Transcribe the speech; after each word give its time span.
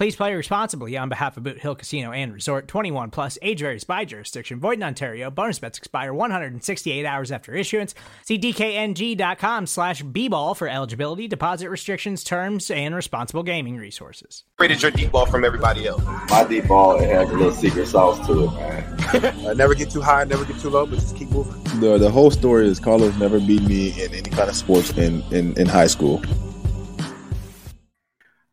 Please 0.00 0.16
play 0.16 0.34
responsibly 0.34 0.96
on 0.96 1.10
behalf 1.10 1.36
of 1.36 1.42
Boot 1.42 1.58
Hill 1.58 1.74
Casino 1.74 2.10
and 2.10 2.32
Resort 2.32 2.66
21 2.68 3.10
plus 3.10 3.36
age 3.42 3.60
varies 3.60 3.84
by 3.84 4.06
jurisdiction. 4.06 4.58
Void 4.58 4.78
in 4.78 4.82
Ontario. 4.82 5.30
Bonus 5.30 5.58
bets 5.58 5.76
expire 5.76 6.14
168 6.14 7.04
hours 7.04 7.30
after 7.30 7.54
issuance. 7.54 7.94
See 8.24 8.38
DKNG.com 8.38 9.66
slash 9.66 10.00
B-ball 10.02 10.54
for 10.54 10.68
eligibility, 10.68 11.28
deposit 11.28 11.68
restrictions, 11.68 12.24
terms, 12.24 12.70
and 12.70 12.94
responsible 12.94 13.42
gaming 13.42 13.76
resources. 13.76 14.44
Rated 14.58 14.80
your 14.80 14.90
deep 14.90 15.12
ball 15.12 15.26
from 15.26 15.44
everybody 15.44 15.86
else. 15.86 16.02
My 16.30 16.46
deep 16.48 16.66
ball 16.66 16.98
it 16.98 17.10
has 17.10 17.28
a 17.28 17.32
little 17.34 17.52
secret 17.52 17.86
sauce 17.86 18.26
to 18.26 18.44
it, 18.44 18.54
man. 18.54 19.36
uh, 19.46 19.52
never 19.52 19.74
get 19.74 19.90
too 19.90 20.00
high, 20.00 20.24
never 20.24 20.46
get 20.46 20.58
too 20.60 20.70
low, 20.70 20.86
but 20.86 20.98
just 20.98 21.14
keep 21.14 21.28
moving. 21.28 21.62
The 21.78 21.98
the 21.98 22.10
whole 22.10 22.30
story 22.30 22.68
is 22.68 22.80
Carlos 22.80 23.14
never 23.18 23.38
beat 23.38 23.64
me 23.64 24.02
in 24.02 24.14
any 24.14 24.30
kind 24.30 24.48
of 24.48 24.56
sports 24.56 24.96
in, 24.96 25.22
in, 25.30 25.60
in 25.60 25.66
high 25.66 25.88
school. 25.88 26.22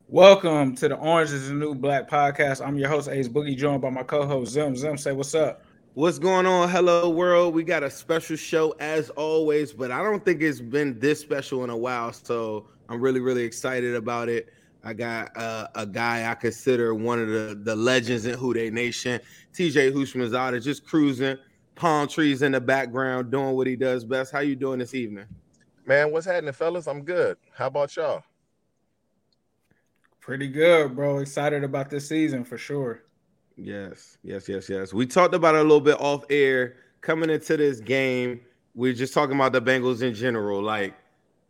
Welcome 0.09 0.73
to 0.75 0.87
the 0.87 0.95
Orange 0.95 1.31
is 1.31 1.49
the 1.49 1.53
New 1.53 1.75
Black 1.75 2.09
podcast. 2.09 2.65
I'm 2.65 2.77
your 2.77 2.87
host, 2.87 3.09
Ace 3.09 3.27
Boogie, 3.27 3.57
joined 3.57 3.81
by 3.81 3.89
my 3.89 4.03
co-host 4.03 4.53
Zim. 4.53 4.73
Zim, 4.73 4.95
say 4.95 5.11
what's 5.11 5.35
up. 5.35 5.65
What's 5.95 6.17
going 6.17 6.45
on? 6.45 6.69
Hello, 6.69 7.09
world. 7.09 7.53
We 7.53 7.65
got 7.65 7.83
a 7.83 7.89
special 7.89 8.37
show 8.37 8.73
as 8.79 9.09
always, 9.09 9.73
but 9.73 9.91
I 9.91 10.01
don't 10.01 10.23
think 10.23 10.41
it's 10.41 10.61
been 10.61 10.97
this 10.97 11.19
special 11.19 11.65
in 11.65 11.69
a 11.69 11.75
while. 11.75 12.13
So 12.13 12.69
I'm 12.87 13.01
really, 13.01 13.19
really 13.19 13.43
excited 13.43 13.95
about 13.95 14.29
it. 14.29 14.47
I 14.81 14.93
got 14.93 15.35
uh, 15.35 15.67
a 15.75 15.85
guy 15.85 16.31
I 16.31 16.35
consider 16.35 16.95
one 16.95 17.19
of 17.19 17.27
the, 17.27 17.59
the 17.61 17.75
legends 17.75 18.25
in 18.25 18.35
Who 18.35 18.53
Dey 18.53 18.69
Nation. 18.69 19.19
TJ 19.53 19.91
Houshmandzadeh 19.91 20.63
just 20.63 20.85
cruising, 20.85 21.35
palm 21.75 22.07
trees 22.07 22.43
in 22.43 22.53
the 22.53 22.61
background, 22.61 23.29
doing 23.29 23.57
what 23.57 23.67
he 23.67 23.75
does 23.75 24.05
best. 24.05 24.31
How 24.31 24.39
you 24.39 24.55
doing 24.55 24.79
this 24.79 24.93
evening? 24.93 25.25
Man, 25.85 26.13
what's 26.13 26.25
happening, 26.25 26.53
fellas? 26.53 26.87
I'm 26.87 27.03
good. 27.03 27.35
How 27.53 27.67
about 27.67 27.93
y'all? 27.97 28.23
Pretty 30.27 30.49
good, 30.49 30.93
bro. 30.93 31.19
Excited 31.19 31.63
about 31.63 31.89
this 31.89 32.09
season 32.09 32.43
for 32.43 32.57
sure. 32.57 33.03
Yes, 33.55 34.17
yes, 34.23 34.49
yes, 34.49 34.67
yes. 34.67 34.93
We 34.93 35.05
talked 35.05 35.33
about 35.33 35.55
it 35.55 35.59
a 35.59 35.61
little 35.61 35.79
bit 35.79 35.95
off 36.01 36.25
air 36.29 36.75
coming 36.99 37.29
into 37.29 37.55
this 37.55 37.79
game. 37.79 38.41
We're 38.75 38.91
just 38.91 39.13
talking 39.13 39.35
about 39.35 39.53
the 39.53 39.61
Bengals 39.61 40.01
in 40.01 40.13
general, 40.13 40.61
like 40.61 40.95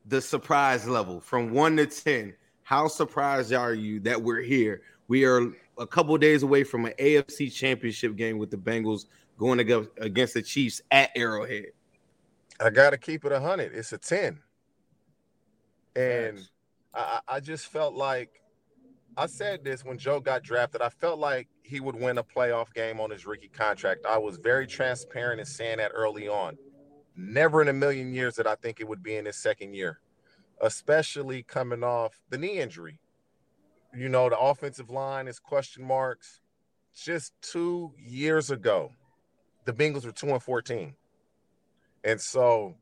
the 0.06 0.22
surprise 0.22 0.88
level 0.88 1.20
from 1.20 1.50
one 1.50 1.76
to 1.78 1.88
10. 1.88 2.36
How 2.62 2.88
surprised 2.88 3.52
are 3.52 3.74
you 3.74 4.00
that 4.02 4.22
we're 4.22 4.44
here? 4.44 4.84
We 5.08 5.26
are 5.26 5.52
a 5.80 5.88
couple 5.88 6.16
days 6.20 6.44
away 6.44 6.64
from 6.64 6.86
an 6.86 6.94
AFC 7.00 7.52
championship 7.52 8.16
game 8.16 8.38
with 8.38 8.52
the 8.52 8.58
Bengals 8.58 9.06
going 9.40 9.60
against 9.60 10.36
the 10.36 10.44
Chiefs 10.44 10.84
at 10.92 11.10
Arrowhead. 11.16 11.72
I 12.60 12.70
got 12.70 12.92
to 12.92 13.00
keep 13.00 13.26
it 13.26 13.32
100. 13.32 13.74
It's 13.74 13.92
a 13.92 13.98
10. 13.98 14.38
And 15.96 16.48
I, 16.94 17.22
I 17.28 17.40
just 17.40 17.70
felt 17.70 17.96
like 17.96 18.40
I 19.18 19.26
said 19.26 19.64
this 19.64 19.84
when 19.84 19.98
Joe 19.98 20.20
got 20.20 20.44
drafted. 20.44 20.84
I 20.84 20.90
felt 20.90 21.18
like 21.18 21.48
he 21.64 21.80
would 21.80 21.96
win 21.96 22.20
a 22.20 22.24
playoff 22.24 22.72
game 22.72 23.00
on 23.00 23.10
his 23.10 23.26
rookie 23.26 23.48
contract. 23.48 24.06
I 24.06 24.20
was 24.20 24.38
very 24.38 24.68
transparent 24.68 25.40
in 25.40 25.46
saying 25.46 25.80
that 25.80 25.92
early 25.96 26.28
on. 26.28 26.56
Never 27.16 27.64
in 27.64 27.68
a 27.68 27.74
million 27.74 28.14
years 28.14 28.36
that 28.36 28.46
I 28.46 28.54
think 28.54 28.80
it 28.80 28.88
would 28.88 29.02
be 29.02 29.16
in 29.16 29.26
his 29.26 29.36
second 29.36 29.74
year, 29.74 30.00
especially 30.62 31.42
coming 31.42 31.84
off 31.84 32.22
the 32.30 32.38
knee 32.38 32.60
injury. 32.60 33.00
You 33.92 34.08
know, 34.08 34.30
the 34.30 34.38
offensive 34.38 34.92
line 34.92 35.28
is 35.28 35.40
question 35.40 35.84
marks. 35.84 36.42
Just 36.94 37.34
two 37.42 37.94
years 37.98 38.52
ago, 38.52 38.92
the 39.66 39.74
Bengals 39.74 40.06
were 40.06 40.12
2 40.12 40.28
and 40.28 40.44
14. 40.44 40.94
And 42.04 42.22
so 42.22 42.76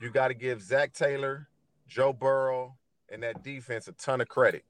you 0.00 0.10
got 0.10 0.28
to 0.28 0.34
give 0.34 0.62
Zac 0.62 0.92
Taylor, 0.92 1.48
Joe 1.88 2.12
Burrow, 2.12 2.76
and 3.10 3.24
that 3.24 3.42
defense 3.42 3.88
a 3.88 3.92
ton 3.92 4.20
of 4.20 4.28
credit. 4.28 4.64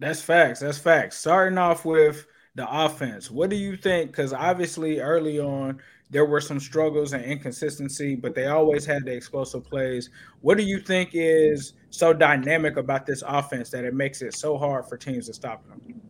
That's 0.00 0.22
facts. 0.22 0.60
That's 0.60 0.78
facts. 0.78 1.18
Starting 1.18 1.58
off 1.58 1.84
with 1.84 2.26
the 2.54 2.66
offense, 2.68 3.30
what 3.30 3.50
do 3.50 3.56
you 3.56 3.76
think? 3.76 4.10
Because 4.10 4.32
obviously, 4.32 4.98
early 4.98 5.38
on, 5.38 5.78
there 6.08 6.24
were 6.24 6.40
some 6.40 6.58
struggles 6.58 7.12
and 7.12 7.22
inconsistency, 7.22 8.16
but 8.16 8.34
they 8.34 8.46
always 8.46 8.84
had 8.84 9.04
the 9.04 9.12
explosive 9.12 9.62
plays. 9.62 10.10
What 10.40 10.56
do 10.56 10.64
you 10.64 10.80
think 10.80 11.10
is 11.12 11.74
so 11.90 12.12
dynamic 12.12 12.78
about 12.78 13.06
this 13.06 13.22
offense 13.24 13.70
that 13.70 13.84
it 13.84 13.94
makes 13.94 14.22
it 14.22 14.34
so 14.34 14.58
hard 14.58 14.86
for 14.86 14.96
teams 14.96 15.26
to 15.26 15.34
stop 15.34 15.64
them? 15.68 16.00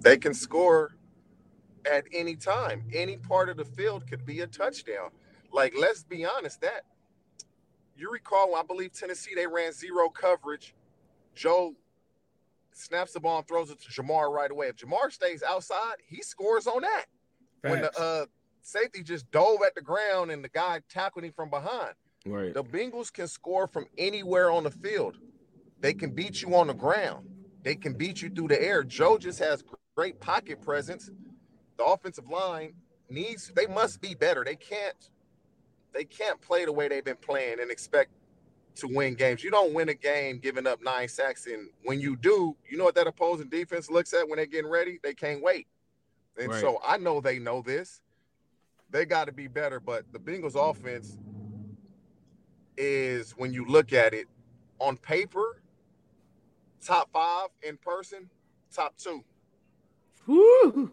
They 0.00 0.16
can 0.16 0.34
score 0.34 0.96
at 1.90 2.04
any 2.12 2.34
time. 2.34 2.82
Any 2.92 3.18
part 3.18 3.50
of 3.50 3.58
the 3.58 3.66
field 3.66 4.08
could 4.08 4.24
be 4.24 4.40
a 4.40 4.46
touchdown. 4.46 5.10
Like, 5.52 5.74
let's 5.78 6.02
be 6.02 6.24
honest, 6.24 6.62
that 6.62 6.84
you 7.96 8.10
recall, 8.10 8.56
I 8.56 8.62
believe 8.62 8.92
Tennessee, 8.92 9.34
they 9.36 9.46
ran 9.46 9.72
zero 9.72 10.08
coverage. 10.08 10.74
Joe 11.34 11.74
snaps 12.72 13.12
the 13.12 13.20
ball 13.20 13.38
and 13.38 13.48
throws 13.48 13.70
it 13.70 13.80
to 13.82 13.88
Jamar 13.88 14.32
right 14.32 14.50
away. 14.50 14.68
If 14.68 14.76
Jamar 14.76 15.12
stays 15.12 15.42
outside, 15.42 15.96
he 16.06 16.22
scores 16.22 16.66
on 16.66 16.82
that. 16.82 17.04
Facts. 17.62 17.70
When 17.70 17.82
the 17.82 18.00
uh, 18.00 18.26
safety 18.62 19.02
just 19.02 19.30
dove 19.30 19.58
at 19.66 19.74
the 19.74 19.82
ground 19.82 20.30
and 20.30 20.44
the 20.44 20.48
guy 20.48 20.80
tackled 20.88 21.24
him 21.24 21.32
from 21.32 21.50
behind. 21.50 21.94
Right. 22.26 22.52
The 22.52 22.64
Bengals 22.64 23.12
can 23.12 23.28
score 23.28 23.66
from 23.66 23.86
anywhere 23.96 24.50
on 24.50 24.64
the 24.64 24.70
field. 24.70 25.16
They 25.80 25.94
can 25.94 26.10
beat 26.10 26.42
you 26.42 26.54
on 26.54 26.66
the 26.66 26.74
ground. 26.74 27.26
They 27.62 27.74
can 27.74 27.94
beat 27.94 28.22
you 28.22 28.28
through 28.30 28.48
the 28.48 28.62
air. 28.62 28.82
Joe 28.84 29.18
just 29.18 29.38
has 29.38 29.64
great 29.94 30.20
pocket 30.20 30.60
presence. 30.62 31.10
The 31.78 31.84
offensive 31.84 32.28
line 32.28 32.74
needs 33.08 33.50
they 33.54 33.66
must 33.66 34.00
be 34.00 34.14
better. 34.14 34.44
They 34.44 34.56
can't 34.56 35.10
they 35.92 36.04
can't 36.04 36.40
play 36.40 36.64
the 36.64 36.72
way 36.72 36.88
they've 36.88 37.04
been 37.04 37.16
playing 37.16 37.60
and 37.60 37.70
expect 37.70 38.10
to 38.76 38.88
win 38.88 39.14
games. 39.14 39.42
You 39.42 39.50
don't 39.50 39.74
win 39.74 39.88
a 39.88 39.94
game 39.94 40.38
giving 40.38 40.66
up 40.66 40.80
nine 40.82 41.08
sacks, 41.08 41.46
and 41.46 41.68
when 41.84 42.00
you 42.00 42.16
do, 42.16 42.56
you 42.68 42.78
know 42.78 42.84
what 42.84 42.94
that 42.94 43.06
opposing 43.06 43.48
defense 43.48 43.90
looks 43.90 44.12
at 44.14 44.28
when 44.28 44.36
they're 44.36 44.46
getting 44.46 44.70
ready? 44.70 44.98
They 45.02 45.14
can't 45.14 45.42
wait. 45.42 45.66
And 46.38 46.48
right. 46.50 46.60
so 46.60 46.80
I 46.84 46.96
know 46.96 47.20
they 47.20 47.38
know 47.38 47.62
this. 47.62 48.00
They 48.90 49.04
got 49.04 49.26
to 49.26 49.32
be 49.32 49.46
better, 49.46 49.78
but 49.78 50.04
the 50.12 50.18
Bengals 50.18 50.56
offense 50.56 51.18
is 52.76 53.32
when 53.32 53.52
you 53.52 53.64
look 53.66 53.92
at 53.92 54.14
it 54.14 54.26
on 54.78 54.96
paper, 54.96 55.60
top 56.84 57.10
five 57.12 57.48
in 57.62 57.76
person, 57.76 58.28
top 58.72 58.96
two. 58.96 59.22
Woo. 60.26 60.90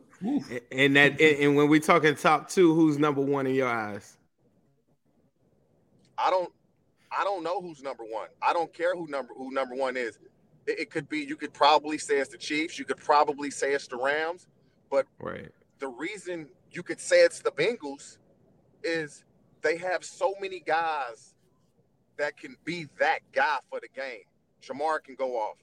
And 0.72 0.96
that 0.96 1.22
and 1.22 1.56
when 1.56 1.70
we 1.70 1.80
talking 1.80 2.16
top 2.16 2.50
two, 2.50 2.74
who's 2.74 2.98
number 2.98 3.22
one 3.22 3.48
in 3.48 3.56
your 3.56 3.68
eyes? 3.68 4.18
I 6.18 6.30
don't 6.30 6.52
I 7.18 7.26
don't 7.26 7.44
know 7.44 7.62
who's 7.62 7.84
number 7.84 8.04
one. 8.06 8.30
I 8.42 8.54
don't 8.54 8.74
care 8.74 8.96
who 8.96 9.08
number 9.08 9.34
who 9.38 9.52
number 9.52 9.76
one 9.76 9.98
is. 9.98 10.20
It, 10.68 10.80
it 10.82 10.92
could 10.92 11.10
be. 11.10 11.20
You 11.20 11.38
could 11.38 11.54
probably 11.54 11.98
say 12.00 12.18
it's 12.20 12.32
the 12.32 12.38
Chiefs. 12.40 12.80
You 12.80 12.86
could 12.86 12.98
probably 13.00 13.52
say 13.52 13.74
it's 13.74 13.88
the 13.88 13.98
Rams. 13.98 14.48
But 14.92 15.08
Right. 15.20 15.50
the 15.80 15.90
reason 15.90 16.50
you 16.72 16.84
could 16.84 17.02
say 17.02 17.22
it's 17.22 17.42
the 17.42 17.52
Bengals 17.52 18.20
is 18.84 19.26
they 19.62 19.78
have 19.78 20.06
so 20.06 20.36
many 20.42 20.62
guys 20.62 21.36
that 22.18 22.38
can 22.38 22.58
be 22.66 22.88
that 23.00 23.20
guy 23.34 23.58
for 23.70 23.80
the 23.82 23.90
game. 23.96 24.24
Jamar 24.64 25.04
can 25.04 25.16
go 25.16 25.38
off. 25.38 25.58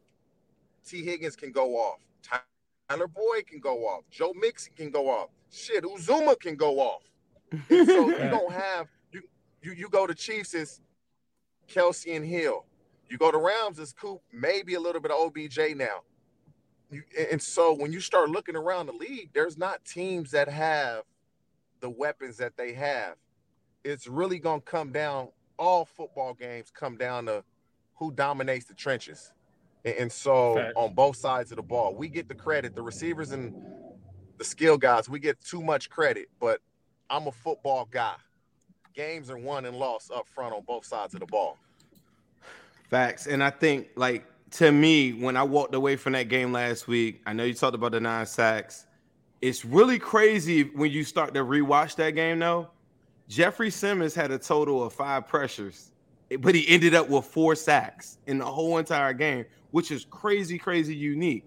T. 0.87 1.05
Higgins 1.05 1.37
can 1.37 1.53
go 1.53 1.77
off. 1.77 2.01
Tyler 2.23 3.09
Boyd 3.09 3.47
can 3.47 3.61
go 3.61 3.87
off. 3.87 4.05
Joe 4.11 4.33
Mixon 4.41 4.75
can 4.77 4.91
go 4.91 5.11
off. 5.11 5.31
Shit, 5.53 5.85
Uzomah 5.85 6.39
can 6.41 6.57
go 6.57 6.81
off. 6.81 7.03
And 7.71 7.89
so 7.89 8.11
you 8.19 8.29
don't 8.31 8.53
have 8.53 8.89
you 9.13 9.23
you 9.63 9.73
you 9.73 9.89
go 9.91 10.07
to 10.07 10.15
Chiefs 10.15 10.55
is 10.55 10.81
Kelce 11.69 12.15
and 12.15 12.25
Hill. 12.25 12.65
You 13.09 13.19
go 13.19 13.31
to 13.31 13.39
Rams 13.39 13.79
is 13.79 13.93
Coop, 13.93 14.21
maybe 14.33 14.75
a 14.75 14.81
little 14.81 15.01
bit 15.01 15.11
of 15.11 15.19
OBJ 15.19 15.77
now. 15.77 16.03
You, 16.91 17.03
and 17.31 17.41
so 17.43 17.75
when 17.75 17.93
you 17.93 18.01
start 18.01 18.31
looking 18.31 18.57
around 18.57 18.87
the 18.87 18.93
league, 18.93 19.31
there's 19.33 19.59
not 19.59 19.85
teams 19.85 20.31
that 20.31 20.49
have 20.49 21.03
the 21.81 21.91
weapons 21.91 22.37
that 22.39 22.57
they 22.57 22.73
have. 22.73 23.17
It's 23.85 24.07
really 24.07 24.39
gonna 24.39 24.61
come 24.61 24.93
down. 24.93 25.29
All 25.59 25.85
football 25.85 26.35
games 26.35 26.71
come 26.73 26.97
down 26.97 27.27
to 27.27 27.45
who 27.97 28.11
dominates 28.11 28.65
the 28.67 28.75
trenches. 28.75 29.33
And, 29.85 29.95
and 29.97 30.13
so 30.13 30.57
Facts. 30.57 30.73
on 30.77 30.95
both 30.95 31.17
sides 31.17 31.53
of 31.53 31.57
the 31.57 31.63
ball, 31.63 31.95
we 31.95 32.09
get 32.09 32.29
the 32.29 32.35
credit. 32.35 32.75
The 32.75 32.83
receivers 32.83 33.33
and 33.33 33.55
the 34.39 34.45
skill 34.45 34.79
guys, 34.79 35.09
we 35.09 35.19
get 35.21 35.41
too 35.41 35.63
much 35.63 35.91
credit. 35.91 36.29
But 36.41 36.61
I'm 37.11 37.27
a 37.27 37.33
football 37.33 37.87
guy. 37.91 38.17
Games 38.95 39.29
are 39.29 39.37
won 39.37 39.65
and 39.65 39.77
lost 39.77 40.13
up 40.13 40.29
front 40.29 40.55
on 40.55 40.63
both 40.63 40.87
sides 40.87 41.15
of 41.15 41.21
the 41.21 41.27
ball. 41.27 41.59
Facts. 42.91 43.27
And 43.27 43.43
I 43.43 43.51
think, 43.51 43.89
like, 43.97 44.25
to 44.53 44.71
me, 44.71 45.13
when 45.13 45.37
I 45.37 45.43
walked 45.43 45.75
away 45.75 45.97
from 45.97 46.13
that 46.13 46.29
game 46.29 46.53
last 46.53 46.87
week, 46.87 47.21
I 47.27 47.33
know 47.33 47.43
you 47.43 47.55
talked 47.55 47.75
about 47.75 47.91
the 47.91 48.01
nine 48.01 48.25
sacks. 48.25 48.87
It's 49.43 49.65
really 49.65 49.99
crazy 49.99 50.63
when 50.63 50.93
you 50.93 51.03
start 51.03 51.35
to 51.35 51.41
rewatch 51.45 51.97
that 51.97 52.13
game, 52.13 52.39
though. 52.39 52.69
Jeffrey 53.27 53.71
Simmons 53.71 54.15
had 54.15 54.31
a 54.31 54.39
total 54.39 54.85
of 54.85 54.93
five 54.93 55.27
pressures, 55.27 55.91
but 56.39 56.55
he 56.55 56.69
ended 56.69 56.95
up 56.95 57.09
with 57.09 57.25
four 57.25 57.57
sacks 57.57 58.19
in 58.29 58.39
the 58.39 58.45
whole 58.45 58.79
entire 58.79 59.13
game, 59.13 59.45
which 59.73 59.91
is 59.91 60.05
crazy, 60.05 60.57
crazy 60.57 60.95
unique. 60.95 61.45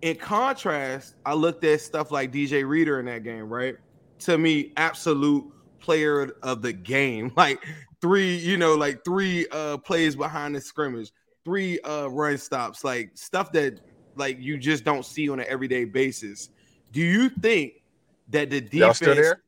In 0.00 0.16
contrast, 0.16 1.14
I 1.24 1.34
looked 1.34 1.62
at 1.62 1.80
stuff 1.80 2.10
like 2.10 2.32
DJ 2.32 2.66
Reader 2.66 2.98
in 2.98 3.06
that 3.06 3.22
game, 3.22 3.48
right? 3.48 3.76
To 4.20 4.36
me, 4.36 4.72
absolute 4.76 5.44
player 5.82 6.32
of 6.42 6.62
the 6.62 6.72
game. 6.72 7.32
Like 7.36 7.64
three, 8.00 8.36
you 8.36 8.56
know, 8.56 8.74
like 8.74 9.04
three 9.04 9.46
uh 9.52 9.78
plays 9.78 10.16
behind 10.16 10.54
the 10.54 10.60
scrimmage, 10.60 11.12
three 11.44 11.80
uh 11.80 12.06
run 12.06 12.38
stops, 12.38 12.84
like 12.84 13.10
stuff 13.14 13.52
that 13.52 13.80
like 14.16 14.38
you 14.40 14.56
just 14.58 14.84
don't 14.84 15.04
see 15.04 15.28
on 15.28 15.40
an 15.40 15.46
everyday 15.48 15.84
basis. 15.84 16.50
Do 16.92 17.00
you 17.00 17.28
think 17.28 17.82
that 18.28 18.50
the 18.50 18.60
defense 18.60 18.80
Y'all 18.80 18.94
still 18.94 19.14
there? 19.14 19.42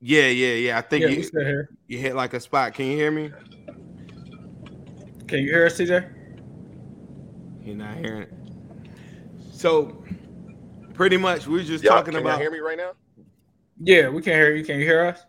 Yeah, 0.00 0.26
yeah, 0.28 0.54
yeah. 0.54 0.78
I 0.78 0.82
think 0.82 1.02
Yeah, 1.02 1.08
you, 1.08 1.22
still 1.22 1.44
here. 1.44 1.70
you 1.88 1.98
hit 1.98 2.14
like 2.14 2.34
a 2.34 2.40
spot. 2.40 2.74
Can 2.74 2.86
you 2.86 2.96
hear 2.96 3.10
me? 3.10 3.32
Can 5.26 5.40
you 5.40 5.50
hear 5.50 5.66
us, 5.66 5.78
TJ? 5.78 6.08
You're 7.64 7.76
not 7.76 7.96
hearing 7.96 8.22
it. 8.22 8.32
So 9.52 10.04
pretty 10.94 11.16
much 11.16 11.46
we're 11.46 11.64
just 11.64 11.82
Y'all, 11.82 11.94
talking 11.94 12.12
can 12.14 12.22
y'all 12.22 12.30
about 12.30 12.40
hear 12.40 12.50
me 12.50 12.58
right 12.58 12.76
now? 12.76 12.92
Yeah, 13.80 14.08
we 14.08 14.22
can 14.22 14.34
hear 14.34 14.54
you. 14.54 14.64
Can 14.64 14.78
you 14.78 14.84
hear 14.84 15.04
us? 15.04 15.20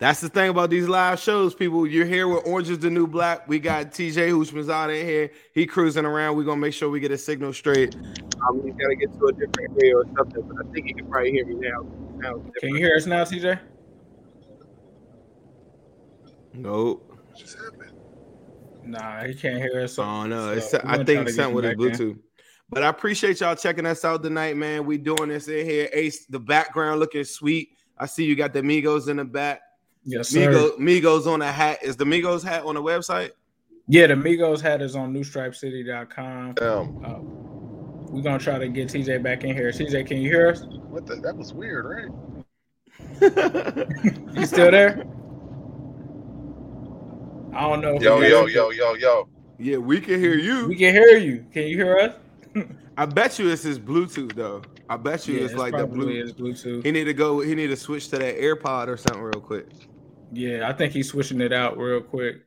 That's 0.00 0.22
the 0.22 0.30
thing 0.30 0.48
about 0.48 0.70
these 0.70 0.88
live 0.88 1.20
shows, 1.20 1.54
people. 1.54 1.86
You're 1.86 2.06
here 2.06 2.26
with 2.26 2.46
Orange 2.46 2.70
is 2.70 2.78
the 2.78 2.88
New 2.88 3.06
Black. 3.06 3.46
We 3.46 3.58
got 3.58 3.92
TJ 3.92 4.30
Hoochman's 4.30 4.70
out 4.70 4.88
in 4.88 5.06
here. 5.06 5.30
He 5.52 5.66
cruising 5.66 6.06
around. 6.06 6.38
We're 6.38 6.44
gonna 6.44 6.58
make 6.58 6.72
sure 6.72 6.88
we 6.88 7.00
get 7.00 7.10
a 7.10 7.18
signal 7.18 7.52
straight. 7.52 7.94
Um, 8.48 8.62
he's 8.64 8.72
gotta 8.76 8.96
get 8.96 9.12
to 9.12 9.26
a 9.26 9.32
different 9.32 9.78
area 9.78 9.98
or 9.98 10.06
something, 10.16 10.40
but 10.40 10.66
I 10.66 10.72
think 10.72 10.86
he 10.86 10.94
can 10.94 11.06
probably 11.06 11.32
hear 11.32 11.44
me 11.44 11.56
now. 11.56 11.86
Sounds 12.22 12.50
Can 12.60 12.70
you 12.70 12.76
hear 12.76 12.96
us 12.96 13.04
now, 13.04 13.24
TJ? 13.24 13.60
Nope. 16.54 17.04
What 17.06 17.36
just 17.36 17.58
happened? 17.58 17.92
Nah, 18.82 19.24
he 19.24 19.34
can't 19.34 19.58
hear 19.58 19.82
us. 19.82 19.98
Oh 19.98 20.26
no, 20.26 20.58
so 20.58 20.78
it's 20.78 20.86
I 20.86 21.04
think 21.04 21.26
to 21.26 21.32
something 21.34 21.54
with 21.54 21.64
his 21.66 21.74
back 21.74 22.00
in. 22.00 22.08
Bluetooth. 22.14 22.18
But 22.70 22.84
I 22.84 22.88
appreciate 22.88 23.40
y'all 23.40 23.54
checking 23.54 23.84
us 23.84 24.02
out 24.06 24.22
tonight, 24.22 24.56
man. 24.56 24.86
We 24.86 24.96
doing 24.96 25.28
this 25.28 25.48
in 25.48 25.66
here. 25.66 25.90
Ace, 25.92 26.24
the 26.24 26.40
background 26.40 27.00
looking 27.00 27.24
sweet. 27.24 27.76
I 27.98 28.06
see 28.06 28.24
you 28.24 28.34
got 28.34 28.54
the 28.54 28.62
Migos 28.62 29.08
in 29.08 29.18
the 29.18 29.26
back. 29.26 29.60
Yes, 30.04 30.28
sir. 30.28 30.50
Migos, 30.52 30.78
Migos 30.78 31.26
on 31.26 31.40
the 31.40 31.50
hat. 31.50 31.78
Is 31.82 31.96
the 31.96 32.04
Migos 32.04 32.42
hat 32.42 32.64
on 32.64 32.74
the 32.74 32.82
website? 32.82 33.30
Yeah, 33.86 34.06
the 34.06 34.14
Migos 34.14 34.60
hat 34.60 34.80
is 34.82 34.94
on 34.96 35.12
newstripecity.com. 35.12 36.54
Um, 36.60 37.04
Uh, 37.04 37.18
we're 38.12 38.22
gonna 38.22 38.38
try 38.38 38.58
to 38.58 38.68
get 38.68 38.88
TJ 38.88 39.22
back 39.22 39.44
in 39.44 39.54
here. 39.54 39.70
TJ, 39.70 40.06
can 40.06 40.18
you 40.18 40.28
hear 40.28 40.48
us? 40.48 40.62
what 40.88 41.06
the? 41.06 41.16
That 41.16 41.36
was 41.36 41.52
weird, 41.52 41.84
right? 41.86 42.10
You 44.34 44.46
still 44.46 44.70
there? 44.70 45.04
I 47.52 47.60
don't 47.62 47.80
know. 47.80 47.96
if 47.96 48.02
Yo, 48.02 48.20
yo, 48.20 48.46
yo, 48.46 48.70
yo, 48.70 48.94
yo. 48.94 49.28
yeah, 49.58 49.76
we 49.76 50.00
can 50.00 50.18
hear 50.20 50.34
you. 50.34 50.68
We 50.68 50.76
can 50.76 50.94
hear 50.94 51.16
you. 51.18 51.44
Can 51.52 51.64
you 51.64 51.76
hear 51.76 51.98
us? 51.98 52.14
I 52.96 53.06
bet 53.06 53.38
you 53.38 53.48
it's 53.50 53.62
his 53.62 53.78
Bluetooth 53.78 54.34
though. 54.34 54.62
I 54.90 54.96
bet 54.96 55.28
you 55.28 55.36
Yeah, 55.38 55.44
it's 55.44 55.54
like 55.54 55.70
the 55.72 55.86
probably 55.86 56.20
blue. 56.32 56.52
Bluetooth. 56.52 56.84
He 56.84 56.90
need 56.90 57.04
to 57.04 57.14
go. 57.14 57.40
He 57.40 57.54
need 57.54 57.68
to 57.68 57.76
switch 57.76 58.08
to 58.08 58.18
that 58.18 58.36
AirPod 58.36 58.88
or 58.88 58.96
something 58.96 59.22
real 59.22 59.40
quick. 59.40 59.68
Yeah, 60.32 60.68
I 60.68 60.72
think 60.72 60.92
he's 60.92 61.08
switching 61.08 61.40
it 61.40 61.52
out 61.52 61.78
real 61.78 62.00
quick. 62.00 62.44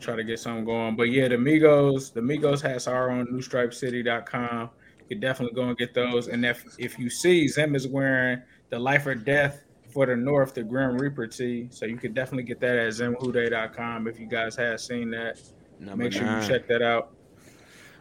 Try 0.00 0.16
to 0.16 0.24
get 0.24 0.40
something 0.40 0.64
going. 0.64 0.96
But 0.96 1.10
yeah, 1.10 1.28
the 1.28 1.36
Migos, 1.36 2.12
the 2.12 2.20
Migos 2.22 2.62
hats 2.62 2.86
are 2.86 3.10
on 3.10 3.26
newstripecity.com. 3.26 4.70
You 5.00 5.06
can 5.08 5.20
definitely 5.20 5.54
go 5.54 5.68
and 5.68 5.76
get 5.76 5.92
those. 5.92 6.28
And 6.28 6.44
if 6.46 6.64
if 6.78 6.98
you 6.98 7.10
see 7.10 7.46
Zim 7.48 7.74
is 7.74 7.86
wearing 7.86 8.40
the 8.70 8.78
life 8.78 9.06
or 9.06 9.14
death 9.14 9.64
for 9.92 10.06
the 10.06 10.16
North, 10.16 10.54
the 10.54 10.62
Grim 10.62 10.96
Reaper 10.96 11.26
tee. 11.26 11.68
So 11.70 11.84
you 11.84 11.98
could 11.98 12.14
definitely 12.14 12.44
get 12.44 12.60
that 12.60 12.76
at 12.78 12.92
zimhude.com 12.94 14.08
if 14.08 14.18
you 14.18 14.26
guys 14.26 14.56
have 14.56 14.80
seen 14.80 15.10
that. 15.10 15.38
Number 15.80 16.04
Make 16.04 16.12
sure 16.14 16.24
nine. 16.24 16.42
you 16.42 16.48
check 16.48 16.66
that 16.68 16.80
out. 16.82 17.14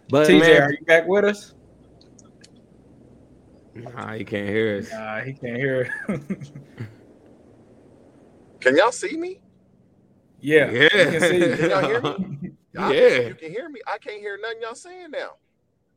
But 0.09 0.27
TJ, 0.27 0.39
man, 0.39 0.61
are 0.61 0.71
you 0.71 0.85
back 0.85 1.05
with 1.05 1.25
us? 1.25 1.53
Nah, 3.83 4.13
he 4.13 4.23
can't 4.23 4.49
hear 4.49 4.77
us. 4.79 4.91
Nah, 4.91 5.19
he 5.21 5.33
can't 5.33 5.57
hear. 5.57 5.93
Can 8.59 8.75
y'all 8.77 8.91
see 8.91 9.15
me? 9.17 9.39
yeah, 10.39 10.69
Yeah. 10.71 10.89
can 10.89 11.21
see. 11.21 11.39
Can 11.57 11.69
y'all 11.69 11.87
hear 11.87 12.01
me? 12.01 12.51
Y'all- 12.73 12.93
Yeah. 12.93 13.19
You 13.29 13.35
can 13.35 13.51
hear 13.51 13.69
me. 13.69 13.79
I 13.87 13.97
can't 13.97 14.19
hear 14.19 14.37
nothing 14.41 14.61
y'all 14.61 14.75
saying 14.75 15.11
now. 15.11 15.31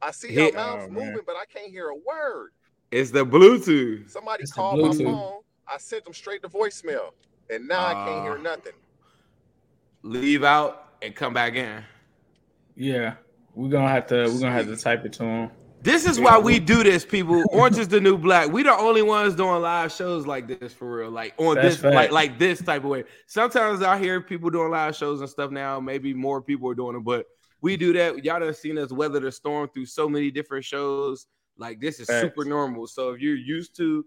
I 0.01 0.11
see 0.13 0.29
He- 0.29 0.35
y'all 0.37 0.53
mouths 0.53 0.87
Oh, 0.89 0.93
man. 0.93 1.07
moving, 1.09 1.23
but 1.27 1.37
I 1.37 1.45
can't 1.47 1.71
hear 1.71 1.89
a 1.89 1.95
word. 1.95 2.51
It's 2.91 3.11
the 3.11 3.25
Bluetooth. 3.27 4.09
Somebody 4.11 4.43
It's 4.45 4.53
the 4.53 4.57
called 4.57 4.81
my 4.81 5.05
phone. 5.05 5.41
I 5.69 5.79
sent 5.79 6.05
them 6.05 6.15
straight 6.15 6.43
to 6.43 6.49
voicemail, 6.49 7.11
and 7.51 7.69
now 7.69 7.85
I 7.87 7.93
can't 7.93 8.23
hear 8.25 8.39
Ah. 8.39 8.43
nothing. 8.43 8.73
Leave 10.03 10.43
out 10.43 10.95
and 11.03 11.15
come 11.15 11.33
back 11.35 11.55
in. 11.55 11.85
Yeah, 12.75 13.15
we're 13.55 13.69
gonna 13.69 13.89
have 13.89 14.07
to. 14.09 14.25
We're 14.27 14.41
gonna 14.41 14.53
have 14.53 14.67
to 14.67 14.77
type 14.77 15.05
it 15.05 15.13
to 15.15 15.25
him. 15.25 15.51
This 15.83 16.05
is 16.07 16.21
why 16.21 16.39
we 16.39 16.61
do 16.61 16.83
this, 16.83 17.07
people. 17.07 17.43
Orange 17.51 17.79
is 17.79 17.89
the 17.89 18.01
new 18.01 18.19
black. 18.19 18.51
We 18.53 18.63
the 18.63 18.73
only 18.77 19.01
ones 19.03 19.35
doing 19.35 19.63
live 19.63 19.91
shows 19.91 20.27
like 20.27 20.47
this 20.47 20.75
for 20.75 20.99
real, 20.99 21.11
like 21.11 21.33
on 21.39 21.55
That's 21.55 21.77
this, 21.77 21.85
like 21.85 21.95
fact. 21.95 22.13
like 22.13 22.39
this 22.39 22.61
type 22.63 22.85
of 22.85 22.91
way. 22.91 23.05
Sometimes 23.27 23.83
I 23.83 23.99
hear 23.99 24.21
people 24.21 24.51
doing 24.51 24.71
live 24.71 24.95
shows 24.95 25.21
and 25.21 25.31
stuff 25.31 25.51
now. 25.51 25.81
Maybe 25.81 26.13
more 26.13 26.43
people 26.43 26.69
are 26.69 26.75
doing 26.75 26.97
it, 26.97 27.05
but 27.05 27.27
we 27.63 27.79
do 27.79 27.95
that. 27.95 28.23
Y'all 28.25 28.41
done 28.41 28.53
seen 28.53 28.77
us 28.77 28.93
weather 28.93 29.21
the 29.21 29.33
storm 29.33 29.69
through 29.73 29.87
so 29.87 30.07
many 30.09 30.31
different 30.31 30.67
shows. 30.67 31.27
Like 31.57 31.81
this 31.81 31.99
is 31.99 32.09
Facts. 32.09 32.21
super 32.23 32.45
normal. 32.45 32.87
So 32.87 33.11
if 33.11 33.21
you're 33.21 33.35
used 33.37 33.75
to 33.77 34.05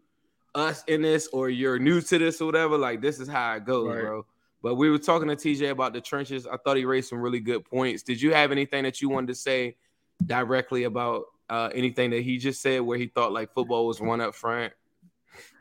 us 0.54 0.84
in 0.88 1.02
this, 1.02 1.28
or 1.34 1.50
you're 1.50 1.80
new 1.80 2.02
to 2.02 2.18
this, 2.20 2.40
or 2.40 2.46
whatever, 2.46 2.78
like 2.78 3.02
this 3.02 3.20
is 3.20 3.28
how 3.28 3.56
it 3.56 3.66
goes, 3.66 3.88
Right. 3.88 4.02
bro. 4.02 4.26
But 4.62 4.76
we 4.76 4.92
were 4.92 5.00
talking 5.00 5.28
to 5.28 5.36
TJ 5.36 5.72
about 5.72 5.94
the 5.94 6.02
trenches. 6.02 6.46
I 6.46 6.58
thought 6.58 6.78
he 6.78 6.86
raised 6.86 7.10
some 7.10 7.20
really 7.20 7.40
good 7.40 7.66
points. 7.66 8.04
Did 8.04 8.22
you 8.22 8.32
have 8.34 8.52
anything 8.52 8.84
that 8.84 9.02
you 9.02 9.10
wanted 9.10 9.28
to 9.28 9.36
say 9.36 9.76
directly 10.24 10.84
about 10.84 11.24
uh, 11.50 11.70
anything 11.74 12.12
that 12.12 12.24
he 12.24 12.38
just 12.38 12.62
said, 12.62 12.82
where 12.82 12.98
he 12.98 13.08
thought 13.08 13.32
like 13.32 13.54
football 13.54 13.88
was 13.88 14.02
one 14.02 14.22
up 14.22 14.36
front? 14.36 14.74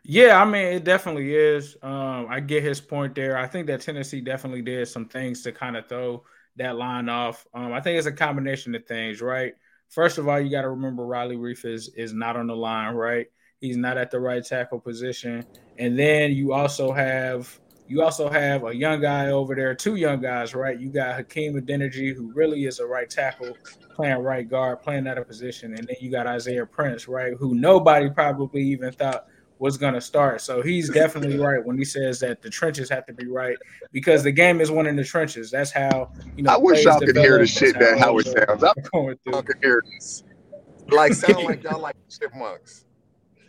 Yeah, 0.05 0.41
I 0.41 0.45
mean, 0.45 0.67
it 0.67 0.85
definitely 0.85 1.35
is. 1.35 1.77
Um, 1.83 2.27
I 2.29 2.41
get 2.41 2.63
his 2.63 2.81
point 2.81 3.15
there. 3.15 3.37
I 3.39 3.47
think 3.47 3.69
that 3.69 3.81
Tennessee 3.81 4.21
definitely 4.21 4.63
did 4.63 4.89
some 4.89 5.07
things 5.07 5.43
to 5.43 5.53
kind 5.53 5.77
of 5.77 5.89
throw 5.89 6.25
that 6.57 6.77
line 6.77 7.09
off. 7.09 7.47
Um, 7.55 7.73
I 7.73 7.81
think 7.81 7.99
it's 7.99 8.07
a 8.07 8.13
combination 8.13 8.75
of 8.75 8.85
things, 8.87 9.23
right? 9.23 9.55
First 9.91 10.19
of 10.19 10.29
all, 10.29 10.41
you 10.41 10.51
got 10.51 10.63
to 10.63 10.71
remember 10.71 11.07
Riley 11.07 11.37
Reiff 11.37 11.65
is 11.65 11.89
is 11.91 12.13
not 12.13 12.37
on 12.37 12.47
the 12.49 12.57
line, 12.57 12.95
right? 12.95 13.27
He's 13.61 13.77
not 13.77 13.97
at 13.97 14.11
the 14.11 14.19
right 14.19 14.45
tackle 14.45 14.81
position, 14.81 15.45
and 15.79 15.97
then 15.97 16.33
you 16.33 16.53
also 16.53 16.91
have 16.93 17.61
you 17.93 18.03
also 18.03 18.31
have 18.31 18.65
a 18.65 18.75
young 18.75 19.03
guy 19.03 19.29
over 19.29 19.55
there, 19.55 19.75
two 19.75 19.97
young 19.97 20.19
guys, 20.19 20.55
right? 20.55 20.81
You 20.81 20.89
got 20.89 21.15
Hakeem 21.17 21.61
Adeniji, 21.61 22.15
who 22.15 22.33
really 22.33 22.65
is 22.65 22.79
a 22.79 22.87
right 22.87 23.09
tackle, 23.09 23.55
playing 23.95 24.17
right 24.17 24.49
guard, 24.49 24.81
playing 24.81 25.07
out 25.07 25.19
of 25.19 25.27
position, 25.29 25.75
and 25.75 25.87
then 25.87 25.97
you 26.01 26.11
got 26.11 26.27
Isaiah 26.27 26.65
Prince, 26.65 27.07
right, 27.07 27.35
who 27.39 27.55
nobody 27.55 28.09
probably 28.09 28.63
even 28.63 28.93
thought 28.93 29.27
was 29.59 29.77
going 29.77 29.93
to 29.93 30.01
start. 30.01 30.41
So 30.41 30.63
he's 30.63 30.89
definitely 30.89 31.39
right 31.39 31.63
when 31.63 31.77
he 31.77 31.85
says 31.85 32.19
that 32.21 32.41
the 32.41 32.49
trenches 32.49 32.89
have 32.89 33.05
to 33.07 33.13
be 33.13 33.27
right 33.27 33.59
because 33.93 34.23
the 34.23 34.33
game 34.33 34.63
is 34.63 34.71
won 34.71 34.87
in 34.87 34.97
the 34.97 35.05
trenches. 35.05 35.51
That's 35.51 35.71
how 35.71 36.11
you 36.35 36.45
know. 36.45 36.55
I 36.55 36.57
wish 36.57 36.85
y'all 36.85 36.99
could 36.99 37.15
hear 37.15 37.39
the 37.39 37.47
shit 37.47 37.79
that 37.79 37.99
how 37.99 38.17
it 38.17 38.25
sounds. 38.25 38.65
I 38.65 38.73
could 39.43 39.57
hear 39.63 39.85
this. 39.93 40.25
Like 40.89 41.13
sound 41.13 41.45
like 41.45 41.63
y'all 41.63 41.79
like 41.79 41.97
chipmunks. 42.09 42.87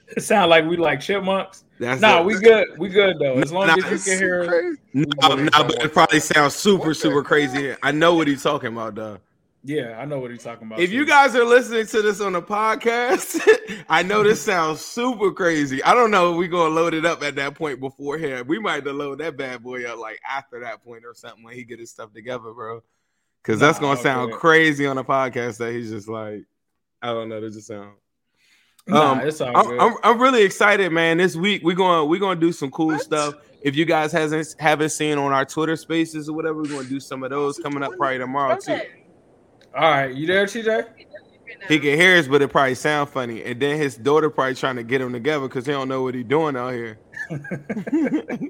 It 0.08 0.22
sound 0.24 0.50
like 0.50 0.66
we 0.66 0.78
like 0.78 1.02
chipmunks. 1.02 1.64
That's 1.80 2.02
nah, 2.02 2.20
it. 2.20 2.26
we 2.26 2.40
good. 2.40 2.68
We 2.78 2.90
good 2.90 3.20
though. 3.20 3.40
As 3.40 3.52
long 3.52 3.68
nah, 3.68 3.76
as 3.76 4.08
you 4.08 4.14
can 4.14 4.22
hear. 4.22 4.78
No, 4.94 5.36
no, 5.36 5.50
but 5.52 5.84
it 5.84 5.94
probably 5.94 6.20
sounds 6.20 6.56
super, 6.56 6.94
super 6.94 7.24
crazy. 7.24 7.76
I 7.82 7.92
know 7.92 8.16
what 8.16 8.28
he's 8.28 8.44
talking 8.44 8.74
about, 8.74 8.96
though. 8.96 9.20
Yeah, 9.66 9.98
I 9.98 10.04
know 10.04 10.20
what 10.20 10.30
he's 10.30 10.44
talking 10.44 10.68
about. 10.68 10.80
If 10.82 10.90
too. 10.90 10.98
you 10.98 11.06
guys 11.06 11.36
are 11.36 11.46
listening 11.46 11.86
to 11.88 12.02
this 12.02 12.20
on 12.20 12.34
the 12.34 12.42
podcast, 12.42 13.40
I 13.90 14.04
know 14.04 14.22
this 14.22 14.42
sounds 14.42 14.82
super 14.82 15.32
crazy. 15.32 15.82
I 15.84 15.94
don't 15.94 16.12
know 16.12 16.34
if 16.34 16.38
we're 16.38 16.50
gonna 16.50 16.76
load 16.76 16.94
it 16.94 17.06
up 17.06 17.24
at 17.24 17.36
that 17.36 17.56
point 17.56 17.80
beforehand. 17.80 18.48
We 18.48 18.60
might 18.60 18.86
have 18.86 18.96
load 18.96 19.20
that 19.20 19.38
bad 19.38 19.64
boy 19.64 19.86
up 19.86 20.00
like 20.00 20.20
after 20.30 20.60
that 20.60 20.84
point 20.84 21.06
or 21.06 21.14
something 21.14 21.44
when 21.44 21.56
he 21.56 21.64
get 21.64 21.80
his 21.80 21.90
stuff 21.90 22.12
together, 22.12 22.52
bro. 22.52 22.84
Because 23.42 23.62
nah, 23.62 23.68
that's 23.68 23.80
gonna 23.80 24.00
sound 24.00 24.34
crazy 24.34 24.86
on 24.86 24.98
a 24.98 25.04
podcast 25.04 25.58
that 25.60 25.72
he's 25.72 25.92
just 25.92 26.10
like, 26.10 26.44
I 27.02 27.14
don't 27.14 27.30
know, 27.30 27.40
that 27.40 27.54
just 27.54 27.68
sound. 27.68 27.94
Nah, 28.88 29.12
um, 29.12 29.20
it's 29.22 29.40
all 29.40 29.56
I'm, 29.56 29.80
I'm, 29.80 29.98
I'm, 30.04 30.22
really 30.22 30.44
excited, 30.44 30.92
man. 30.92 31.18
This 31.18 31.38
week 31.38 31.64
we're 31.64 31.76
going 31.76 32.10
we're 32.10 32.20
gonna 32.20 32.40
do 32.40 32.52
some 32.52 32.70
cool 32.70 32.88
what? 32.88 33.02
stuff. 33.02 33.36
If 33.62 33.78
you 33.78 33.86
guys 33.86 34.12
hasn't 34.12 34.56
haven't 34.60 34.90
seen 34.90 35.18
on 35.18 35.32
our 35.32 35.46
Twitter 35.46 35.78
Spaces 35.78 36.28
or 36.28 36.34
whatever, 36.34 36.62
we're 36.62 36.70
gonna 36.70 36.90
do 36.90 37.00
some 37.00 37.24
of 37.24 37.30
those 37.30 37.58
coming 37.60 37.82
up 37.82 37.94
probably 37.98 38.18
tomorrow 38.18 38.58
too. 38.58 38.80
All 39.74 39.90
right, 39.90 40.14
you 40.14 40.28
there, 40.28 40.46
TJ? 40.46 40.86
He 41.70 41.80
can 41.80 41.98
hear 41.98 42.18
us, 42.18 42.28
but 42.28 42.42
it 42.42 42.50
probably 42.50 42.76
sound 42.76 43.10
funny. 43.10 43.42
And 43.44 43.58
then 43.60 43.78
his 43.78 43.96
daughter 43.96 44.30
probably 44.30 44.56
trying 44.56 44.76
to 44.76 44.84
get 44.84 45.00
him 45.00 45.14
together 45.14 45.48
because 45.48 45.66
he 45.66 45.72
don't 45.72 45.88
know 45.88 46.04
what 46.04 46.14
he 46.14 46.24
doing 46.24 46.58
out 46.58 46.74
here. 46.74 47.00
yeah, 47.32 48.50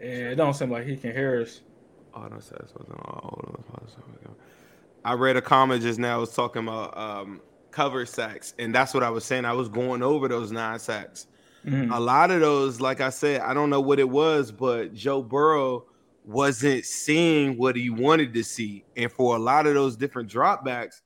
it 0.00 0.36
don't 0.36 0.54
seem 0.54 0.70
like 0.70 0.86
he 0.86 0.96
can 0.96 1.12
hear 1.12 1.42
us. 1.42 1.60
Oh, 2.14 2.26
don't 2.28 2.42
say 2.42 2.56
I 5.04 5.14
read 5.14 5.36
a 5.36 5.42
comment 5.42 5.82
just 5.82 5.98
now. 5.98 6.16
I 6.16 6.18
was 6.18 6.34
talking 6.34 6.62
about 6.62 6.96
um, 6.96 7.40
cover 7.70 8.06
sacks, 8.06 8.54
and 8.58 8.74
that's 8.74 8.94
what 8.94 9.02
I 9.02 9.10
was 9.10 9.24
saying. 9.24 9.44
I 9.44 9.52
was 9.52 9.68
going 9.68 10.02
over 10.02 10.28
those 10.28 10.52
nine 10.52 10.78
sacks. 10.78 11.26
Mm-hmm. 11.66 11.92
A 11.92 12.00
lot 12.00 12.30
of 12.30 12.40
those, 12.40 12.80
like 12.80 13.00
I 13.00 13.10
said, 13.10 13.40
I 13.40 13.54
don't 13.54 13.70
know 13.70 13.80
what 13.80 13.98
it 13.98 14.08
was, 14.08 14.50
but 14.50 14.94
Joe 14.94 15.22
Burrow 15.22 15.86
wasn't 16.24 16.84
seeing 16.84 17.56
what 17.56 17.76
he 17.76 17.90
wanted 17.90 18.34
to 18.34 18.44
see. 18.44 18.84
And 18.96 19.10
for 19.10 19.36
a 19.36 19.38
lot 19.38 19.66
of 19.66 19.74
those 19.74 19.96
different 19.96 20.30
dropbacks, 20.30 21.00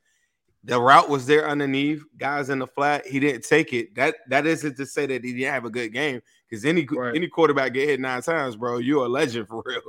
the 0.64 0.80
route 0.80 1.08
was 1.08 1.26
there 1.26 1.48
underneath, 1.48 2.02
guys 2.18 2.50
in 2.50 2.58
the 2.58 2.66
flat. 2.66 3.06
He 3.06 3.20
didn't 3.20 3.44
take 3.44 3.72
it. 3.72 3.94
That 3.94 4.16
that 4.28 4.46
isn't 4.46 4.76
to 4.76 4.86
say 4.86 5.06
that 5.06 5.24
he 5.24 5.32
didn't 5.32 5.52
have 5.52 5.64
a 5.64 5.70
good 5.70 5.92
game, 5.92 6.20
because 6.48 6.64
any 6.64 6.84
right. 6.90 7.14
any 7.14 7.28
quarterback 7.28 7.72
get 7.72 7.88
hit 7.88 8.00
nine 8.00 8.20
times, 8.22 8.56
bro, 8.56 8.78
you're 8.78 9.04
a 9.04 9.08
legend 9.08 9.46
for 9.48 9.62
real. 9.64 9.80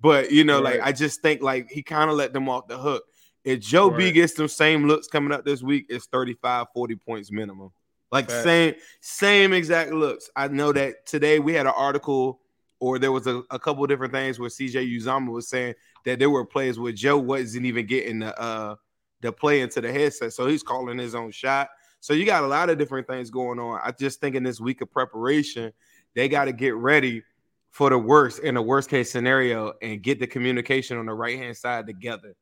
But 0.00 0.32
you 0.32 0.42
know, 0.42 0.62
right. 0.62 0.78
like 0.78 0.88
I 0.88 0.92
just 0.92 1.22
think 1.22 1.40
like 1.40 1.70
he 1.70 1.82
kind 1.82 2.10
of 2.10 2.16
let 2.16 2.32
them 2.32 2.48
off 2.48 2.66
the 2.66 2.76
hook. 2.78 3.04
If 3.44 3.60
Joe. 3.60 3.90
B 3.90 4.10
gets 4.10 4.34
them 4.34 4.48
same 4.48 4.86
looks 4.86 5.06
coming 5.06 5.32
up 5.32 5.44
this 5.44 5.62
week, 5.62 5.86
it's 5.88 6.06
35, 6.06 6.66
40 6.72 6.96
points 6.96 7.30
minimum. 7.30 7.70
Like 8.10 8.30
same, 8.30 8.74
same 9.00 9.52
exact 9.52 9.92
looks. 9.92 10.30
I 10.36 10.48
know 10.48 10.72
that 10.72 11.04
today 11.04 11.40
we 11.40 11.52
had 11.52 11.66
an 11.66 11.72
article 11.76 12.40
or 12.78 12.98
there 12.98 13.10
was 13.10 13.26
a, 13.26 13.42
a 13.50 13.58
couple 13.58 13.84
different 13.86 14.12
things 14.12 14.38
where 14.38 14.48
CJ 14.48 14.96
Uzomah 14.98 15.32
was 15.32 15.48
saying 15.48 15.74
that 16.04 16.18
there 16.18 16.30
were 16.30 16.44
plays 16.44 16.78
where 16.78 16.92
Joe 16.92 17.18
wasn't 17.18 17.66
even 17.66 17.86
getting 17.86 18.20
the 18.20 18.38
uh 18.40 18.76
the 19.20 19.32
play 19.32 19.62
into 19.62 19.80
the 19.80 19.90
headset, 19.90 20.32
so 20.32 20.46
he's 20.46 20.62
calling 20.62 20.98
his 20.98 21.14
own 21.14 21.30
shot. 21.30 21.70
So 22.00 22.12
you 22.12 22.26
got 22.26 22.44
a 22.44 22.46
lot 22.46 22.68
of 22.68 22.76
different 22.76 23.06
things 23.06 23.30
going 23.30 23.58
on. 23.58 23.80
I 23.82 23.90
just 23.90 24.20
think 24.20 24.36
in 24.36 24.42
this 24.42 24.60
week 24.60 24.82
of 24.82 24.92
preparation, 24.92 25.72
they 26.14 26.28
got 26.28 26.44
to 26.44 26.52
get 26.52 26.74
ready 26.74 27.22
for 27.70 27.88
the 27.88 27.98
worst 27.98 28.40
in 28.40 28.54
the 28.54 28.62
worst 28.62 28.90
case 28.90 29.10
scenario 29.10 29.72
and 29.80 30.02
get 30.02 30.20
the 30.20 30.26
communication 30.26 30.98
on 30.98 31.06
the 31.06 31.14
right 31.14 31.38
hand 31.38 31.56
side 31.56 31.86
together. 31.86 32.36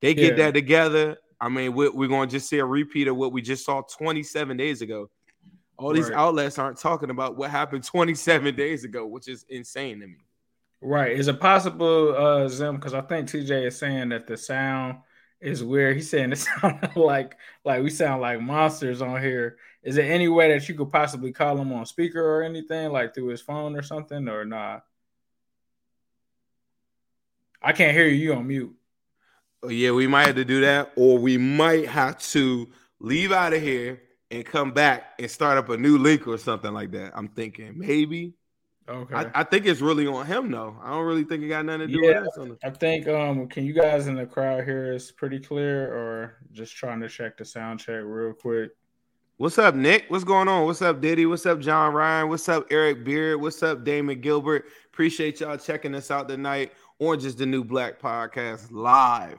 They 0.00 0.14
get 0.14 0.36
yeah. 0.36 0.44
that 0.46 0.54
together. 0.54 1.18
I 1.40 1.48
mean, 1.48 1.74
we're, 1.74 1.92
we're 1.92 2.08
going 2.08 2.28
to 2.28 2.32
just 2.36 2.48
see 2.48 2.58
a 2.58 2.64
repeat 2.64 3.08
of 3.08 3.16
what 3.16 3.32
we 3.32 3.42
just 3.42 3.64
saw 3.64 3.82
27 3.82 4.56
days 4.56 4.82
ago. 4.82 5.10
All 5.76 5.92
these 5.92 6.10
right. 6.10 6.18
outlets 6.18 6.58
aren't 6.58 6.78
talking 6.78 7.10
about 7.10 7.36
what 7.36 7.50
happened 7.50 7.84
27 7.84 8.56
days 8.56 8.84
ago, 8.84 9.06
which 9.06 9.28
is 9.28 9.44
insane 9.48 10.00
to 10.00 10.06
me. 10.06 10.16
Right. 10.80 11.12
Is 11.12 11.28
it 11.28 11.40
possible, 11.40 12.14
uh, 12.16 12.48
Zim? 12.48 12.76
Because 12.76 12.94
I 12.94 13.00
think 13.00 13.28
TJ 13.28 13.66
is 13.66 13.78
saying 13.78 14.08
that 14.08 14.26
the 14.26 14.36
sound 14.36 14.98
is 15.40 15.62
weird. 15.62 15.96
He's 15.96 16.10
saying 16.10 16.32
it 16.32 16.36
sounds 16.60 16.96
like 16.96 17.36
like 17.64 17.82
we 17.82 17.90
sound 17.90 18.22
like 18.22 18.40
monsters 18.40 19.02
on 19.02 19.20
here. 19.20 19.58
Is 19.82 19.94
there 19.94 20.10
any 20.10 20.28
way 20.28 20.52
that 20.52 20.68
you 20.68 20.74
could 20.74 20.90
possibly 20.90 21.32
call 21.32 21.56
him 21.58 21.72
on 21.72 21.86
speaker 21.86 22.20
or 22.20 22.42
anything, 22.42 22.90
like 22.90 23.14
through 23.14 23.28
his 23.28 23.40
phone 23.40 23.76
or 23.76 23.82
something, 23.82 24.28
or 24.28 24.44
not? 24.44 24.84
I 27.62 27.72
can't 27.72 27.96
hear 27.96 28.06
you. 28.06 28.14
You 28.14 28.34
on 28.34 28.46
mute. 28.46 28.74
Oh, 29.62 29.68
yeah, 29.68 29.90
we 29.90 30.06
might 30.06 30.26
have 30.26 30.36
to 30.36 30.44
do 30.44 30.60
that, 30.60 30.92
or 30.94 31.18
we 31.18 31.36
might 31.36 31.88
have 31.88 32.18
to 32.18 32.68
leave 33.00 33.32
out 33.32 33.52
of 33.52 33.60
here 33.60 34.00
and 34.30 34.44
come 34.44 34.72
back 34.72 35.14
and 35.18 35.30
start 35.30 35.58
up 35.58 35.68
a 35.68 35.76
new 35.76 35.98
link 35.98 36.26
or 36.26 36.38
something 36.38 36.72
like 36.72 36.92
that. 36.92 37.12
I'm 37.14 37.28
thinking 37.28 37.78
maybe. 37.78 38.34
Okay. 38.88 39.14
I, 39.14 39.30
I 39.34 39.44
think 39.44 39.66
it's 39.66 39.80
really 39.80 40.06
on 40.06 40.26
him 40.26 40.50
though. 40.50 40.76
I 40.82 40.90
don't 40.90 41.04
really 41.04 41.24
think 41.24 41.42
it 41.42 41.48
got 41.48 41.66
nothing 41.66 41.88
to 41.88 41.92
do 41.92 42.00
yeah, 42.02 42.20
with 42.20 42.38
us. 42.38 42.58
I 42.64 42.70
think 42.70 43.06
um 43.06 43.46
can 43.46 43.66
you 43.66 43.74
guys 43.74 44.06
in 44.06 44.14
the 44.14 44.24
crowd 44.24 44.64
hear 44.64 44.94
us 44.94 45.10
pretty 45.10 45.38
clear 45.38 45.92
or 45.92 46.38
just 46.52 46.74
trying 46.74 47.00
to 47.00 47.08
check 47.08 47.36
the 47.36 47.44
sound 47.44 47.80
check 47.80 48.00
real 48.02 48.32
quick? 48.32 48.70
What's 49.36 49.58
up, 49.58 49.74
Nick? 49.74 50.06
What's 50.08 50.24
going 50.24 50.48
on? 50.48 50.64
What's 50.64 50.82
up, 50.82 51.00
Diddy? 51.00 51.26
What's 51.26 51.46
up, 51.46 51.60
John 51.60 51.92
Ryan? 51.92 52.28
What's 52.28 52.48
up, 52.48 52.66
Eric 52.70 53.04
Beard? 53.04 53.40
What's 53.40 53.62
up, 53.62 53.84
Damon 53.84 54.20
Gilbert? 54.20 54.66
Appreciate 54.86 55.40
y'all 55.40 55.56
checking 55.56 55.94
us 55.94 56.10
out 56.10 56.28
tonight. 56.28 56.72
Orange 56.98 57.24
is 57.24 57.36
the 57.36 57.46
New 57.46 57.62
Black 57.62 58.00
podcast 58.00 58.72
live. 58.72 59.38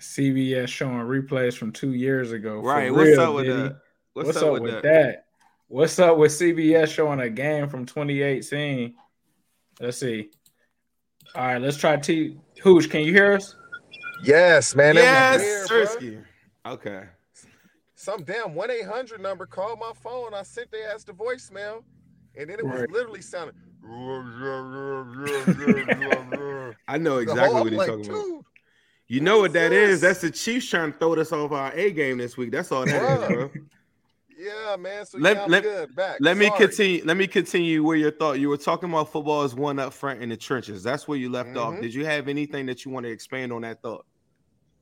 CBS 0.00 0.68
showing 0.68 0.98
replays 0.98 1.56
from 1.56 1.72
two 1.72 1.94
years 1.94 2.32
ago. 2.32 2.60
Right. 2.60 2.92
What's 2.92 3.10
real, 3.10 3.20
up 3.20 3.34
with 3.34 3.46
that? 3.46 3.80
What's, 4.12 4.26
What's, 4.26 4.42
up, 4.42 4.52
with, 4.52 4.62
with 4.62 4.74
that? 4.74 4.82
that? 4.82 5.26
What's 5.68 5.98
up 5.98 6.18
with 6.18 6.32
CBS 6.32 6.88
showing 6.88 7.20
a 7.20 7.30
game 7.30 7.68
from 7.68 7.86
2018? 7.86 8.94
Let's 9.80 9.98
see. 9.98 10.30
All 11.34 11.44
right, 11.44 11.60
let's 11.60 11.76
try 11.76 11.96
T. 11.96 12.36
Hoosh, 12.62 12.86
can 12.86 13.00
you 13.00 13.12
hear 13.12 13.32
us? 13.32 13.56
Yes, 14.22 14.76
man. 14.76 14.94
Yes, 14.94 15.68
weird, 16.00 16.24
Okay. 16.66 17.04
Some 17.94 18.22
damn 18.22 18.54
1 18.54 18.70
800 18.70 19.20
number 19.20 19.46
called 19.46 19.80
my 19.80 19.92
phone. 20.00 20.34
I 20.34 20.42
sent 20.42 20.70
they 20.70 20.84
asked 20.84 21.06
the 21.06 21.12
voicemail, 21.12 21.82
and 22.36 22.48
then 22.48 22.58
it 22.58 22.64
was 22.64 22.80
right. 22.80 22.90
literally 22.90 23.22
sounding. 23.22 23.54
I 26.88 26.98
know 26.98 27.18
exactly 27.18 27.60
what 27.60 27.72
he's 27.72 27.78
like, 27.78 27.88
talking 27.88 28.10
about. 28.10 28.44
You 29.06 29.20
know 29.20 29.38
what 29.40 29.52
that 29.52 29.72
is? 29.72 30.00
That's 30.00 30.20
the 30.20 30.30
Chiefs 30.30 30.68
trying 30.68 30.92
to 30.92 30.98
throw 30.98 31.14
us 31.14 31.30
off 31.32 31.52
our 31.52 31.72
A 31.72 31.90
game 31.90 32.18
this 32.18 32.36
week. 32.36 32.50
That's 32.50 32.72
all 32.72 32.86
that 32.86 33.22
is, 33.22 33.28
bro. 33.28 33.50
Yeah, 34.36 34.76
man. 34.76 35.06
So 35.06 35.18
let, 35.18 35.36
yeah, 35.36 35.46
let, 35.46 35.62
good. 35.62 35.94
Back. 35.94 36.16
Let 36.20 36.36
Sorry. 36.36 36.50
me 36.50 36.56
continue. 36.56 37.02
Let 37.04 37.16
me 37.16 37.26
continue 37.26 37.84
where 37.84 37.96
your 37.96 38.10
thought. 38.10 38.40
You 38.40 38.48
were 38.48 38.56
talking 38.56 38.90
about 38.90 39.10
football 39.10 39.42
as 39.42 39.54
one 39.54 39.78
up 39.78 39.92
front 39.92 40.22
in 40.22 40.28
the 40.28 40.36
trenches. 40.36 40.82
That's 40.82 41.06
where 41.06 41.18
you 41.18 41.30
left 41.30 41.50
mm-hmm. 41.50 41.76
off. 41.76 41.80
Did 41.80 41.94
you 41.94 42.04
have 42.04 42.28
anything 42.28 42.66
that 42.66 42.84
you 42.84 42.90
want 42.90 43.04
to 43.04 43.10
expand 43.10 43.52
on 43.52 43.62
that 43.62 43.80
thought? 43.80 44.04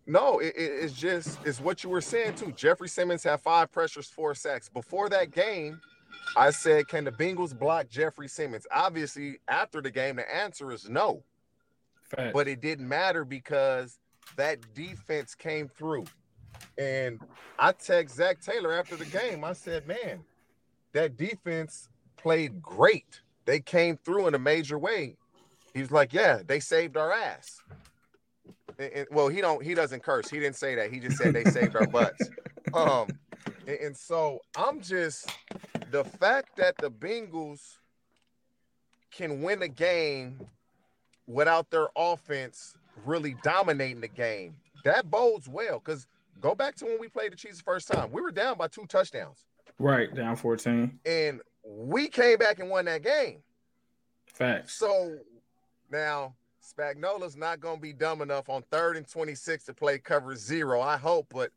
No, 0.07 0.39
it, 0.41 0.55
it's 0.57 0.95
just 0.95 1.39
it's 1.45 1.61
what 1.61 1.85
you 1.85 1.91
were 1.91 2.01
saying 2.01 2.35
too. 2.35 2.53
Jeffrey 2.53 2.89
Simmons 2.89 3.23
had 3.23 3.41
five 3.41 3.71
pressures, 3.71 4.09
four 4.09 4.35
sacks. 4.35 4.69
Before 4.69 5.09
that 5.11 5.31
game, 5.31 5.81
I 6.37 6.51
said, 6.51 6.89
can 6.89 7.05
the 7.05 7.13
Bengals 7.13 7.57
block 7.57 7.89
Jeffrey 7.89 8.29
Simmons? 8.29 8.67
Obviously, 8.73 9.39
after 9.49 9.81
the 9.81 9.91
game, 9.91 10.17
the 10.17 10.35
answer 10.35 10.73
is 10.73 10.89
no. 10.89 11.23
Fact. 12.03 12.35
But 12.35 12.49
it 12.49 12.61
didn't 12.61 12.89
matter 12.89 13.25
because 13.25 13.99
that 14.37 14.59
defense 14.75 15.35
came 15.35 15.69
through. 15.69 16.07
And 16.79 17.21
I 17.59 17.73
text 17.73 18.17
Zac 18.17 18.41
Taylor 18.41 18.73
after 18.73 18.97
the 18.97 19.05
game. 19.07 19.45
I 19.45 19.53
said, 19.53 19.87
man, 19.87 20.21
that 20.93 21.17
defense 21.17 21.89
played 22.17 22.63
great. 22.63 23.21
They 23.45 23.61
came 23.61 23.97
through 23.97 24.29
in 24.29 24.35
a 24.35 24.39
major 24.39 24.79
way. 24.79 25.17
He's 25.75 25.91
like, 25.91 26.13
yeah, 26.13 26.41
they 26.47 26.61
saved 26.61 26.97
our 26.97 27.13
ass. 27.13 27.61
And, 28.79 28.93
and, 28.93 29.07
well, 29.11 29.29
he 29.29 29.41
don't 29.41 29.63
he 29.63 29.75
doesn't 29.75 30.03
curse. 30.03 30.29
He 30.29 30.39
didn't 30.39 30.57
say 30.57 30.75
that. 30.77 30.93
He 30.93 31.01
just 31.01 31.17
said 31.17 31.35
they 31.35 31.45
saved 31.45 31.77
our 31.77 31.87
butts. 31.87 32.29
Um, 32.75 33.09
and, 33.67 33.79
and 33.81 33.97
so 33.97 34.39
I'm 34.57 34.81
just 34.81 35.31
the 35.91 36.05
fact 36.05 36.57
that 36.57 36.75
the 36.79 36.91
Bengals 36.91 37.77
can 39.11 39.43
win 39.43 39.61
a 39.61 39.69
game 39.69 40.41
without 41.27 41.71
their 41.71 41.89
offense 41.95 42.75
really 43.05 43.37
dominating 43.43 44.01
the 44.01 44.09
game. 44.09 44.57
That 44.85 45.11
bodes 45.11 45.49
well 45.49 45.79
because 45.79 46.07
go 46.41 46.55
back 46.55 46.75
to 46.77 46.85
when 46.87 46.99
we 47.01 47.09
played 47.09 47.33
the 47.33 47.37
Chiefs 47.37 47.59
the 47.59 47.63
first 47.63 47.89
time. 47.89 48.11
We 48.11 48.21
were 48.21 48.33
down 48.33 48.59
by 48.59 48.69
two 48.69 48.87
touchdowns. 48.87 49.45
Right, 49.79 50.15
down 50.15 50.37
14. 50.37 50.99
And 51.07 51.41
we 51.65 52.09
came 52.09 52.39
back 52.39 52.59
and 52.59 52.69
won 52.69 52.85
that 52.87 53.03
game. 53.03 53.39
Facts. 54.27 54.75
So 54.75 55.19
now 55.91 56.35
Spagnuolo's 56.63 57.37
not 57.37 57.61
going 57.61 57.77
to 57.77 57.83
be 57.83 57.93
dumb 57.93 58.23
enough 58.23 58.49
on 58.49 58.63
third 58.71 58.97
and 58.97 59.09
26 59.09 59.65
to 59.65 59.75
play 59.75 59.99
cover 59.99 60.35
zero. 60.37 60.81
I 60.81 60.97
hope, 60.97 61.27
but 61.31 61.51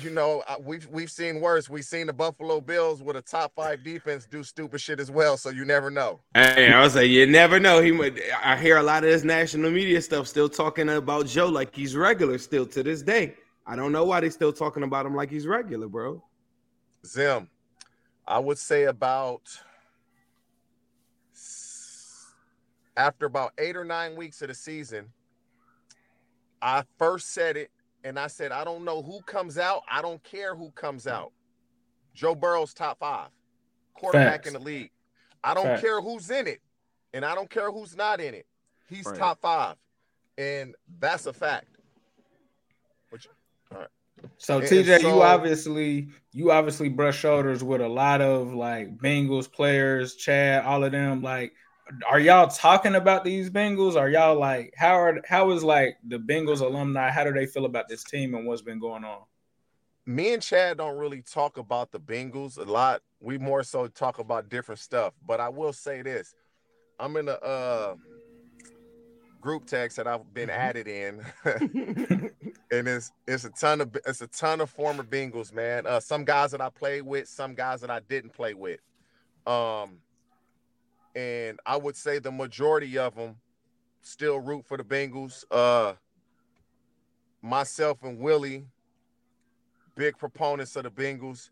you 0.00 0.10
know, 0.10 0.42
we've 0.60 0.86
we've 0.88 1.10
seen 1.10 1.40
worse. 1.40 1.68
We've 1.68 1.84
seen 1.84 2.06
the 2.06 2.12
Buffalo 2.12 2.60
Bills 2.60 3.02
with 3.02 3.16
a 3.16 3.22
top 3.22 3.52
five 3.54 3.84
defense 3.84 4.26
do 4.30 4.42
stupid 4.42 4.80
shit 4.80 5.00
as 5.00 5.10
well. 5.10 5.36
So 5.36 5.50
you 5.50 5.64
never 5.64 5.90
know. 5.90 6.20
Hey, 6.34 6.72
I 6.72 6.80
was 6.80 6.94
like, 6.94 7.08
you 7.08 7.26
never 7.26 7.60
know. 7.60 7.80
He, 7.80 7.92
I 8.42 8.56
hear 8.56 8.78
a 8.78 8.82
lot 8.82 9.04
of 9.04 9.10
this 9.10 9.24
national 9.24 9.70
media 9.70 10.00
stuff 10.00 10.26
still 10.28 10.48
talking 10.48 10.88
about 10.88 11.26
Joe 11.26 11.48
like 11.48 11.74
he's 11.74 11.94
regular 11.94 12.38
still 12.38 12.66
to 12.66 12.82
this 12.82 13.02
day. 13.02 13.34
I 13.66 13.76
don't 13.76 13.92
know 13.92 14.04
why 14.04 14.20
they 14.20 14.30
still 14.30 14.52
talking 14.52 14.82
about 14.82 15.04
him 15.04 15.14
like 15.14 15.30
he's 15.30 15.46
regular, 15.46 15.88
bro. 15.88 16.22
Zim, 17.04 17.48
I 18.26 18.38
would 18.38 18.58
say 18.58 18.84
about 18.84 19.42
after 22.96 23.26
about 23.26 23.52
eight 23.58 23.76
or 23.76 23.84
nine 23.84 24.16
weeks 24.16 24.42
of 24.42 24.48
the 24.48 24.54
season, 24.54 25.12
I 26.60 26.84
first 26.98 27.32
said 27.32 27.56
it 27.56 27.70
and 28.04 28.18
I 28.18 28.26
said, 28.26 28.52
I 28.52 28.64
don't 28.64 28.84
know 28.84 29.02
who 29.02 29.20
comes 29.22 29.58
out. 29.58 29.82
I 29.90 30.02
don't 30.02 30.22
care 30.22 30.54
who 30.54 30.70
comes 30.72 31.04
mm. 31.04 31.12
out. 31.12 31.32
Joe 32.14 32.34
Burrow's 32.34 32.74
top 32.74 32.98
five 32.98 33.28
quarterback 33.94 34.44
Facts. 34.44 34.48
in 34.48 34.54
the 34.54 34.58
league. 34.58 34.90
I 35.44 35.54
don't 35.54 35.64
Facts. 35.64 35.80
care 35.80 36.00
who's 36.00 36.30
in 36.30 36.46
it, 36.46 36.60
and 37.14 37.24
I 37.24 37.34
don't 37.34 37.50
care 37.50 37.70
who's 37.70 37.96
not 37.96 38.20
in 38.20 38.34
it. 38.34 38.46
He's 38.88 39.06
right. 39.06 39.16
top 39.16 39.40
five, 39.40 39.76
and 40.36 40.74
that's 40.98 41.26
a 41.26 41.32
fact. 41.32 41.66
Which, 43.10 43.26
all 43.72 43.78
right. 43.78 43.88
So 44.38 44.58
and, 44.58 44.66
TJ, 44.66 45.00
so, 45.00 45.08
you 45.08 45.22
obviously 45.22 46.08
you 46.32 46.52
obviously 46.52 46.88
brush 46.88 47.18
shoulders 47.18 47.64
with 47.64 47.80
a 47.80 47.88
lot 47.88 48.20
of 48.20 48.54
like 48.54 48.96
Bengals 48.98 49.50
players, 49.50 50.14
Chad, 50.16 50.64
all 50.64 50.84
of 50.84 50.92
them. 50.92 51.22
Like 51.22 51.52
are 52.08 52.20
y'all 52.20 52.48
talking 52.48 52.94
about 52.94 53.24
these 53.24 53.50
Bengals? 53.50 53.96
Are 53.96 54.08
y'all 54.08 54.38
like 54.38 54.72
how 54.76 54.94
are 54.94 55.20
how 55.26 55.50
is 55.50 55.62
like 55.62 55.96
the 56.06 56.18
Bengals 56.18 56.60
alumni? 56.60 57.10
How 57.10 57.24
do 57.24 57.32
they 57.32 57.46
feel 57.46 57.64
about 57.64 57.88
this 57.88 58.04
team 58.04 58.34
and 58.34 58.46
what's 58.46 58.62
been 58.62 58.78
going 58.78 59.04
on? 59.04 59.22
Me 60.06 60.34
and 60.34 60.42
Chad 60.42 60.78
don't 60.78 60.96
really 60.96 61.22
talk 61.22 61.58
about 61.58 61.92
the 61.92 62.00
Bengals 62.00 62.58
a 62.58 62.62
lot. 62.62 63.02
We 63.20 63.38
more 63.38 63.62
so 63.62 63.86
talk 63.86 64.18
about 64.18 64.48
different 64.48 64.80
stuff. 64.80 65.14
But 65.26 65.40
I 65.40 65.48
will 65.48 65.72
say 65.72 66.02
this: 66.02 66.34
I'm 66.98 67.16
in 67.16 67.28
a 67.28 67.32
uh, 67.32 67.94
group 69.40 69.66
text 69.66 69.96
that 69.98 70.06
I've 70.06 70.32
been 70.32 70.48
mm-hmm. 70.48 70.60
added 70.60 70.88
in, 70.88 71.24
and 72.70 72.88
it's 72.88 73.12
it's 73.26 73.44
a 73.44 73.50
ton 73.50 73.80
of 73.80 73.96
it's 74.06 74.22
a 74.22 74.26
ton 74.28 74.60
of 74.60 74.70
former 74.70 75.04
Bengals, 75.04 75.52
man. 75.52 75.86
Uh, 75.86 76.00
some 76.00 76.24
guys 76.24 76.50
that 76.52 76.60
I 76.60 76.70
played 76.70 77.02
with, 77.02 77.28
some 77.28 77.54
guys 77.54 77.80
that 77.82 77.90
I 77.90 78.00
didn't 78.00 78.32
play 78.32 78.54
with. 78.54 78.80
Um, 79.46 79.98
and 81.14 81.60
I 81.66 81.76
would 81.76 81.96
say 81.96 82.18
the 82.18 82.32
majority 82.32 82.98
of 82.98 83.14
them 83.14 83.36
still 84.02 84.40
root 84.40 84.64
for 84.66 84.76
the 84.76 84.84
Bengals. 84.84 85.44
Uh, 85.50 85.94
myself 87.42 88.02
and 88.02 88.18
Willie, 88.18 88.64
big 89.96 90.16
proponents 90.18 90.76
of 90.76 90.84
the 90.84 90.90
Bengals. 90.90 91.50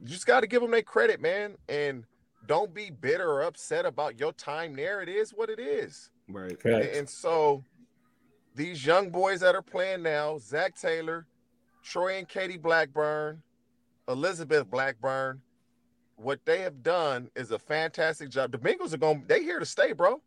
You 0.00 0.08
just 0.08 0.26
got 0.26 0.40
to 0.40 0.46
give 0.46 0.62
them 0.62 0.70
their 0.70 0.82
credit, 0.82 1.20
man, 1.20 1.56
and 1.68 2.04
don't 2.46 2.72
be 2.72 2.90
bitter 2.90 3.30
or 3.30 3.42
upset 3.42 3.84
about 3.84 4.18
your 4.18 4.32
time 4.32 4.76
there. 4.76 5.02
It 5.02 5.08
is 5.08 5.30
what 5.30 5.50
it 5.50 5.58
is. 5.58 6.10
Right. 6.28 6.56
And, 6.64 6.82
and 6.84 7.08
so 7.08 7.64
these 8.54 8.84
young 8.84 9.10
boys 9.10 9.40
that 9.40 9.54
are 9.54 9.62
playing 9.62 10.02
now, 10.02 10.38
Zac 10.38 10.76
Taylor, 10.76 11.26
Troy 11.82 12.18
and 12.18 12.28
Katie 12.28 12.56
Blackburn, 12.58 13.42
Elizabeth 14.08 14.70
Blackburn, 14.70 15.40
what 16.18 16.44
they 16.44 16.60
have 16.60 16.82
done 16.82 17.30
is 17.36 17.52
a 17.52 17.58
fantastic 17.58 18.28
job. 18.28 18.50
The 18.50 18.58
Bengals 18.58 18.92
are 18.92 18.98
going. 18.98 19.24
They 19.26 19.42
here 19.42 19.58
to 19.58 19.66
stay, 19.66 19.92
bro. 19.92 20.20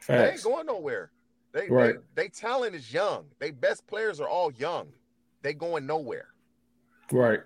Facts. 0.00 0.06
They 0.06 0.30
ain't 0.30 0.42
going 0.42 0.66
nowhere. 0.66 1.10
They, 1.52 1.68
right. 1.68 1.96
they 2.14 2.24
they 2.24 2.28
talent 2.28 2.74
is 2.74 2.92
young. 2.92 3.26
They 3.38 3.50
best 3.50 3.86
players 3.86 4.20
are 4.20 4.28
all 4.28 4.52
young. 4.52 4.88
They 5.42 5.54
going 5.54 5.86
nowhere. 5.86 6.28
Right. 7.12 7.40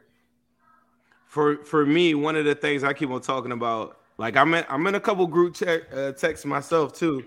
For 1.27 1.65
for 1.65 1.85
me, 1.85 2.15
one 2.15 2.37
of 2.37 2.45
the 2.45 2.55
things 2.55 2.83
I 2.83 2.93
keep 2.93 3.11
on 3.11 3.21
talking 3.21 3.53
about, 3.53 3.99
like 4.19 4.37
I'm 4.37 4.55
in 4.55 4.65
I'm 4.69 4.87
in 4.87 4.95
a 4.95 5.01
couple 5.01 5.27
group 5.27 5.55
te- 5.55 5.83
uh, 5.93 6.13
texts 6.13 6.47
myself 6.47 6.93
too, 6.93 7.25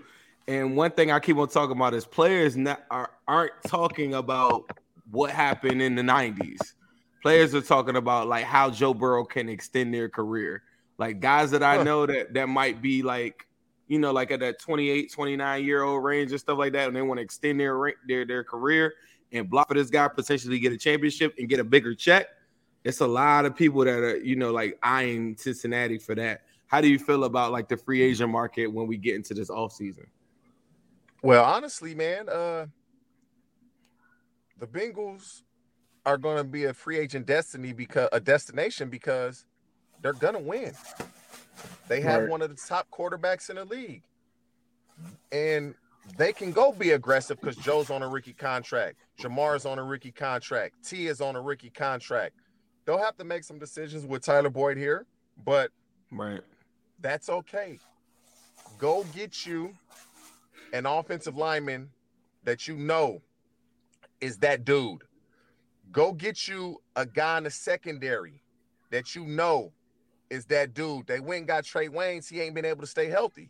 and 0.48 0.76
one 0.76 0.90
thing 0.90 1.10
I 1.10 1.20
keep 1.20 1.36
on 1.36 1.48
talking 1.48 1.76
about 1.76 1.94
is 1.94 2.04
players 2.04 2.56
not, 2.56 2.84
are 2.90 3.10
aren't 3.28 3.52
talking 3.66 4.14
about 4.14 4.70
what 5.10 5.30
happened 5.30 5.80
in 5.80 5.94
the 5.94 6.02
'90s 6.02 6.74
players 7.24 7.54
are 7.54 7.62
talking 7.62 7.96
about 7.96 8.28
like 8.28 8.44
how 8.44 8.68
Joe 8.68 8.92
Burrow 8.92 9.24
can 9.24 9.48
extend 9.48 9.94
their 9.94 10.10
career. 10.10 10.62
Like 10.98 11.20
guys 11.20 11.50
that 11.52 11.62
I 11.62 11.82
know 11.82 12.04
that 12.04 12.34
that 12.34 12.50
might 12.50 12.82
be 12.82 13.02
like, 13.02 13.46
you 13.88 13.98
know, 13.98 14.12
like 14.12 14.30
at 14.30 14.40
that 14.40 14.60
28, 14.60 15.10
29 15.10 15.64
year 15.64 15.82
old 15.82 16.04
range 16.04 16.32
and 16.32 16.38
stuff 16.38 16.58
like 16.58 16.74
that, 16.74 16.86
and 16.86 16.94
they 16.94 17.00
want 17.00 17.16
to 17.16 17.22
extend 17.22 17.58
their 17.58 17.94
their 18.06 18.26
their 18.26 18.44
career 18.44 18.92
and 19.32 19.48
block 19.48 19.68
for 19.68 19.74
this 19.74 19.88
guy 19.88 20.06
potentially 20.06 20.58
get 20.58 20.74
a 20.74 20.76
championship 20.76 21.34
and 21.38 21.48
get 21.48 21.60
a 21.60 21.64
bigger 21.64 21.94
check. 21.94 22.26
It's 22.84 23.00
a 23.00 23.06
lot 23.06 23.46
of 23.46 23.56
people 23.56 23.82
that 23.86 23.98
are, 24.00 24.18
you 24.18 24.36
know, 24.36 24.52
like 24.52 24.78
eyeing 24.82 25.34
Cincinnati 25.38 25.96
for 25.96 26.14
that. 26.16 26.42
How 26.66 26.82
do 26.82 26.88
you 26.88 26.98
feel 26.98 27.24
about 27.24 27.52
like 27.52 27.70
the 27.70 27.78
free 27.78 28.02
agent 28.02 28.30
market 28.30 28.66
when 28.66 28.86
we 28.86 28.98
get 28.98 29.14
into 29.14 29.32
this 29.32 29.48
off 29.48 29.72
season? 29.72 30.06
Well, 31.22 31.42
honestly, 31.42 31.94
man, 31.94 32.28
uh 32.28 32.66
the 34.58 34.66
Bengals 34.66 35.40
are 36.06 36.18
going 36.18 36.36
to 36.36 36.44
be 36.44 36.64
a 36.64 36.74
free 36.74 36.98
agent 36.98 37.26
destiny 37.26 37.72
because 37.72 38.08
a 38.12 38.20
destination 38.20 38.88
because 38.88 39.46
they're 40.02 40.12
going 40.12 40.34
to 40.34 40.40
win. 40.40 40.72
They 41.88 42.00
have 42.00 42.22
right. 42.22 42.30
one 42.30 42.42
of 42.42 42.50
the 42.50 42.56
top 42.56 42.88
quarterbacks 42.90 43.50
in 43.50 43.56
the 43.56 43.64
league. 43.64 44.02
And 45.32 45.74
they 46.16 46.32
can 46.32 46.52
go 46.52 46.72
be 46.72 46.90
aggressive 46.90 47.40
because 47.40 47.56
Joe's 47.56 47.90
on 47.90 48.02
a 48.02 48.08
rookie 48.08 48.34
contract. 48.34 48.96
Jamar's 49.18 49.64
on 49.64 49.78
a 49.78 49.84
rookie 49.84 50.12
contract. 50.12 50.74
T 50.84 51.06
is 51.06 51.20
on 51.20 51.36
a 51.36 51.40
rookie 51.40 51.70
contract. 51.70 52.34
They'll 52.84 52.98
have 52.98 53.16
to 53.16 53.24
make 53.24 53.44
some 53.44 53.58
decisions 53.58 54.04
with 54.04 54.22
Tyler 54.22 54.50
Boyd 54.50 54.76
here, 54.76 55.06
but 55.44 55.70
right. 56.10 56.40
That's 57.00 57.28
okay. 57.28 57.78
Go 58.78 59.04
get 59.14 59.46
you 59.46 59.74
an 60.72 60.86
offensive 60.86 61.36
lineman 61.36 61.90
that 62.44 62.68
you 62.68 62.76
know 62.76 63.22
is 64.20 64.38
that 64.38 64.64
dude. 64.64 65.02
Go 65.94 66.12
get 66.12 66.48
you 66.48 66.82
a 66.96 67.06
guy 67.06 67.38
in 67.38 67.44
the 67.44 67.50
secondary 67.50 68.42
that 68.90 69.14
you 69.14 69.24
know 69.24 69.72
is 70.28 70.44
that 70.46 70.74
dude. 70.74 71.06
They 71.06 71.20
went 71.20 71.38
and 71.38 71.46
got 71.46 71.64
Trae 71.64 71.88
Waynes. 71.88 72.28
He 72.28 72.40
ain't 72.40 72.54
been 72.54 72.64
able 72.64 72.80
to 72.80 72.86
stay 72.86 73.08
healthy. 73.08 73.48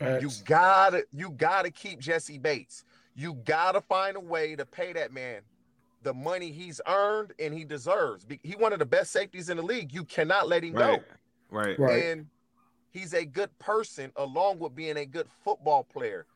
You 0.00 0.30
gotta, 0.44 1.04
you 1.12 1.30
gotta 1.30 1.70
keep 1.70 1.98
Jessie 1.98 2.38
Bates. 2.38 2.84
You 3.16 3.34
gotta 3.44 3.80
find 3.80 4.16
a 4.16 4.20
way 4.20 4.54
to 4.54 4.64
pay 4.64 4.92
that 4.92 5.12
man 5.12 5.40
the 6.02 6.14
money 6.14 6.52
he's 6.52 6.80
earned 6.86 7.32
and 7.40 7.52
he 7.52 7.64
deserves. 7.64 8.24
He 8.44 8.52
one 8.52 8.72
of 8.72 8.78
the 8.78 8.86
best 8.86 9.10
safeties 9.10 9.48
in 9.48 9.56
the 9.56 9.62
league. 9.64 9.92
You 9.92 10.04
cannot 10.04 10.46
let 10.46 10.62
him 10.62 10.74
right. 10.74 11.00
go. 11.00 11.04
Right. 11.50 11.76
Right. 11.80 12.04
And 12.04 12.26
he's 12.90 13.12
a 13.12 13.24
good 13.24 13.50
person 13.58 14.12
along 14.14 14.60
with 14.60 14.72
being 14.72 14.98
a 14.98 15.04
good 15.04 15.26
football 15.42 15.82
player. 15.82 16.26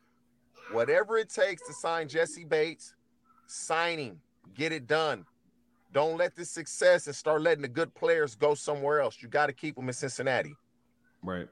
Whatever 0.73 1.17
it 1.17 1.29
takes 1.29 1.65
to 1.67 1.73
sign 1.73 2.09
Jessie 2.09 2.43
Bates, 2.43 2.95
sign 3.47 3.97
him. 3.97 4.19
Get 4.55 4.71
it 4.71 4.87
done. 4.87 5.25
Don't 5.93 6.17
let 6.17 6.35
this 6.35 6.49
success 6.49 7.07
and 7.07 7.15
start 7.15 7.41
letting 7.41 7.61
the 7.61 7.67
good 7.67 7.93
players 7.93 8.35
go 8.35 8.53
somewhere 8.53 9.01
else. 9.01 9.17
You 9.21 9.27
got 9.27 9.47
to 9.47 9.53
keep 9.53 9.75
them 9.75 9.87
in 9.87 9.93
Cincinnati. 9.93 10.55
Right. 11.21 11.47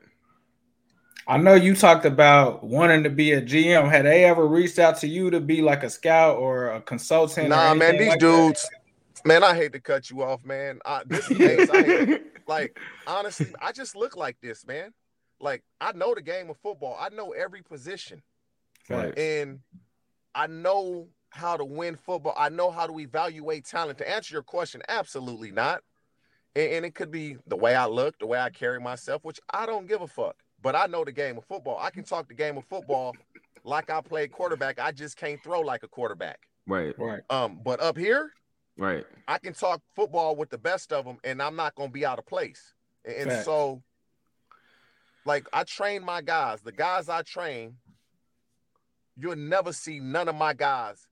I 1.28 1.38
know 1.38 1.54
you 1.54 1.76
talked 1.76 2.06
about 2.06 2.64
wanting 2.64 3.04
to 3.04 3.10
be 3.10 3.34
a 3.34 3.42
GM. 3.42 3.90
Had 3.90 4.06
they 4.06 4.26
ever 4.26 4.48
reached 4.48 4.80
out 4.80 4.98
to 4.98 5.08
you 5.08 5.30
to 5.30 5.40
be 5.40 5.62
like 5.62 5.84
a 5.84 5.90
scout 5.90 6.38
or 6.38 6.72
a 6.72 6.82
consultant? 6.82 7.50
Nah, 7.50 7.76
man, 7.76 7.98
these 7.98 8.10
like 8.10 8.20
dudes, 8.20 8.64
that? 8.64 9.28
man, 9.28 9.44
I 9.44 9.54
hate 9.54 9.74
to 9.74 9.80
cut 9.80 10.10
you 10.10 10.24
off, 10.24 10.44
man. 10.44 10.80
I, 10.86 11.04
this 11.06 11.28
case, 11.28 11.70
I 11.70 11.84
hate, 11.84 12.22
like 12.48 12.80
honestly, 13.06 13.54
I 13.62 13.72
just 13.72 13.96
look 13.96 14.18
like 14.18 14.38
this, 14.42 14.66
man. 14.66 14.92
Like 15.40 15.64
I 15.80 15.92
know 15.92 16.16
the 16.16 16.22
game 16.22 16.50
of 16.50 16.58
football. 16.58 16.98
I 17.00 17.10
know 17.10 17.32
every 17.32 17.62
position, 17.62 18.24
right. 18.90 19.16
and 19.16 19.60
I 20.34 20.48
know 20.48 21.10
how 21.32 21.58
to 21.58 21.66
win 21.66 21.96
football. 21.96 22.34
I 22.38 22.50
know 22.50 22.72
how 22.72 22.88
to 22.88 23.00
evaluate 23.00 23.66
talent. 23.66 23.98
To 24.00 24.10
answer 24.10 24.34
your 24.34 24.44
question, 24.44 24.82
absolutely 24.90 25.52
not. 25.52 25.82
And, 26.56 26.72
and, 26.74 26.86
it 26.86 26.96
could 26.96 27.12
be 27.12 27.38
the 27.48 27.56
way 27.56 27.76
I 27.76 27.86
look, 27.86 28.18
the 28.18 28.26
way 28.26 28.40
I 28.40 28.50
carry 28.50 28.80
myself, 28.80 29.24
which 29.24 29.40
I 29.52 29.66
don't 29.66 29.88
give 29.88 30.02
a 30.02 30.08
fuck. 30.08 30.36
But 30.62 30.76
I 30.76 30.88
know 30.88 31.06
the 31.06 31.12
game 31.12 31.38
of 31.38 31.46
football. 31.46 31.78
I 31.80 31.90
can 31.92 32.04
talk 32.04 32.28
the 32.28 32.34
game 32.34 32.58
of 32.58 32.66
football 32.66 33.16
like 33.64 33.90
I 33.90 34.02
played 34.02 34.32
quarterback. 34.32 34.80
I 34.80 34.92
just 34.92 35.16
can't 35.16 35.42
throw 35.44 35.62
like 35.62 35.84
a 35.84 35.88
quarterback. 35.88 36.40
Right. 36.68 36.98
Right. 36.98 37.22
Um, 37.30 37.60
but 37.64 37.80
up 37.80 37.98
here, 37.98 38.32
right, 38.78 39.06
I 39.28 39.38
can 39.38 39.54
talk 39.54 39.82
football 39.96 40.36
with 40.36 40.50
the 40.50 40.58
best 40.58 40.92
of 40.92 41.06
them, 41.06 41.18
and 41.24 41.42
I'm 41.42 41.56
not 41.56 41.76
gonna 41.76 41.92
be 41.92 42.06
out 42.06 42.20
of 42.20 42.26
place. 42.26 42.74
And, 43.06 43.32
and 43.32 43.46
so, 43.46 43.82
like, 45.26 45.48
I 45.54 45.64
train 45.64 46.04
my 46.04 46.22
guys. 46.22 46.62
The 46.62 46.72
guys 46.72 47.10
I 47.10 47.22
train, 47.22 47.76
you'll 49.18 49.36
never 49.36 49.72
see 49.72 50.00
none 50.00 50.28
of 50.28 50.36
my 50.36 50.54
guys 50.54 51.08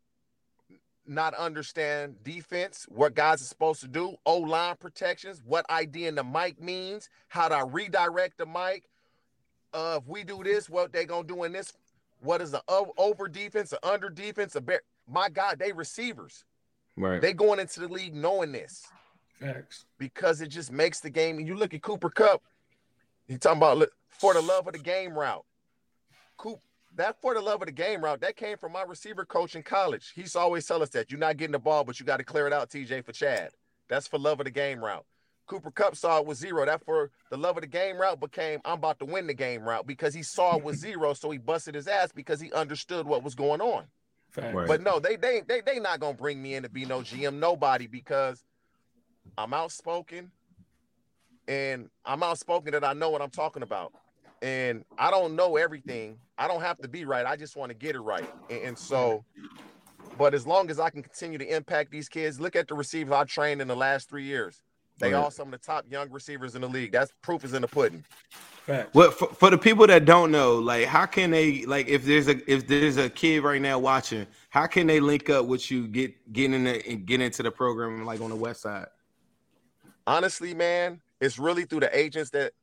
not 1.08 1.34
understand 1.36 2.15
defense, 2.24 2.86
what 2.89 3.15
guys 3.15 3.41
are 3.41 3.46
supposed 3.46 3.82
to 3.82 3.88
do, 3.88 4.15
O 4.26 4.38
line 4.38 4.76
protections, 4.80 5.41
what 5.46 5.65
ID 5.70 6.08
in 6.08 6.15
the 6.15 6.24
mic 6.24 6.62
means, 6.62 7.10
how 7.28 7.48
to 7.48 7.65
redirect 7.65 8.38
the 8.38 8.46
mic. 8.46 8.84
Uh, 9.74 10.00
if 10.02 10.08
we 10.08 10.24
do 10.24 10.43
this, 10.43 10.70
what 10.70 10.91
they 10.91 11.06
gonna 11.06 11.28
do 11.28 11.43
in 11.43 11.52
this? 11.52 11.74
What 12.20 12.41
is 12.41 12.52
the 12.52 12.63
over 12.98 13.28
defense, 13.28 13.70
the 13.70 13.88
under 13.88 14.10
defense? 14.10 14.56
A 14.56 14.62
bear? 14.62 14.82
My 15.08 15.30
God, 15.30 15.60
they 15.60 15.72
receivers. 15.72 16.43
Right. 16.96 17.22
They 17.22 17.34
going 17.34 17.60
into 17.60 17.80
the 17.80 17.88
league 17.88 18.15
knowing 18.15 18.52
this 18.52 18.88
Facts. 19.39 19.86
because 20.00 20.41
it 20.41 20.48
just 20.48 20.72
makes 20.72 21.00
the 21.00 21.10
game. 21.10 21.38
And 21.38 21.48
You 21.48 21.56
look 21.56 21.74
at 21.74 21.82
Cooper 21.82 22.10
Kupp. 22.10 22.41
He 23.28 23.38
talking 23.38 23.58
about 23.58 23.78
look, 23.78 23.91
for 24.10 24.34
the 24.34 24.41
love 24.41 24.67
of 24.67 24.74
the 24.74 24.80
game 24.80 25.13
route. 25.13 25.46
Coop, 26.38 26.60
that 26.97 27.19
for 27.21 27.33
the 27.33 27.41
love 27.41 27.62
of 27.62 27.67
the 27.67 27.71
game 27.71 28.03
route 28.03 28.21
that 28.21 28.36
came 28.36 28.57
from 28.57 28.73
my 28.73 28.83
receiver 28.83 29.23
coach 29.23 29.55
in 29.55 29.63
college. 29.63 30.12
He's 30.15 30.36
always 30.36 30.65
tell 30.65 30.81
us 30.81 30.89
that 30.89 31.10
you're 31.10 31.19
not 31.19 31.38
getting 31.38 31.53
the 31.53 31.60
ball, 31.60 31.83
but 31.83 31.99
you 31.99 32.05
got 32.05 32.17
to 32.17 32.23
clear 32.23 32.47
it 32.47 32.53
out, 32.53 32.69
TJ 32.69 33.05
for 33.05 33.13
Chad. 33.13 33.51
That's 33.88 34.07
for 34.07 34.19
love 34.19 34.39
of 34.39 34.45
the 34.45 34.51
game 34.51 34.83
route. 34.83 35.05
Cooper 35.45 35.71
Kupp 35.71 35.95
saw 35.95 36.19
it 36.19 36.25
was 36.25 36.38
zero. 36.38 36.65
That 36.65 36.83
for 36.83 37.10
the 37.29 37.38
love 37.38 37.55
of 37.55 37.62
the 37.62 37.67
game 37.67 37.97
route 37.97 38.19
became 38.19 38.60
I'm 38.65 38.79
about 38.79 38.99
to 38.99 39.05
win 39.05 39.27
the 39.27 39.33
game 39.33 39.63
route 39.63 39.88
because 39.88 40.13
he 40.13 40.21
saw 40.21 40.57
it 40.57 40.63
was 40.63 40.77
zero, 40.79 41.13
so 41.13 41.29
he 41.31 41.38
busted 41.38 41.73
his 41.73 41.88
ass 41.88 42.12
because 42.12 42.41
he 42.41 42.51
understood 42.51 43.07
what 43.07 43.23
was 43.23 43.33
going 43.33 43.62
on. 43.62 43.86
Right. 44.36 44.67
But 44.67 44.81
no, 44.83 44.99
they 44.99 45.15
they 45.15 45.41
they 45.47 45.62
they 45.62 45.79
not 45.79 45.99
gonna 45.99 46.13
bring 46.13 46.41
me 46.41 46.55
in 46.55 46.63
to 46.63 46.69
be 46.69 46.86
no 46.86 46.99
GM, 46.99 47.39
nobody, 47.39 47.88
because 47.88 48.43
I'm 49.38 49.53
outspoken, 49.53 50.31
and 51.47 51.89
I'm 52.05 52.21
outspoken 52.21 52.73
that 52.73 52.83
I 52.83 52.93
know 52.93 53.10
what 53.10 53.21
I'm 53.21 53.29
talking 53.29 53.63
about, 53.63 53.93
and 54.41 54.83
I 54.97 55.10
don't 55.10 55.36
know 55.36 55.55
everything. 55.55 56.19
I 56.38 56.47
don't 56.47 56.62
have 56.62 56.78
to 56.80 56.88
be 56.88 57.06
right. 57.06 57.26
I 57.26 57.36
just 57.36 57.56
want 57.56 57.69
to 57.71 57.78
get 57.78 57.95
it 57.95 58.02
right, 58.02 58.30
and, 58.50 58.62
and 58.63 58.78
so. 58.78 59.23
But 60.17 60.34
as 60.34 60.47
long 60.47 60.71
as 60.71 60.80
I 60.80 60.89
can 60.89 61.04
continue 61.04 61.38
to 61.38 61.56
impact 61.56 61.91
these 61.91 62.10
kids, 62.10 62.39
look 62.39 62.56
at 62.56 62.67
the 62.67 62.73
receivers 62.73 63.13
I 63.13 63.23
trained 63.26 63.62
in 63.62 63.67
the 63.67 63.76
last 63.76 64.10
three 64.10 64.23
years. 64.23 64.62
They 64.97 65.13
Right. 65.13 65.19
all 65.19 65.30
some 65.30 65.54
of 65.54 65.60
the 65.60 65.65
top 65.65 65.86
young 65.89 66.10
receivers 66.10 66.56
in 66.56 66.62
the 66.62 66.67
league. 66.67 66.91
That's 66.91 67.12
proof 67.21 67.43
is 67.45 67.54
in 67.54 67.62
the 67.62 67.67
pudding. 67.67 68.04
Facts. 68.65 68.89
What 68.93 69.13
for, 69.13 69.28
for 69.28 69.50
the 69.52 69.58
people 69.58 69.86
that 69.88 70.06
don't 70.06 70.32
know, 70.32 70.56
like 70.56 70.88
how 70.88 71.06
can 71.06 71.30
they 71.30 71.65
like 71.65 71.88
if 71.88 72.04
there's 72.04 72.28
a 72.28 72.52
if 72.52 72.67
there's 72.67 72.97
a 72.97 73.10
kid 73.10 73.43
right 73.43 73.62
now 73.62 73.78
watching, 73.80 74.26
how 74.50 74.65
can 74.65 74.88
they 74.88 75.00
link 75.00 75.30
up 75.30 75.45
with 75.45 75.69
you, 75.69 75.88
get 75.88 76.34
get 76.34 76.52
in 76.52 76.63
the 76.63 76.86
and 76.88 77.06
get 77.06 77.21
into 77.21 77.43
the 77.43 77.52
program 77.52 78.04
like 78.06 78.19
on 78.19 78.30
the 78.30 78.36
west 78.36 78.62
side? 78.62 78.88
Honestly, 80.08 80.54
man, 80.54 81.00
it's 81.21 81.38
really 81.38 81.65
through 81.65 81.82
the 81.82 81.97
agents 81.97 82.32
that 82.32 82.54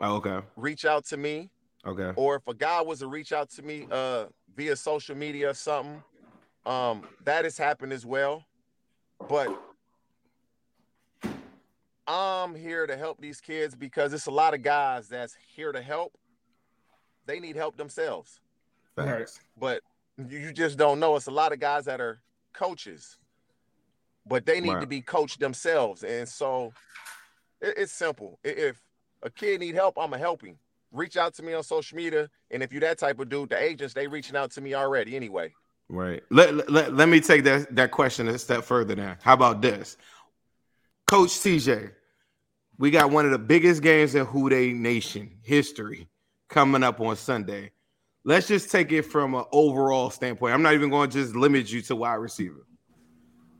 Oh, 0.00 0.16
okay. 0.16 0.46
reach 0.56 0.84
out 0.84 1.06
to 1.06 1.16
me. 1.16 1.50
Okay. 1.84 2.12
or 2.16 2.36
if 2.36 2.46
a 2.46 2.54
guy 2.54 2.80
was 2.80 3.00
to 3.00 3.08
reach 3.08 3.32
out 3.32 3.50
to 3.50 3.62
me 3.62 3.86
uh 3.90 4.26
via 4.54 4.76
social 4.76 5.16
media 5.16 5.50
or 5.50 5.54
something 5.54 6.02
um 6.64 7.02
that 7.24 7.44
has 7.44 7.58
happened 7.58 7.92
as 7.92 8.06
well. 8.06 8.44
But 9.28 9.50
i'm 12.06 12.54
here 12.54 12.86
to 12.86 12.96
help 12.96 13.20
these 13.20 13.40
kids 13.40 13.74
because 13.74 14.12
it's 14.12 14.26
a 14.26 14.30
lot 14.30 14.54
of 14.54 14.62
guys 14.62 15.08
that's 15.08 15.36
here 15.54 15.70
to 15.72 15.80
help. 15.80 16.12
They 17.26 17.38
need 17.40 17.54
help 17.56 17.76
themselves. 17.76 18.40
Right. 18.96 19.28
but 19.58 19.82
you, 20.18 20.38
you 20.38 20.52
just 20.52 20.76
don't 20.76 21.00
know. 21.00 21.16
It's 21.16 21.28
a 21.28 21.30
lot 21.30 21.52
of 21.52 21.60
guys 21.60 21.84
that 21.86 22.00
are 22.00 22.20
coaches 22.52 23.18
but 24.24 24.46
they 24.46 24.60
need 24.60 24.80
to 24.80 24.86
be 24.86 25.00
coached 25.00 25.40
themselves. 25.40 26.04
And 26.04 26.28
so 26.28 26.72
it- 27.60 27.74
it's 27.76 27.92
simple. 27.92 28.38
If 28.44 28.80
a 29.24 29.30
kid 29.30 29.60
need 29.60 29.74
help 29.76 29.96
i'm 29.98 30.12
a 30.12 30.18
helping 30.18 30.58
reach 30.92 31.16
out 31.16 31.34
to 31.34 31.42
me 31.42 31.54
on 31.54 31.62
social 31.62 31.96
media 31.96 32.28
and 32.50 32.62
if 32.62 32.72
you're 32.72 32.80
that 32.80 32.98
type 32.98 33.18
of 33.18 33.28
dude 33.28 33.48
the 33.48 33.60
agents 33.60 33.94
they 33.94 34.06
reaching 34.06 34.36
out 34.36 34.50
to 34.50 34.60
me 34.60 34.74
already 34.74 35.16
anyway 35.16 35.52
Right. 35.92 36.22
Let, 36.30 36.70
let, 36.70 36.94
let 36.94 37.10
me 37.10 37.20
take 37.20 37.44
that, 37.44 37.76
that 37.76 37.90
question 37.90 38.26
a 38.28 38.38
step 38.38 38.64
further 38.64 38.96
now. 38.96 39.16
How 39.20 39.34
about 39.34 39.60
this? 39.60 39.98
Coach 41.06 41.28
CJ, 41.28 41.92
we 42.78 42.90
got 42.90 43.10
one 43.10 43.26
of 43.26 43.30
the 43.30 43.38
biggest 43.38 43.82
games 43.82 44.14
in 44.14 44.24
Who 44.24 44.48
Dey 44.48 44.72
Nation 44.72 45.36
history 45.42 46.08
coming 46.48 46.82
up 46.82 46.98
on 47.02 47.16
Sunday. 47.16 47.72
Let's 48.24 48.48
just 48.48 48.70
take 48.70 48.90
it 48.90 49.02
from 49.02 49.34
an 49.34 49.44
overall 49.52 50.08
standpoint. 50.08 50.54
I'm 50.54 50.62
not 50.62 50.72
even 50.72 50.88
going 50.88 51.10
to 51.10 51.22
just 51.22 51.36
limit 51.36 51.70
you 51.70 51.82
to 51.82 51.96
wide 51.96 52.14
receiver. 52.14 52.66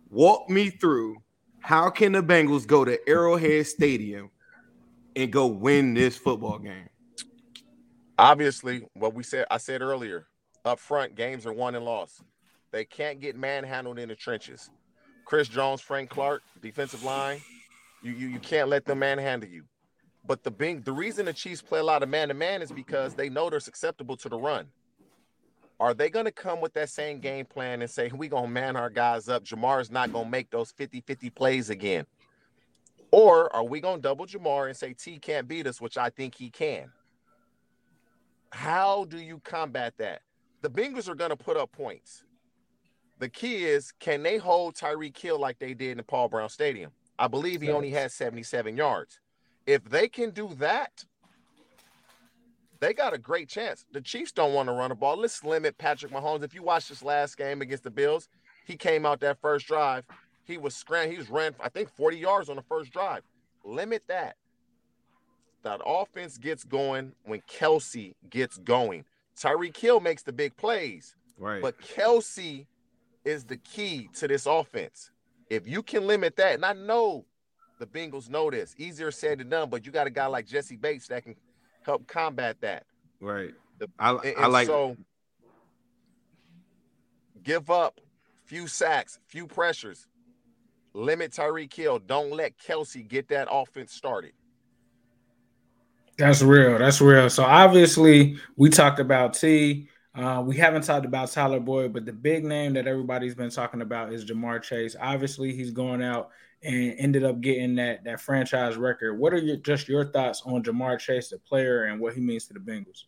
Walk 0.09 0.49
me 0.49 0.71
through 0.71 1.17
how 1.61 1.91
can 1.91 2.13
the 2.13 2.23
Bengals 2.23 2.67
go 2.67 2.83
to 2.83 2.99
Arrowhead 3.07 3.67
Stadium 3.67 4.31
and 5.15 5.31
go 5.31 5.49
win 5.49 5.93
this 5.93 6.17
football 6.17 6.59
game? 6.59 6.89
Obviously 8.23 8.87
what 8.95 9.15
we 9.15 9.23
said 9.25 9.45
i 9.51 9.59
said 9.59 9.83
earlier 9.83 10.27
up 10.65 10.79
front 10.79 11.17
games 11.17 11.45
are 11.45 11.53
won 11.53 11.75
and 11.75 11.85
lost. 11.85 12.23
They 12.71 12.85
can't 12.85 13.21
get 13.21 13.37
manhandled 13.37 13.99
in 13.99 14.09
the 14.09 14.15
trenches. 14.15 14.71
Chris 15.25 15.49
jones 15.49 15.81
frank 15.81 16.09
clark 16.09 16.43
defensive 16.63 17.03
line 17.03 17.41
you 18.01 18.13
you, 18.13 18.29
you 18.29 18.39
can't 18.39 18.69
let 18.69 18.85
them 18.85 19.01
manhandle 19.01 19.49
you. 19.51 19.65
But 20.25 20.45
the 20.45 20.53
Bing, 20.53 20.83
the 20.83 20.93
reason 20.93 21.27
the 21.27 21.33
chiefs 21.33 21.63
play 21.63 21.81
a 21.81 21.85
lot 21.85 22.05
of 22.05 22.09
man-to-man 22.09 22.63
is 22.63 22.71
because 22.71 23.15
they 23.15 23.29
know 23.29 23.51
they're 23.51 23.59
susceptible 23.59 24.17
to 24.19 24.29
the 24.29 24.39
run. 24.39 24.69
Are 25.81 25.95
they 25.95 26.09
going 26.09 26.27
to 26.27 26.33
come 26.33 26.61
with 26.61 26.75
that 26.75 26.91
same 26.91 27.19
game 27.19 27.45
plan 27.45 27.83
and 27.83 27.91
say 27.91 28.09
we 28.15 28.29
going 28.29 28.45
to 28.45 28.51
man 28.51 28.77
our 28.77 28.89
guys 28.89 29.29
up. 29.29 29.43
Jamar's 29.43 29.91
not 29.91 30.13
going 30.13 30.27
to 30.27 30.31
make 30.31 30.49
those 30.51 30.73
50-50 30.73 31.35
plays 31.35 31.71
again. 31.71 32.07
Or 33.11 33.55
are 33.55 33.65
we 33.65 33.81
going 33.81 33.97
to 33.97 34.03
double 34.03 34.27
jamar 34.27 34.69
and 34.69 34.77
say 34.77 34.93
t 34.93 35.19
can't 35.19 35.49
beat 35.49 35.67
us 35.67 35.81
which 35.81 35.99
i 35.99 36.09
think 36.09 36.37
he 36.37 36.51
can 36.51 36.89
how 38.53 39.07
do 39.07 39.19
you 39.19 39.41
combat 39.45 39.95
that? 39.99 40.21
The 40.61 40.69
Bengals 40.69 41.09
are 41.09 41.15
going 41.15 41.31
to 41.31 41.37
put 41.37 41.57
up 41.57 41.73
points. 41.73 42.25
The 43.19 43.29
key 43.29 43.65
is, 43.65 43.93
can 43.99 44.23
they 44.23 44.37
hold 44.37 44.75
Tyreek 44.75 45.17
Hill 45.17 45.39
like 45.39 45.59
they 45.59 45.75
did 45.75 45.93
in 45.93 45.97
the 45.97 46.03
Paul 46.03 46.29
Brown 46.29 46.49
Stadium? 46.49 46.91
I 47.19 47.29
believe 47.29 47.63
he 47.63 47.71
only 47.71 47.91
had 47.91 48.13
77 48.13 48.77
yards. 48.77 49.21
If 49.67 49.85
they 49.85 50.07
can 50.09 50.31
do 50.31 50.55
that, 50.59 51.05
they 52.81 52.93
got 52.93 53.15
a 53.15 53.19
great 53.19 53.49
chance. 53.49 53.87
The 53.93 54.01
Chiefs 54.01 54.33
don't 54.33 54.53
want 54.53 54.69
to 54.69 54.73
run 54.73 54.91
the 54.91 54.97
ball. 54.97 55.17
Let's 55.17 55.43
limit 55.45 55.79
Patrick 55.79 56.13
Mahomes. 56.13 56.43
If 56.43 56.55
you 56.55 56.63
watch 56.63 56.89
this 56.89 57.03
last 57.03 57.39
game 57.39 57.63
against 57.63 57.85
the 57.85 57.91
Bills, 57.91 58.29
he 58.67 58.77
came 58.77 59.07
out 59.07 59.21
that 59.21 59.41
first 59.41 59.67
drive. 59.67 60.05
He 60.45 60.59
was 60.59 60.75
scram. 60.75 61.11
He 61.11 61.17
was 61.17 61.31
ran, 61.31 61.55
I 61.61 61.69
think, 61.69 61.89
40 61.89 62.19
yards 62.19 62.49
on 62.49 62.57
the 62.57 62.63
first 62.63 62.93
drive. 62.93 63.23
Limit 63.65 64.03
that 64.09 64.37
that 65.63 65.81
offense 65.85 66.39
gets 66.39 66.65
going 66.65 67.13
when 67.25 67.41
Kelce 67.43 68.15
gets 68.31 68.59
going. 68.59 69.05
Tyreek 69.37 69.77
Hill 69.77 70.01
makes 70.01 70.23
the 70.23 70.33
big 70.33 70.57
plays, 70.57 71.15
Right. 71.39 71.63
but 71.63 71.81
Kelce 71.81 72.67
is 73.25 73.45
the 73.45 73.57
key 73.57 74.09
to 74.15 74.29
this 74.29 74.47
offense. 74.47 75.11
If 75.49 75.67
you 75.67 75.83
can 75.83 76.07
limit 76.07 76.37
that, 76.37 76.55
and 76.55 76.65
I 76.65 76.73
know 76.73 77.25
the 77.79 77.87
Bengals 77.87 78.29
know 78.29 78.51
this, 78.51 78.75
easier 78.79 79.11
said 79.11 79.39
than 79.39 79.49
done, 79.49 79.71
but 79.71 79.87
you 79.87 79.93
got 79.93 80.07
a 80.07 80.11
guy 80.11 80.27
like 80.27 80.47
Jessie 80.47 80.77
Bates 80.77 81.09
that 81.09 81.25
can 81.25 81.37
help 81.83 82.07
combat 82.07 82.61
that. 82.61 82.85
right. 83.21 83.55
The- 83.79 83.89
I, 83.99 84.11
And, 84.13 84.37
I 84.39 84.47
like 84.47 84.67
so 84.67 84.97
give 87.43 87.71
up 87.71 88.01
few 88.45 88.67
sacks, 88.67 89.19
few 89.27 89.47
pressures, 89.47 90.07
limit 90.93 91.33
Tyreek 91.33 91.73
Hill. 91.73 91.99
Don't 91.99 92.31
let 92.33 92.59
Kelsey 92.59 93.03
get 93.03 93.29
that 93.29 93.49
offense 93.51 93.93
started. 93.93 94.33
That's 96.23 96.41
real. 96.41 96.79
That's 96.79 97.01
real. 97.01 97.29
So 97.29 97.43
obviously, 97.43 98.37
we 98.55 98.71
talked 98.71 99.01
about 99.01 99.35
T. 99.35 99.89
Uh, 100.15 100.41
we 100.47 100.57
haven't 100.57 100.83
talked 100.83 101.05
about 101.05 101.33
Tyler 101.33 101.59
Boyd, 101.59 101.93
but 101.93 102.07
the 102.07 102.13
big 102.13 102.45
name 102.45 102.75
that 102.75 102.87
everybody's 102.87 103.35
been 103.35 103.51
talking 103.51 103.83
about 103.83 104.13
is 104.13 104.25
Jamar 104.25 104.63
Chase. 104.63 104.95
Obviously, 105.01 105.53
he's 105.53 105.73
going 105.73 106.01
out 106.01 106.31
and 106.63 106.95
ended 106.97 107.25
up 107.25 107.41
getting 107.41 107.75
that 107.75 108.05
that 108.05 108.21
franchise 108.21 108.77
record. 108.77 109.19
What 109.19 109.33
are 109.35 109.39
your 109.39 109.57
just 109.57 109.89
your 109.89 110.05
thoughts 110.05 110.45
on 110.47 110.63
Jamar 110.63 110.97
Chase, 111.01 111.29
the 111.29 111.39
player, 111.41 111.87
and 111.87 112.01
what 112.01 112.15
he 112.15 112.21
means 112.21 112.47
to 112.47 112.55
the 112.55 112.61
Bengals? 112.61 113.07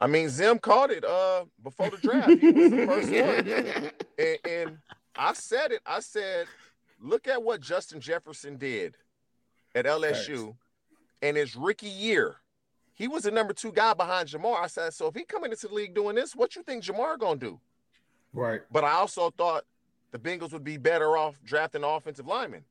I 0.00 0.08
mean, 0.08 0.28
Zim 0.28 0.58
called 0.58 0.90
it 0.90 1.04
uh 1.04 1.44
before 1.62 1.90
the 1.90 1.96
draft. 1.98 2.28
He 2.40 2.50
was 2.50 2.70
the 2.72 2.86
first 2.86 3.10
one. 3.12 3.90
And, 4.18 4.38
and 4.44 4.78
I 5.14 5.32
said 5.34 5.70
it. 5.70 5.80
I 5.86 6.00
said, 6.00 6.48
look 7.00 7.28
at 7.28 7.40
what 7.40 7.60
Justin 7.60 8.00
Jefferson 8.00 8.56
did 8.56 8.96
at 9.76 9.84
LSU 9.84 10.56
in 11.22 11.36
his 11.36 11.56
rookie 11.56 11.88
year. 11.88 12.36
He 12.94 13.08
was 13.08 13.22
the 13.22 13.30
number 13.30 13.52
two 13.52 13.72
guy 13.72 13.94
behind 13.94 14.28
Jamar. 14.28 14.60
I 14.62 14.66
said, 14.66 14.92
so 14.92 15.06
if 15.06 15.14
he 15.14 15.24
coming 15.24 15.50
into 15.50 15.68
the 15.68 15.74
league 15.74 15.94
doing 15.94 16.16
this, 16.16 16.36
what 16.36 16.54
you 16.54 16.62
think 16.62 16.84
Jamar 16.84 17.18
gonna 17.18 17.40
do? 17.40 17.58
Right. 18.32 18.60
But 18.70 18.84
I 18.84 18.92
also 18.92 19.30
thought 19.30 19.64
the 20.10 20.18
Bengals 20.18 20.52
would 20.52 20.64
be 20.64 20.76
better 20.76 21.16
off 21.16 21.34
drafting 21.44 21.84
offensive 21.84 22.26
lineman. 22.26 22.64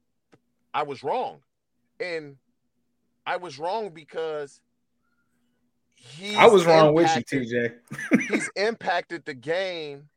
I 0.73 0.83
was 0.83 1.03
wrong. 1.03 1.39
And 1.99 2.37
I 3.25 3.37
was 3.37 3.59
wrong 3.59 3.89
because 3.89 4.61
he 5.95 6.35
I 6.35 6.47
was 6.47 6.65
wrong 6.65 6.93
with 6.93 7.13
you, 7.15 7.23
TJ. 7.23 7.73
he's 8.29 8.49
impacted 8.55 9.25
the 9.25 9.33
game 9.33 10.09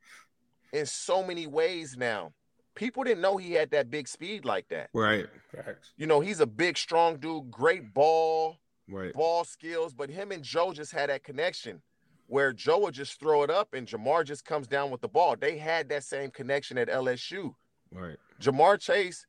in 0.73 0.87
so 0.87 1.23
many 1.23 1.47
ways 1.47 1.97
now. 1.97 2.33
People 2.75 3.05
didn't 3.05 3.21
know 3.21 3.37
he 3.37 3.53
had 3.53 3.71
that 3.71 3.91
big 3.91 4.09
speed 4.09 4.45
like 4.45 4.69
that. 4.69 4.89
right. 4.95 5.27
Facts. 5.55 5.93
You 5.97 6.07
know, 6.07 6.21
he's 6.21 6.41
a 6.41 6.47
big, 6.47 6.79
strong 6.79 7.19
dude, 7.19 7.51
great 7.51 7.93
ball, 7.93 8.59
Right. 8.89 9.13
ball 9.13 9.45
skills, 9.45 9.93
but 9.95 10.09
him 10.11 10.33
and 10.33 10.43
Joe 10.43 10.73
just 10.73 10.93
had 10.93 11.11
that 11.11 11.23
connection 11.23 11.83
where 12.27 12.53
Joe 12.53 12.79
would 12.81 12.95
just 12.95 13.21
throw 13.21 13.43
it 13.43 13.51
up 13.51 13.75
and 13.75 13.87
Jamar 13.87 14.25
just 14.25 14.45
comes 14.45 14.67
down 14.67 14.91
with 14.91 15.03
the 15.03 15.09
ball. 15.09 15.37
They 15.37 15.59
had 15.59 15.89
that 15.91 16.05
same 16.05 16.31
connection 16.31 16.79
at 16.79 16.89
LSU. 16.89 17.55
Right. 17.93 18.17
Jamar 18.41 18.81
Chase, 18.81 19.27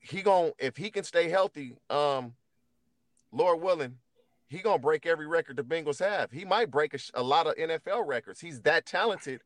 he 0.00 0.20
gon' 0.20 0.52
if 0.58 0.76
he 0.76 0.90
can 0.90 1.04
stay 1.04 1.28
healthy, 1.30 1.76
um, 1.88 2.34
Lord 3.32 3.62
willing, 3.62 3.96
he 4.48 4.58
gonna 4.58 4.78
break 4.78 5.06
every 5.06 5.26
record 5.26 5.56
the 5.56 5.64
Bengals 5.64 5.98
have. 6.00 6.30
He 6.30 6.44
might 6.44 6.70
break 6.70 6.92
a, 6.92 6.98
a 7.14 7.22
lot 7.22 7.46
of 7.46 7.54
NFL 7.56 8.06
records. 8.06 8.40
He's 8.40 8.60
that 8.62 8.84
talented. 8.84 9.40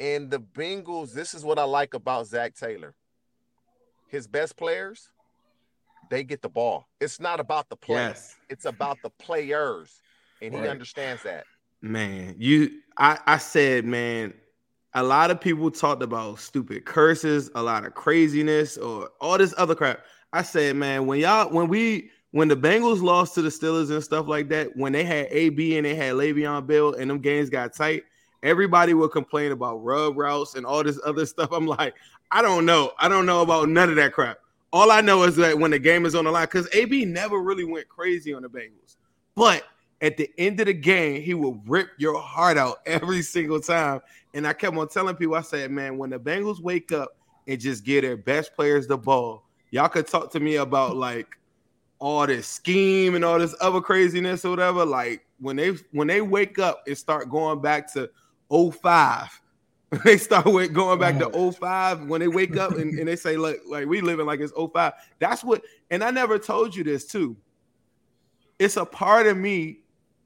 And 0.00 0.30
the 0.30 0.40
Bengals, 0.40 1.12
this 1.12 1.34
is 1.34 1.44
what 1.44 1.58
I 1.58 1.64
like 1.64 1.94
about 1.94 2.26
Zac 2.26 2.54
Taylor. 2.54 2.94
His 4.08 4.26
best 4.26 4.56
players, 4.56 5.08
they 6.10 6.24
get 6.24 6.42
the 6.42 6.48
ball. 6.48 6.86
It's 7.00 7.20
not 7.20 7.40
about 7.40 7.68
the 7.68 7.76
play. 7.76 7.96
Yes. 7.96 8.36
It's 8.48 8.64
about 8.64 9.02
the 9.02 9.10
players. 9.10 10.02
And 10.42 10.52
he 10.54 10.60
Right. 10.60 10.68
understands 10.68 11.22
that. 11.22 11.44
Man, 11.80 12.36
you 12.38 12.80
I, 12.96 13.18
I 13.26 13.38
said, 13.38 13.84
man, 13.84 14.32
a 14.94 15.02
lot 15.02 15.30
of 15.30 15.40
people 15.40 15.70
talked 15.70 16.02
about 16.02 16.38
stupid 16.38 16.84
curses, 16.84 17.50
a 17.54 17.62
lot 17.62 17.84
of 17.84 17.94
craziness, 17.94 18.76
or 18.76 19.10
all 19.20 19.36
this 19.36 19.52
other 19.58 19.74
crap. 19.74 20.04
I 20.32 20.42
said, 20.42 20.76
man, 20.76 21.06
when 21.06 21.20
y'all 21.20 21.50
when 21.50 21.68
we 21.68 22.10
when 22.30 22.48
the 22.48 22.56
Bengals 22.56 23.02
lost 23.02 23.34
to 23.34 23.42
the 23.42 23.48
Steelers 23.48 23.90
and 23.90 24.02
stuff 24.02 24.26
like 24.28 24.48
that, 24.48 24.76
when 24.76 24.92
they 24.92 25.04
had 25.04 25.28
AB 25.30 25.76
and 25.76 25.84
they 25.86 25.94
had 25.94 26.14
Le'Veon 26.14 26.66
Bell 26.66 26.94
and 26.94 27.10
them 27.10 27.18
games 27.20 27.50
got 27.50 27.74
tight, 27.74 28.04
everybody 28.44 28.94
will 28.94 29.08
complain 29.08 29.50
about 29.50 29.82
rub 29.82 30.16
routes 30.16 30.54
and 30.54 30.64
all 30.64 30.84
this 30.84 31.00
other 31.04 31.26
stuff. 31.26 31.50
I'm 31.50 31.66
like, 31.66 31.94
I 32.30 32.42
don't 32.42 32.66
know. 32.66 32.92
I 32.98 33.08
don't 33.08 33.26
know 33.26 33.42
about 33.42 33.68
none 33.68 33.88
of 33.88 33.96
that 33.96 34.12
crap. 34.12 34.38
All 34.72 34.92
I 34.92 35.00
know 35.00 35.22
is 35.22 35.36
that 35.36 35.58
when 35.58 35.70
the 35.70 35.78
game 35.78 36.04
is 36.04 36.14
on 36.14 36.24
the 36.24 36.30
line, 36.30 36.44
because 36.44 36.68
AB 36.74 37.04
never 37.06 37.40
really 37.40 37.64
went 37.64 37.88
crazy 37.88 38.34
on 38.34 38.42
the 38.42 38.48
Bengals. 38.48 38.96
But 39.34 39.64
at 40.00 40.16
the 40.16 40.30
end 40.36 40.60
of 40.60 40.66
the 40.66 40.74
game, 40.74 41.22
he 41.22 41.32
will 41.34 41.60
rip 41.66 41.88
your 41.96 42.20
heart 42.20 42.58
out 42.58 42.78
every 42.86 43.22
single 43.22 43.60
time. 43.60 44.00
And 44.34 44.46
I 44.46 44.52
kept 44.52 44.76
on 44.76 44.88
telling 44.88 45.16
people, 45.16 45.36
I 45.36 45.42
said, 45.42 45.70
man, 45.70 45.96
when 45.96 46.10
the 46.10 46.18
Bengals 46.18 46.60
wake 46.60 46.92
up 46.92 47.16
and 47.46 47.60
just 47.60 47.84
give 47.84 48.02
their 48.02 48.16
best 48.16 48.54
players 48.54 48.86
the 48.86 48.98
ball, 48.98 49.44
y'all 49.70 49.88
could 49.88 50.06
talk 50.06 50.30
to 50.32 50.40
me 50.40 50.56
about 50.56 50.96
like 50.96 51.38
all 52.00 52.26
this 52.26 52.46
scheme 52.46 53.14
and 53.14 53.24
all 53.24 53.38
this 53.38 53.54
other 53.60 53.80
craziness 53.80 54.44
or 54.44 54.50
whatever. 54.50 54.84
Like 54.84 55.24
when 55.40 55.56
they 55.56 55.70
when 55.92 56.08
they 56.08 56.20
wake 56.20 56.58
up 56.58 56.82
and 56.86 56.98
start 56.98 57.30
going 57.30 57.60
back 57.60 57.92
to 57.94 58.10
05, 58.54 59.40
they 60.04 60.16
start 60.16 60.46
with 60.46 60.72
going 60.72 60.98
back 60.98 61.18
to 61.18 61.52
05 61.52 62.06
when 62.06 62.20
they 62.20 62.28
wake 62.28 62.56
up 62.56 62.72
and, 62.72 62.98
and 62.98 63.08
they 63.08 63.16
say, 63.16 63.36
look, 63.36 63.58
like 63.66 63.86
we 63.86 64.00
living 64.00 64.26
like 64.26 64.40
it's 64.40 64.52
05. 64.52 64.92
That's 65.18 65.42
what, 65.42 65.62
and 65.90 66.02
I 66.02 66.10
never 66.10 66.38
told 66.38 66.74
you 66.74 66.84
this 66.84 67.04
too. 67.04 67.36
It's 68.58 68.76
a 68.76 68.84
part 68.84 69.26
of 69.26 69.36
me 69.36 69.80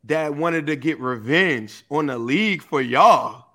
that 0.05 0.35
wanted 0.35 0.67
to 0.67 0.77
get 0.77 1.01
revenge 1.01 1.85
on 1.91 2.07
the 2.07 2.19
league 2.19 2.63
for 2.63 2.81
y'all. 2.81 3.47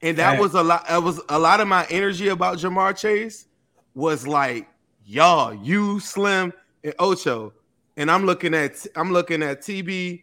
And 0.00 0.16
that 0.18 0.38
was 0.38 0.54
a 0.54 0.62
lot. 0.62 0.86
That 0.86 1.02
was 1.02 1.20
a 1.28 1.38
lot 1.38 1.60
of 1.60 1.66
my 1.66 1.84
energy 1.90 2.28
about 2.28 2.58
Jamar 2.58 2.96
Chase 2.96 3.46
was 3.94 4.28
like, 4.28 4.68
y'all, 5.04 5.52
you 5.52 5.98
Slim 5.98 6.52
and 6.84 6.94
Ocho. 7.00 7.52
And 7.96 8.08
I'm 8.08 8.24
looking 8.24 8.54
at 8.54 8.86
I'm 8.94 9.12
looking 9.12 9.42
at 9.42 9.60
TB, 9.60 10.22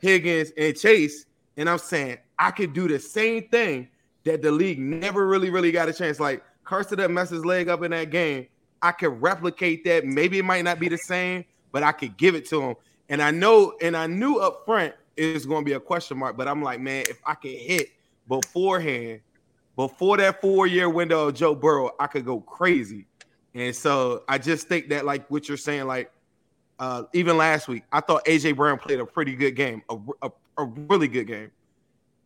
Higgins, 0.00 0.52
and 0.56 0.76
Chase, 0.78 1.26
and 1.56 1.68
I'm 1.68 1.78
saying 1.78 2.18
I 2.38 2.50
could 2.50 2.72
do 2.72 2.88
the 2.88 2.98
same 2.98 3.48
thing 3.48 3.88
that 4.24 4.42
the 4.42 4.50
league 4.50 4.78
never 4.78 5.26
really, 5.26 5.50
really 5.50 5.72
got 5.72 5.88
a 5.88 5.92
chance. 5.92 6.20
Like 6.20 6.42
Carson 6.64 6.98
that 6.98 7.10
messed 7.10 7.32
his 7.32 7.44
leg 7.44 7.68
up 7.68 7.82
in 7.82 7.90
that 7.92 8.10
game. 8.10 8.46
I 8.82 8.92
could 8.92 9.20
replicate 9.20 9.84
that. 9.84 10.04
Maybe 10.04 10.38
it 10.38 10.44
might 10.44 10.62
not 10.62 10.78
be 10.78 10.88
the 10.88 10.98
same, 10.98 11.44
but 11.72 11.82
I 11.82 11.92
could 11.92 12.16
give 12.16 12.34
it 12.34 12.48
to 12.50 12.62
him. 12.62 12.74
And 13.08 13.22
I 13.22 13.30
know, 13.30 13.74
and 13.80 13.96
I 13.96 14.06
knew 14.06 14.36
up 14.36 14.64
front 14.64 14.94
it 15.16 15.34
was 15.34 15.46
going 15.46 15.62
to 15.62 15.64
be 15.64 15.72
a 15.72 15.80
question 15.80 16.16
mark, 16.16 16.36
but 16.36 16.46
I'm 16.46 16.62
like, 16.62 16.80
man, 16.80 17.04
if 17.08 17.18
I 17.26 17.34
could 17.34 17.50
hit 17.50 17.90
beforehand, 18.28 19.20
before 19.74 20.16
that 20.16 20.40
four 20.40 20.66
year 20.66 20.88
window 20.88 21.28
of 21.28 21.34
Joe 21.34 21.54
Burrow, 21.54 21.90
I 21.98 22.06
could 22.06 22.24
go 22.24 22.40
crazy. 22.40 23.06
And 23.54 23.74
so 23.74 24.22
I 24.28 24.38
just 24.38 24.68
think 24.68 24.88
that, 24.90 25.04
like 25.04 25.28
what 25.30 25.48
you're 25.48 25.56
saying, 25.56 25.86
like 25.86 26.12
uh, 26.78 27.04
even 27.12 27.36
last 27.36 27.68
week, 27.68 27.84
I 27.90 28.00
thought 28.00 28.24
AJ 28.24 28.56
Brown 28.56 28.78
played 28.78 29.00
a 29.00 29.06
pretty 29.06 29.34
good 29.34 29.52
game, 29.52 29.82
a, 29.88 29.96
a, 30.22 30.30
a 30.58 30.64
really 30.64 31.08
good 31.08 31.26
game. 31.26 31.50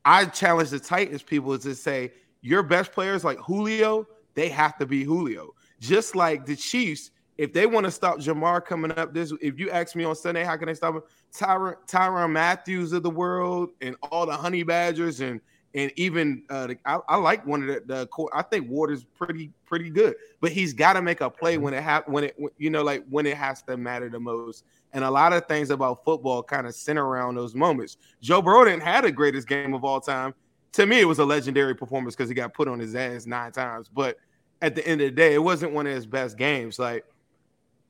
I 0.05 0.25
challenge 0.27 0.71
the 0.71 0.81
Titans 0.81 1.23
people 1.23 1.59
to 1.59 1.75
say 1.75 2.13
your 2.41 2.63
best 2.63 2.93
players 2.93 3.25
like 3.25 3.39
Julio, 3.39 4.07
they 4.35 4.49
have 4.49 4.77
to 4.79 4.87
be 4.87 5.05
Julio. 5.05 5.55
Just 5.81 6.17
like 6.17 6.45
the 6.45 6.57
Chiefs, 6.57 7.11
if 7.39 7.53
they 7.53 7.67
want 7.67 7.85
to 7.85 7.91
stop 7.91 8.19
Jamar 8.19 8.65
coming 8.65 8.97
up 8.99 9.15
this, 9.15 9.33
if 9.41 9.59
you 9.59 9.71
ask 9.71 9.97
me 9.97 10.05
on 10.05 10.15
Sunday, 10.15 10.45
how 10.45 10.57
can 10.57 10.67
they 10.67 10.75
stop 10.75 10.95
him? 10.95 11.03
Tyron, 11.33 11.77
Tyrann 11.87 12.31
Mathieu 12.31 12.83
of 12.95 13.03
the 13.03 13.11
world 13.11 13.71
and 13.81 13.97
all 14.11 14.27
the 14.27 14.37
Honey 14.37 14.63
Badgers 14.63 15.21
and 15.21 15.41
and 15.75 15.91
even 15.97 16.43
uh, 16.51 16.67
the, 16.67 16.79
I, 16.85 16.99
I 17.09 17.17
like 17.17 17.47
one 17.47 17.63
of 17.63 17.69
the, 17.69 17.83
the 17.87 18.07
core. 18.09 18.29
I 18.35 18.43
think 18.43 18.69
Ward 18.69 18.91
is 18.91 19.05
pretty 19.05 19.51
pretty 19.65 19.89
good, 19.89 20.17
but 20.41 20.53
he's 20.53 20.75
got 20.75 20.95
to 20.95 21.03
make 21.03 21.21
a 21.23 21.31
play 21.31 21.57
when 21.57 21.73
it 21.73 21.83
ha- 21.83 22.05
when 22.07 22.25
it 22.25 22.37
you 22.59 22.69
know 22.69 22.83
like 22.83 23.05
when 23.09 23.27
it 23.27 23.37
has 23.37 23.63
to 23.63 23.77
matter 23.77 24.11
the 24.11 24.21
most. 24.21 24.65
And 24.93 25.05
a 25.05 25.11
lot 25.11 25.33
of 25.33 25.47
things 25.47 25.71
about 25.71 26.05
football 26.05 26.43
kind 26.43 26.67
of 26.67 26.75
center 26.75 27.05
around 27.05 27.37
those 27.37 27.55
moments. 27.55 27.97
Joe 28.21 28.43
Burrow 28.43 28.65
didn't 28.65 28.83
have 28.83 29.05
the 29.05 29.13
greatest 29.13 29.49
game 29.49 29.73
of 29.73 29.85
all 29.85 30.01
time. 30.01 30.35
To 30.73 30.87
me, 30.87 31.01
it 31.01 31.05
was 31.05 31.19
a 31.19 31.25
legendary 31.25 31.75
performance 31.75 32.15
because 32.15 32.29
he 32.29 32.35
got 32.35 32.53
put 32.53 32.69
on 32.69 32.79
his 32.79 32.95
ass 32.95 33.27
nine 33.27 33.53
times. 33.53 33.89
But 33.89 34.17
at 34.61 34.75
the 34.75 34.87
end 34.87 35.01
of 35.01 35.07
the 35.07 35.13
day, 35.13 35.35
it 35.35 35.43
wasn't 35.43 35.73
one 35.73 35.87
of 35.87 35.95
his 35.95 36.07
best 36.07 36.37
games. 36.37 36.79
Like, 36.79 37.05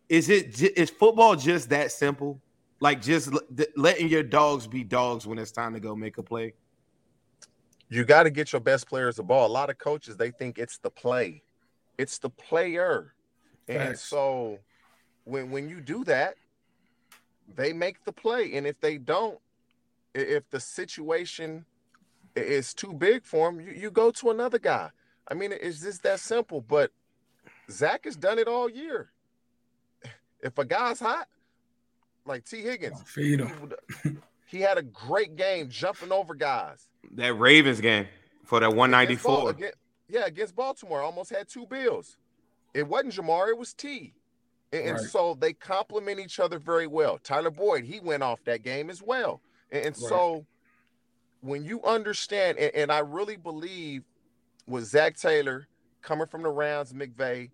is 0.09 0.29
it 0.29 0.61
is 0.61 0.91
football 0.91 1.37
just 1.37 1.71
that 1.71 1.93
simple? 1.93 2.41
Like 2.81 3.01
just 3.01 3.31
letting 3.77 4.09
your 4.09 4.23
dogs 4.23 4.67
be 4.67 4.83
dogs 4.83 5.27
when 5.27 5.39
it's 5.39 5.53
time 5.53 5.73
to 5.75 5.81
go 5.81 5.95
make 5.95 6.19
a 6.19 6.23
play. 6.23 6.55
You 7.89 8.05
got 8.05 8.25
to 8.25 8.31
get 8.31 8.53
your 8.53 8.61
best 8.61 8.89
players 8.89 9.17
the 9.17 9.23
ball. 9.23 9.47
A 9.47 9.53
lot 9.53 9.71
of 9.71 9.79
coaches 9.79 10.17
they 10.17 10.31
think 10.31 10.59
it's 10.59 10.79
the 10.79 10.91
play, 10.91 11.43
it's 11.99 12.19
the 12.19 12.31
player, 12.31 13.15
and 13.69 13.97
so 13.97 14.59
when 15.25 15.51
when 15.51 15.69
you 15.69 15.81
do 15.81 16.03
that, 16.05 16.35
they 17.57 17.73
make 17.73 18.05
the 18.05 18.13
play, 18.13 18.55
and 18.55 18.67
if 18.67 18.81
they 18.81 18.99
don't, 18.99 19.39
if 20.15 20.49
the 20.51 20.61
situation 20.61 21.65
is 22.37 22.75
too 22.75 22.93
big 22.93 23.25
for 23.25 23.51
them, 23.51 23.61
you, 23.61 23.73
you 23.73 23.91
go 23.91 24.11
to 24.11 24.31
another 24.31 24.59
guy. 24.59 24.91
I 25.29 25.35
mean, 25.35 25.53
it's 25.53 25.81
just 25.81 26.03
that 26.03 26.21
simple. 26.21 26.61
But 26.61 26.91
Zac 27.71 28.05
has 28.05 28.17
done 28.17 28.39
it 28.39 28.49
all 28.49 28.69
year. 28.69 29.11
If 30.41 30.59
a 30.59 30.65
guy's 30.65 30.99
hot, 31.01 31.29
like 32.27 32.45
T. 32.45 32.63
Higgins, 32.63 33.01
Feed 33.07 33.41
he, 33.41 33.47
him. 33.47 33.61
would- 33.61 34.23
he 34.47 34.61
had 34.61 34.77
a 34.77 34.83
great 34.83 35.35
game 35.37 35.71
jumping 35.71 36.13
over 36.13 36.35
guys. 36.35 36.87
That 37.13 37.33
Ravens 37.35 37.81
game 37.81 38.07
for 38.45 38.61
that 38.61 38.67
Against 38.67 38.77
Bal- 39.25 39.45
194. 39.45 39.51
again- 39.51 39.73
yeah, 40.09 40.27
against 40.27 40.55
Baltimore, 40.55 41.01
almost 41.01 41.31
had 41.31 41.49
two 41.49 41.65
bills. 41.67 42.19
It 42.75 42.87
wasn't 42.87 43.15
Jamar, 43.15 43.49
it 43.49 43.57
was 43.57 43.73
T. 43.73 44.13
And, 44.73 44.83
and 44.83 44.97
Right. 44.97 45.07
so 45.07 45.35
they 45.35 45.53
complement 45.53 46.21
each 46.21 46.41
other 46.41 46.59
very 46.59 46.87
well. 46.87 47.19
Tyler 47.19 47.51
Boyd, 47.51 47.85
he 47.85 48.01
went 48.01 48.23
off 48.23 48.43
that 48.45 48.63
game 48.63 48.91
as 48.91 49.03
well. 49.03 49.41
And, 49.71 49.87
and 49.87 49.97
so 49.97 50.47
when 51.41 51.65
you 51.65 51.83
understand, 51.83 52.59
and, 52.59 52.75
and 52.75 52.93
I 52.93 53.01
really 53.01 53.37
believe 53.37 54.05
with 54.67 54.85
Zac 54.85 55.17
Taylor 55.17 55.67
coming 56.01 56.27
from 56.27 56.43
the 56.43 56.51
Rams, 56.51 56.93
McVay, 56.93 57.51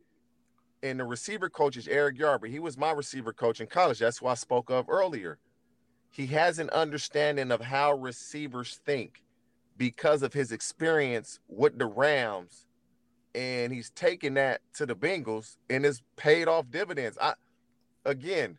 and 0.82 1.00
the 1.00 1.04
receiver 1.04 1.48
coach 1.50 1.76
is 1.76 1.88
Eric 1.88 2.18
Yarber. 2.18 2.48
He 2.48 2.60
was 2.60 2.78
my 2.78 2.92
receiver 2.92 3.32
coach 3.32 3.60
in 3.60 3.66
college. 3.66 3.98
That's 3.98 4.18
who 4.18 4.28
I 4.28 4.34
spoke 4.34 4.70
of 4.70 4.88
earlier. 4.88 5.38
He 6.10 6.26
has 6.26 6.58
an 6.58 6.70
understanding 6.70 7.50
of 7.50 7.60
how 7.60 7.94
receivers 7.94 8.80
think 8.86 9.22
because 9.76 10.22
of 10.22 10.32
his 10.32 10.52
experience 10.52 11.40
with 11.48 11.78
the 11.78 11.86
Rams, 11.86 12.66
and 13.34 13.72
he's 13.72 13.90
taken 13.90 14.34
that 14.34 14.60
to 14.74 14.86
the 14.86 14.94
Bengals 14.94 15.56
and 15.68 15.84
it's 15.84 16.02
paid 16.16 16.48
off 16.48 16.70
dividends. 16.70 17.18
I 17.20 17.34
again, 18.04 18.58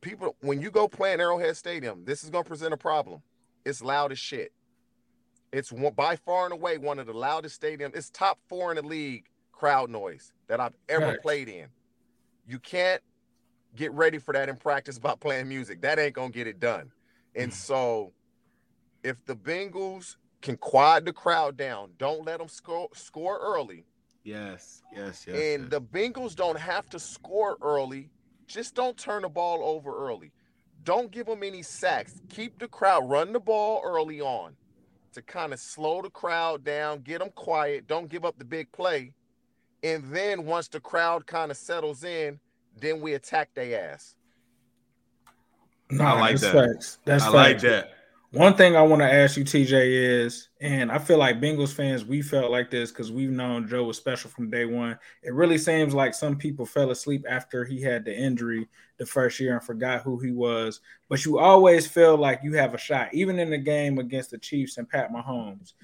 people 0.00 0.36
when 0.40 0.60
you 0.60 0.70
go 0.70 0.88
play 0.88 1.12
in 1.12 1.20
Arrowhead 1.20 1.56
Stadium, 1.56 2.04
this 2.04 2.24
is 2.24 2.30
gonna 2.30 2.44
present 2.44 2.74
a 2.74 2.78
problem. 2.78 3.22
It's 3.64 3.82
loud 3.82 4.12
as 4.12 4.18
shit. 4.18 4.52
It's 5.52 5.70
one, 5.70 5.94
by 5.94 6.16
far 6.16 6.44
and 6.44 6.52
away 6.52 6.78
one 6.78 6.98
of 6.98 7.06
the 7.06 7.12
loudest 7.12 7.60
stadiums. 7.60 7.94
It's 7.94 8.10
top 8.10 8.38
four 8.48 8.72
in 8.72 8.76
the 8.76 8.82
league 8.82 9.26
crowd 9.52 9.88
noise 9.88 10.32
that 10.48 10.60
I've 10.60 10.74
ever 10.88 11.16
played 11.22 11.48
in. 11.48 11.68
You 12.46 12.58
can't 12.58 13.00
get 13.76 13.92
ready 13.92 14.18
for 14.18 14.34
that 14.34 14.48
in 14.48 14.56
practice 14.56 14.98
by 15.00 15.14
playing 15.14 15.48
music. 15.48 15.80
That 15.82 15.98
ain't 15.98 16.14
gonna 16.14 16.30
get 16.30 16.46
it 16.46 16.60
done. 16.60 16.90
And 17.34 17.52
mm. 17.52 17.54
so, 17.54 18.12
if 19.02 19.24
the 19.26 19.36
Bengals 19.36 20.16
can 20.44 20.58
quiet 20.58 21.06
the 21.06 21.12
crowd 21.12 21.56
down, 21.56 21.88
don't 21.98 22.24
let 22.26 22.38
them 22.38 22.48
score 22.48 22.90
score 22.92 23.38
early, 23.42 23.86
Yes, 24.24 24.82
yes, 24.94 25.24
yes. 25.26 25.34
and 25.36 25.62
yes. 25.64 25.70
the 25.70 25.80
Bengals 25.80 26.36
don't 26.36 26.58
have 26.58 26.88
to 26.90 26.98
score 26.98 27.56
early. 27.62 28.10
Just 28.46 28.74
don't 28.74 28.96
turn 28.96 29.22
the 29.22 29.28
ball 29.28 29.64
over 29.64 29.96
early. 30.06 30.32
Don't 30.84 31.10
give 31.10 31.26
them 31.26 31.42
any 31.42 31.62
sacks. 31.62 32.20
Keep 32.28 32.58
the 32.58 32.68
crowd, 32.68 33.08
run 33.08 33.32
the 33.32 33.40
ball 33.40 33.80
early 33.82 34.20
on 34.20 34.54
to 35.14 35.22
kind 35.22 35.54
of 35.54 35.58
slow 35.60 36.02
the 36.02 36.10
crowd 36.10 36.62
down, 36.62 37.00
get 37.00 37.20
them 37.20 37.30
quiet. 37.34 37.86
Don't 37.86 38.10
give 38.10 38.26
up 38.26 38.38
the 38.38 38.44
big 38.44 38.70
play. 38.70 39.14
And 39.82 40.04
then 40.12 40.44
once 40.44 40.68
the 40.68 40.80
crowd 40.80 41.26
kind 41.26 41.50
of 41.50 41.56
settles 41.56 42.04
in, 42.04 42.38
then 42.78 43.00
we 43.00 43.14
attack 43.14 43.48
their 43.54 43.92
ass. 43.92 44.14
Nah, 45.90 46.14
like 46.20 46.38
that. 46.40 46.52
Facts. 46.52 46.98
That's 47.06 47.24
I 47.24 47.26
facts. 47.26 47.34
like 47.34 47.60
that. 47.60 47.92
One 48.34 48.56
thing 48.56 48.74
I 48.74 48.82
want 48.82 49.00
to 49.00 49.12
ask 49.12 49.36
you, 49.36 49.44
TJ, 49.44 50.24
is, 50.24 50.48
and 50.60 50.90
I 50.90 50.98
feel 50.98 51.18
like 51.18 51.40
Bengals 51.40 51.72
fans, 51.72 52.04
we 52.04 52.20
felt 52.20 52.50
like 52.50 52.68
this 52.68 52.90
because 52.90 53.12
we've 53.12 53.30
known 53.30 53.68
Joe 53.68 53.84
was 53.84 53.96
special 53.96 54.28
from 54.28 54.50
day 54.50 54.64
one. 54.64 54.98
It 55.22 55.32
really 55.34 55.56
seems 55.56 55.94
like 55.94 56.14
some 56.14 56.36
people 56.36 56.66
fell 56.66 56.90
asleep 56.90 57.24
after 57.28 57.64
he 57.64 57.80
had 57.80 58.04
the 58.04 58.12
injury 58.12 58.66
the 58.96 59.06
first 59.06 59.38
year 59.38 59.52
and 59.52 59.62
forgot 59.62 60.02
who 60.02 60.18
he 60.18 60.32
was. 60.32 60.80
But 61.08 61.24
you 61.24 61.38
always 61.38 61.86
feel 61.86 62.16
like 62.16 62.40
you 62.42 62.54
have 62.54 62.74
a 62.74 62.78
shot, 62.78 63.14
even 63.14 63.38
in 63.38 63.50
the 63.50 63.58
game 63.58 64.00
against 64.00 64.32
the 64.32 64.38
Chiefs 64.38 64.78
and 64.78 64.88
Pat 64.88 65.12
Mahomes. 65.12 65.74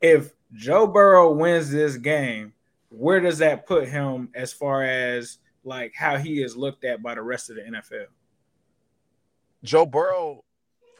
If 0.00 0.32
Joe 0.52 0.88
Burrow 0.88 1.32
wins 1.32 1.70
this 1.70 1.96
game, 1.96 2.54
where 2.88 3.20
does 3.20 3.38
that 3.38 3.68
put 3.68 3.86
him 3.86 4.30
as 4.34 4.52
far 4.52 4.82
as 4.82 5.38
like 5.62 5.94
how 5.94 6.16
he 6.16 6.42
is 6.42 6.56
looked 6.56 6.82
at 6.82 7.04
by 7.04 7.14
the 7.14 7.22
rest 7.22 7.50
of 7.50 7.56
the 7.56 7.62
NFL? 7.62 8.06
Joe 9.62 9.86
Burrow 9.86 10.42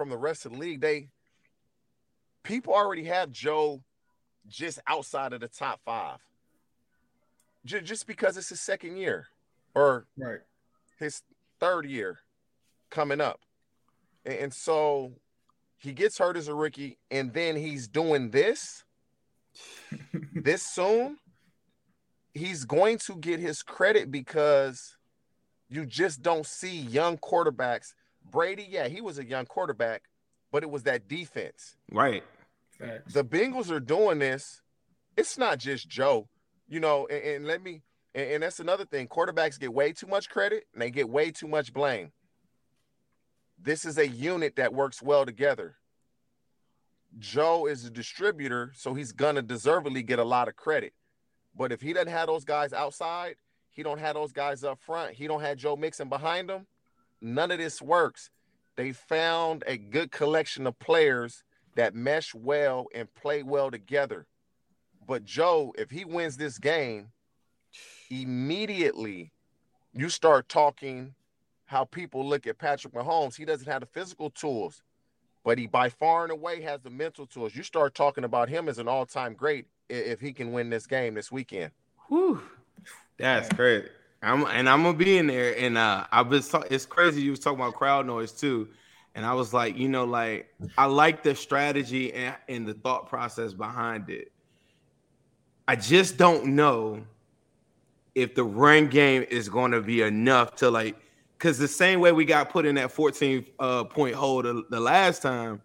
from 0.01 0.09
the 0.09 0.17
rest 0.17 0.47
of 0.47 0.53
the 0.53 0.59
league, 0.59 0.81
they 0.81 1.09
people 2.43 2.73
already 2.73 3.05
have 3.05 3.31
Joe 3.31 3.83
just 4.49 4.79
outside 4.87 5.35
of 5.35 5.43
the 5.43 5.49
top 5.49 5.79
five. 5.85 6.17
J- 7.67 7.83
just 7.83 8.07
because 8.07 8.39
it's 8.39 8.49
his 8.49 8.63
second 8.63 8.97
year 8.97 9.27
or 9.75 10.07
right. 10.17 10.39
his 10.99 11.21
third 11.59 11.85
year 11.85 12.21
coming 12.89 13.21
up. 13.21 13.41
And, 14.25 14.37
and 14.37 14.55
so 14.55 15.13
he 15.77 15.93
gets 15.93 16.17
hurt 16.17 16.39
as 16.39 16.49
a 16.49 16.55
rookie, 16.55 16.97
and 17.11 17.31
then 17.35 17.55
he's 17.55 17.87
doing 17.87 18.31
this 18.31 18.85
this 20.35 20.63
soon. 20.63 21.19
He's 22.33 22.65
going 22.65 22.97
to 23.01 23.17
get 23.17 23.39
his 23.39 23.63
credit 23.63 24.11
because 24.11 24.97
you 25.69 25.85
just 25.85 26.23
don't 26.23 26.47
see 26.47 26.75
young 26.75 27.19
quarterbacks. 27.19 27.93
Brady, 28.31 28.67
yeah, 28.69 28.89
he 28.89 29.01
was 29.01 29.19
a 29.19 29.25
young 29.25 29.47
quarterback, 29.47 30.03
but 30.51 30.63
it 30.63 30.71
was 30.71 30.85
that 30.85 31.09
defense. 31.09 31.77
Right. 31.91 32.23
The 32.79 33.25
Bengals 33.25 33.71
are 33.71 33.81
doing 33.81 34.19
this. 34.19 34.63
It's 35.17 35.37
not 35.37 35.59
just 35.59 35.89
Joe, 35.89 36.29
you 36.69 36.81
know, 36.81 37.07
and, 37.11 37.23
and 37.23 37.47
let 37.47 37.63
me, 37.63 37.83
and, 38.15 38.31
and 38.31 38.43
that's 38.43 38.61
another 38.61 38.87
thing. 38.87 39.07
Quarterbacks 39.09 39.61
get 39.61 39.73
way 39.73 39.93
too 39.93 40.07
much 40.07 40.31
credit 40.31 40.65
and 40.73 40.81
they 40.81 40.91
get 40.91 41.09
way 41.09 41.31
too 41.31 41.49
much 41.49 41.73
blame. 41.73 42.13
This 43.63 43.85
is 43.85 43.99
a 43.99 44.09
unit 44.09 44.57
that 44.57 44.73
works 44.73 45.03
well 45.03 45.27
together. 45.27 45.77
Joe 47.19 47.67
is 47.67 47.85
a 47.85 47.91
distributor, 47.91 48.73
so 48.75 48.95
he's 48.95 49.13
gonna 49.13 49.43
deservedly 49.43 50.03
get 50.03 50.19
a 50.19 50.25
lot 50.25 50.49
of 50.49 50.57
credit. 50.57 50.95
But 51.55 51.73
if 51.73 51.83
he 51.83 51.93
doesn't 51.93 52.09
have 52.09 52.29
those 52.29 52.45
guys 52.45 52.73
outside, 52.73 53.35
he 53.69 53.83
don't 53.83 53.99
have 53.99 54.15
those 54.15 54.33
guys 54.33 54.65
up 54.65 54.79
front, 54.81 55.15
he 55.15 55.27
don't 55.27 55.41
have 55.41 55.59
Joe 55.59 55.77
Mixon 55.77 56.09
behind 56.09 56.49
him, 56.49 56.67
none 57.21 57.51
of 57.51 57.59
this 57.59 57.81
works. 57.83 58.31
They 58.77 58.93
found 58.93 59.65
a 59.67 59.77
good 59.77 60.11
collection 60.11 60.67
of 60.67 60.79
players 60.79 61.45
that 61.77 61.95
mesh 61.95 62.35
well 62.35 62.87
and 62.95 63.13
play 63.15 63.43
well 63.43 63.71
together. 63.71 64.27
But 65.07 65.25
Joe, 65.25 65.75
if 65.77 65.91
he 65.91 66.05
wins 66.05 66.37
this 66.37 66.59
game, 66.59 67.09
immediately 68.11 69.33
you 69.93 70.09
start 70.09 70.49
talking 70.49 71.15
how 71.67 71.85
people 71.85 72.27
look 72.27 72.47
at 72.47 72.59
Patrick 72.59 72.95
Mahomes. 72.95 73.37
He 73.37 73.45
doesn't 73.45 73.69
have 73.69 73.81
the 73.81 73.87
physical 73.87 74.31
tools, 74.31 74.83
but 75.45 75.59
he 75.59 75.67
by 75.67 75.89
far 75.89 76.25
and 76.25 76.33
away 76.33 76.61
has 76.63 76.81
the 76.81 76.91
mental 76.91 77.27
tools. 77.27 77.55
You 77.55 77.63
start 77.63 77.95
talking 77.95 78.25
about 78.25 78.49
him 78.49 78.69
as 78.69 78.79
an 78.79 78.89
all-time 78.89 79.35
great 79.35 79.67
if 79.89 80.21
he 80.21 80.33
can 80.33 80.53
win 80.53 80.71
this 80.71 80.87
game 80.87 81.15
this 81.15 81.31
weekend. 81.31 81.71
Whew. 82.09 82.43
That's 83.19 83.49
crazy. 83.51 83.89
I'm 84.23 84.45
and 84.47 84.69
I'm 84.69 84.83
gonna 84.83 84.97
be 84.97 85.17
in 85.17 85.27
there, 85.27 85.59
and 85.59 85.79
uh, 85.79 86.07
I've 86.13 86.29
been. 86.29 86.43
It's 86.71 86.87
crazy. 86.87 87.23
You 87.23 87.31
was 87.31 87.41
talking 87.41 87.59
about 87.59 87.75
crowd 87.75 88.07
noise 88.07 88.33
too, 88.33 88.69
and 89.15 89.25
I 89.25 89.33
was 89.33 89.55
like, 89.55 89.77
you 89.77 89.89
know, 89.89 90.05
like 90.05 90.53
I 90.77 90.85
like 90.87 91.23
the 91.23 91.35
strategy 91.35 92.13
and, 92.13 92.37
and 92.49 92.67
the 92.67 92.75
thought 92.75 93.09
process 93.09 93.55
behind 93.55 94.11
it. 94.11 94.31
I 95.67 95.77
just 95.77 96.17
don't 96.17 96.47
know 96.57 97.03
if 98.15 98.35
the 98.35 98.45
run 98.45 98.89
game 98.89 99.25
is 99.31 99.49
going 99.49 99.71
to 99.73 99.81
be 99.81 100.03
enough 100.03 100.57
to 100.57 100.71
like, 100.71 100.97
because 101.39 101.59
the 101.59 101.69
same 101.69 102.01
way 102.01 102.13
we 102.13 102.25
got 102.25 102.51
put 102.51 102.67
in 102.67 102.75
that 102.75 102.91
14 102.91 103.47
uh, 103.59 103.85
point 103.85 104.15
hole 104.15 104.43
the, 104.43 104.65
the 104.69 104.81
last 104.81 105.23
time, 105.23 105.63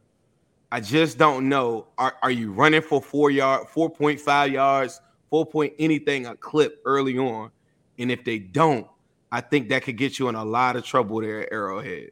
I 0.71 0.79
just 0.79 1.17
don't 1.17 1.49
know. 1.49 1.87
Are, 1.97 2.15
are 2.21 2.31
you 2.31 2.51
running 2.51 2.81
for 2.81 3.01
four 3.01 3.31
yard, 3.31 3.67
4.5 3.67 4.51
yards, 4.51 5.01
four 5.29 5.45
point 5.45 5.73
anything 5.79 6.27
a 6.27 6.35
clip 6.35 6.81
early 6.85 7.17
on? 7.17 7.51
And 7.97 8.11
if 8.11 8.23
they 8.23 8.39
don't, 8.39 8.87
I 9.31 9.41
think 9.41 9.69
that 9.69 9.83
could 9.83 9.97
get 9.97 10.19
you 10.19 10.29
in 10.29 10.35
a 10.35 10.45
lot 10.45 10.75
of 10.75 10.85
trouble 10.85 11.21
there 11.21 11.41
at 11.41 11.51
Arrowhead. 11.51 12.11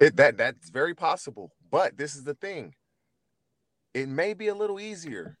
It, 0.00 0.16
that 0.16 0.36
that's 0.36 0.70
very 0.70 0.94
possible, 0.94 1.52
but 1.70 1.96
this 1.96 2.16
is 2.16 2.24
the 2.24 2.34
thing. 2.34 2.74
It 3.94 4.08
may 4.08 4.34
be 4.34 4.48
a 4.48 4.54
little 4.54 4.80
easier. 4.80 5.36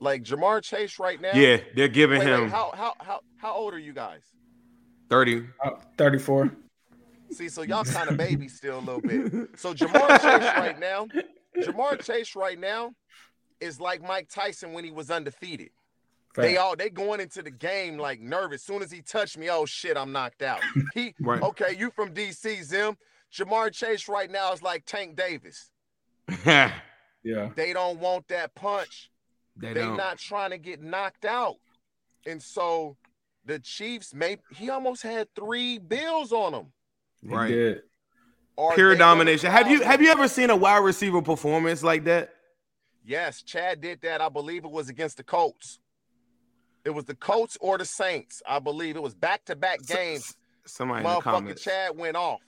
Like 0.00 0.22
Ja'Marr 0.22 0.62
Chase 0.62 0.98
right 0.98 1.20
now. 1.20 1.30
Yeah, 1.34 1.58
they're 1.74 1.88
giving 1.88 2.18
wait, 2.18 2.28
him 2.28 2.42
wait, 2.42 2.50
how 2.50 2.72
how 2.74 2.94
how 3.00 3.20
how 3.38 3.54
old 3.54 3.72
are 3.72 3.78
you 3.78 3.92
guys? 3.92 4.22
30. 5.08 5.46
Oh, 5.64 5.78
34. 5.96 6.50
See, 7.30 7.48
so 7.48 7.62
y'all 7.62 7.84
kind 7.84 8.10
of 8.10 8.16
baby 8.16 8.48
still 8.48 8.78
a 8.78 8.80
little 8.80 9.00
bit. 9.00 9.58
So 9.58 9.72
Ja'Marr 9.74 10.20
Chase 10.20 10.56
right 10.56 10.78
now, 10.78 11.08
Ja'Marr 11.56 12.02
Chase 12.02 12.36
right 12.36 12.58
now 12.58 12.92
is 13.60 13.80
like 13.80 14.02
Mike 14.02 14.28
Tyson 14.28 14.72
when 14.72 14.84
he 14.84 14.90
was 14.90 15.10
undefeated. 15.10 15.70
They 16.42 16.56
all 16.56 16.74
they 16.76 16.90
going 16.90 17.20
into 17.20 17.42
the 17.42 17.50
game 17.50 17.96
like 17.98 18.20
nervous. 18.20 18.62
Soon 18.62 18.82
as 18.82 18.90
he 18.90 19.02
touched 19.02 19.38
me, 19.38 19.50
oh 19.50 19.64
shit, 19.66 19.96
I'm 19.96 20.12
knocked 20.12 20.42
out. 20.42 20.60
He 20.94 21.14
Right. 21.20 21.40
okay, 21.42 21.76
you 21.78 21.90
from 21.90 22.12
DC, 22.12 22.62
Zim. 22.62 22.96
Ja'Marr 23.32 23.72
Chase 23.72 24.08
right 24.08 24.30
now 24.30 24.52
is 24.52 24.62
like 24.62 24.84
Tank 24.84 25.16
Davis. 25.16 25.70
Yeah. 27.26 27.48
They 27.56 27.72
don't 27.72 27.98
want 28.00 28.28
that 28.28 28.54
punch. 28.54 29.10
They 29.56 29.72
don't. 29.72 29.96
not 29.96 30.18
trying 30.18 30.50
to 30.50 30.58
get 30.58 30.82
knocked 30.82 31.24
out. 31.24 31.56
And 32.26 32.42
so 32.42 32.98
the 33.46 33.58
Chiefs 33.58 34.12
may 34.12 34.36
he 34.54 34.68
almost 34.68 35.02
had 35.02 35.28
three 35.34 35.78
bills 35.78 36.32
on 36.32 36.52
him. 36.52 36.66
He 37.22 37.34
Right. 37.34 37.48
did. 37.48 37.82
Are 38.58 38.74
Pure 38.74 38.96
domination. 38.96 39.50
Have 39.50 39.70
you 39.70 39.80
have 39.82 40.02
you 40.02 40.10
ever 40.10 40.28
seen 40.28 40.50
a 40.50 40.56
wide 40.56 40.84
receiver 40.84 41.22
performance 41.22 41.82
like 41.82 42.04
that? 42.04 42.34
Yes, 43.04 43.42
Chad 43.42 43.80
did 43.80 44.00
that. 44.02 44.20
I 44.20 44.28
believe 44.28 44.64
it 44.64 44.70
was 44.70 44.88
against 44.88 45.16
the 45.16 45.24
Colts. 45.24 45.78
It 46.84 46.90
was 46.90 47.04
the 47.04 47.14
Colts 47.14 47.56
or 47.60 47.78
the 47.78 47.84
Saints. 47.84 48.42
I 48.46 48.58
believe 48.58 48.96
it 48.96 49.02
was 49.02 49.14
back-to-back 49.14 49.86
games. 49.86 50.36
Somebody 50.66 50.98
in 50.98 51.04
the 51.04 51.16
Motherfucking 51.16 51.22
comments. 51.22 51.62
Chad 51.62 51.96
went 51.96 52.16
off. 52.16 52.40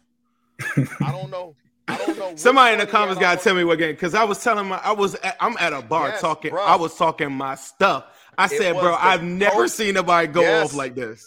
I 1.00 1.12
don't 1.12 1.30
know. 1.30 1.54
I 1.88 1.96
don't 1.98 2.18
know. 2.18 2.36
Somebody 2.36 2.74
in 2.74 2.78
the 2.80 2.86
comments 2.86 3.20
gotta 3.20 3.40
tell 3.42 3.54
me 3.54 3.64
what 3.64 3.78
game 3.78 3.92
because 3.94 4.14
I 4.14 4.24
was 4.24 4.42
telling 4.42 4.66
my 4.66 4.78
I 4.78 4.92
was 4.92 5.14
at, 5.16 5.36
I'm 5.40 5.54
at 5.60 5.72
a 5.72 5.82
bar 5.82 6.08
Yes, 6.08 6.20
talking 6.20 6.50
bro. 6.50 6.62
I 6.64 6.74
was 6.76 6.96
talking 6.96 7.30
my 7.32 7.54
stuff. 7.54 8.04
I 8.38 8.48
said, 8.48 8.72
bro, 8.74 8.94
I've 8.98 9.22
never 9.22 9.54
Colts. 9.54 9.74
seen 9.74 9.94
nobody 9.94 10.26
go 10.28 10.40
Yes. 10.40 10.70
off 10.70 10.74
like 10.74 10.94
this. 10.94 11.26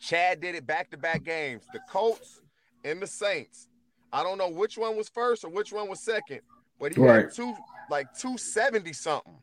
Chad 0.00 0.40
did 0.40 0.54
it 0.54 0.66
back 0.66 0.90
to 0.90 0.96
back 0.96 1.24
games. 1.24 1.64
The 1.72 1.80
Colts 1.90 2.40
and 2.84 3.02
the 3.02 3.06
Saints. 3.06 3.68
I 4.12 4.22
don't 4.22 4.38
know 4.38 4.48
which 4.48 4.78
one 4.78 4.96
was 4.96 5.08
first 5.08 5.44
or 5.44 5.50
which 5.50 5.72
one 5.72 5.88
was 5.88 6.00
second, 6.00 6.40
but 6.78 6.94
he 6.94 7.00
Right. 7.00 7.24
had 7.24 7.34
two 7.34 7.54
like 7.90 8.06
270 8.18 8.92
something. 8.92 9.34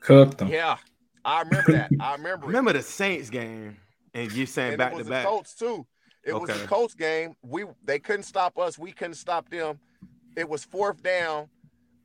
Cooked 0.00 0.38
them. 0.38 0.48
Yeah. 0.48 0.78
I 1.24 1.42
remember 1.42 1.72
that. 1.72 1.90
I 2.00 2.12
remember 2.12 2.44
it. 2.44 2.48
Remember 2.48 2.72
the 2.72 2.82
Saints 2.82 3.30
game 3.30 3.76
and 4.14 4.32
you 4.32 4.46
saying 4.46 4.72
and 4.74 4.78
back 4.78 4.92
it 4.92 4.96
was 4.96 5.00
to 5.04 5.04
the 5.04 5.10
back. 5.10 5.26
Colts 5.26 5.54
too. 5.54 5.86
It 6.24 6.32
was 6.32 6.50
Okay. 6.50 6.60
the 6.60 6.66
Colts 6.66 6.94
game. 6.94 7.34
We 7.42 7.64
they 7.84 7.98
couldn't 7.98 8.24
stop 8.24 8.58
us. 8.58 8.78
We 8.78 8.92
couldn't 8.92 9.14
stop 9.14 9.48
them. 9.50 9.78
It 10.36 10.48
was 10.48 10.64
fourth 10.64 11.02
down. 11.02 11.48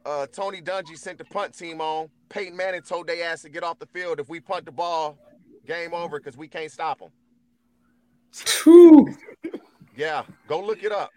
Uh, 0.05 0.27
Tony 0.27 0.61
Dungy 0.61 0.97
sent 0.97 1.17
the 1.17 1.25
punt 1.25 1.57
team 1.57 1.79
on. 1.79 2.09
Peyton 2.29 2.55
Manning 2.57 2.81
told 2.81 3.07
they 3.07 3.21
ass 3.21 3.43
to 3.43 3.49
get 3.49 3.63
off 3.63 3.79
the 3.79 3.85
field. 3.85 4.19
If 4.19 4.27
we 4.27 4.39
punt 4.39 4.65
the 4.65 4.71
ball, 4.71 5.17
game 5.65 5.93
over 5.93 6.19
because 6.19 6.35
we 6.35 6.47
can't 6.47 6.71
stop 6.71 6.99
them. 6.99 7.09
Whew. 8.63 9.13
Yeah, 9.95 10.23
go 10.47 10.59
look 10.59 10.83
it 10.83 10.91
up. 10.91 11.11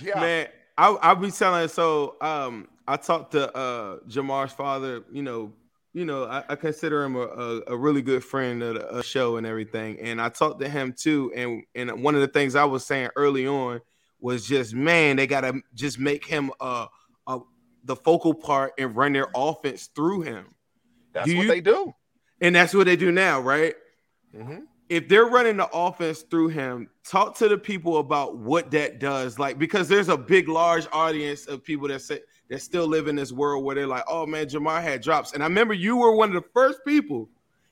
Yeah, 0.00 0.20
Man, 0.20 0.46
I 0.78 0.88
I'll 1.02 1.16
be 1.16 1.30
telling 1.30 1.68
so 1.68 2.16
um 2.20 2.68
I 2.86 2.96
talked 2.96 3.32
to 3.32 3.54
uh 3.56 3.98
Jamar's 4.08 4.52
father, 4.52 5.02
you 5.12 5.22
know, 5.22 5.52
you 5.92 6.04
know, 6.04 6.24
I, 6.24 6.44
I 6.48 6.56
consider 6.56 7.02
him 7.04 7.16
a, 7.16 7.20
a, 7.20 7.60
a 7.68 7.76
really 7.76 8.02
good 8.02 8.22
friend 8.24 8.62
of 8.62 8.94
the 8.94 9.02
show 9.02 9.36
and 9.36 9.46
everything. 9.46 9.98
And 10.00 10.20
I 10.20 10.28
talked 10.28 10.60
to 10.60 10.68
him 10.68 10.92
too. 10.96 11.32
And 11.34 11.64
and 11.74 12.02
one 12.02 12.14
of 12.14 12.20
the 12.20 12.28
things 12.28 12.54
I 12.54 12.64
was 12.64 12.84
saying 12.86 13.10
early 13.16 13.46
on 13.46 13.80
was 14.20 14.46
just, 14.46 14.74
man, 14.74 15.16
they 15.16 15.26
gotta 15.26 15.60
just 15.74 15.98
make 15.98 16.24
him 16.24 16.50
uh, 16.60 16.86
uh 17.26 17.38
the 17.84 17.96
focal 17.96 18.34
part 18.34 18.72
and 18.78 18.94
run 18.94 19.12
their 19.14 19.28
offense 19.34 19.88
through 19.94 20.22
him. 20.22 20.54
that's 21.12 21.26
do 21.28 21.36
what 21.36 21.42
you- 21.44 21.48
they 21.48 21.60
do. 21.60 21.94
And 22.42 22.54
that's 22.54 22.72
what 22.72 22.86
they 22.86 22.96
do 22.96 23.10
now, 23.12 23.40
right? 23.40 23.74
Mhm. 24.34 24.62
if 24.88 25.08
they're 25.08 25.26
running 25.26 25.56
the 25.56 25.68
offense 25.72 26.22
through 26.22 26.48
him, 26.48 26.88
talk 27.04 27.36
to 27.38 27.48
the 27.48 27.56
people 27.58 27.98
about 27.98 28.38
what 28.38 28.70
that 28.72 28.98
does. 29.00 29.38
Like, 29.38 29.58
because 29.58 29.88
there's 29.88 30.08
a 30.08 30.16
big, 30.16 30.48
large 30.48 30.86
audience 30.92 31.46
of 31.46 31.62
people 31.64 31.88
that 31.88 32.00
say 32.02 32.20
that 32.50 32.60
still 32.60 32.86
live 32.86 33.08
in 33.08 33.16
this 33.16 33.32
world 33.32 33.64
where 33.64 33.74
they're 33.74 33.86
like, 33.86 34.04
"Oh 34.08 34.26
man, 34.26 34.46
Ja'Marr 34.46 34.82
had 34.82 35.00
drops." 35.00 35.32
And 35.32 35.42
I 35.42 35.46
remember 35.46 35.72
you 35.72 35.96
were 35.96 36.12
one 36.14 36.28
of 36.28 36.34
the 36.42 36.48
first 36.52 36.80
people 36.86 37.28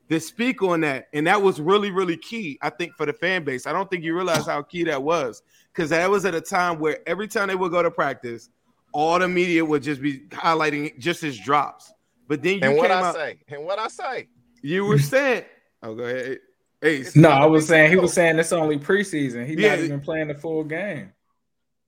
that 0.08 0.20
speak 0.20 0.62
on 0.62 0.80
that, 0.80 1.08
and 1.12 1.26
that 1.26 1.42
was 1.42 1.60
really, 1.60 1.90
really 1.90 2.16
key. 2.16 2.58
I 2.62 2.70
think 2.70 2.94
for 2.96 3.04
the 3.04 3.12
fan 3.12 3.44
base. 3.44 3.66
I 3.66 3.72
don't 3.72 3.90
think 3.90 4.02
you 4.04 4.14
realize 4.14 4.46
how 4.46 4.62
key 4.62 4.84
that 4.84 5.02
was 5.02 5.42
because 5.74 5.90
that 5.90 6.08
was 6.10 6.24
at 6.24 6.34
a 6.34 6.40
time 6.40 6.78
where 6.78 7.00
every 7.06 7.28
time 7.28 7.48
they 7.48 7.54
would 7.56 7.70
go 7.72 7.82
to 7.82 7.90
practice, 7.90 8.48
all 8.92 9.18
the 9.18 9.28
media 9.28 9.62
would 9.64 9.82
just 9.82 10.00
be 10.00 10.20
highlighting 10.30 10.98
just 10.98 11.20
his 11.20 11.38
drops. 11.38 11.92
But 12.26 12.42
then 12.42 12.54
you 12.54 12.60
And 12.62 12.76
what 12.76 12.88
came 12.88 12.96
I 12.98 13.02
out, 13.02 13.14
say, 13.14 13.38
and 13.48 13.64
what 13.64 13.78
I 13.78 13.88
say, 13.88 14.28
you 14.62 14.84
were 14.86 14.98
saying, 14.98 15.44
"Oh, 15.82 15.94
go 15.94 16.04
ahead." 16.04 16.38
Hey, 16.80 17.04
No, 17.16 17.30
I 17.30 17.44
was 17.46 17.64
big 17.64 17.68
saying 17.70 17.90
he 17.90 17.96
was 17.96 18.12
saying 18.12 18.38
it's 18.38 18.52
only 18.52 18.78
preseason. 18.78 19.44
He's 19.46 19.58
Yeah. 19.58 19.70
not 19.74 19.78
even 19.80 20.00
playing 20.00 20.28
the 20.28 20.34
full 20.34 20.62
game. 20.62 21.12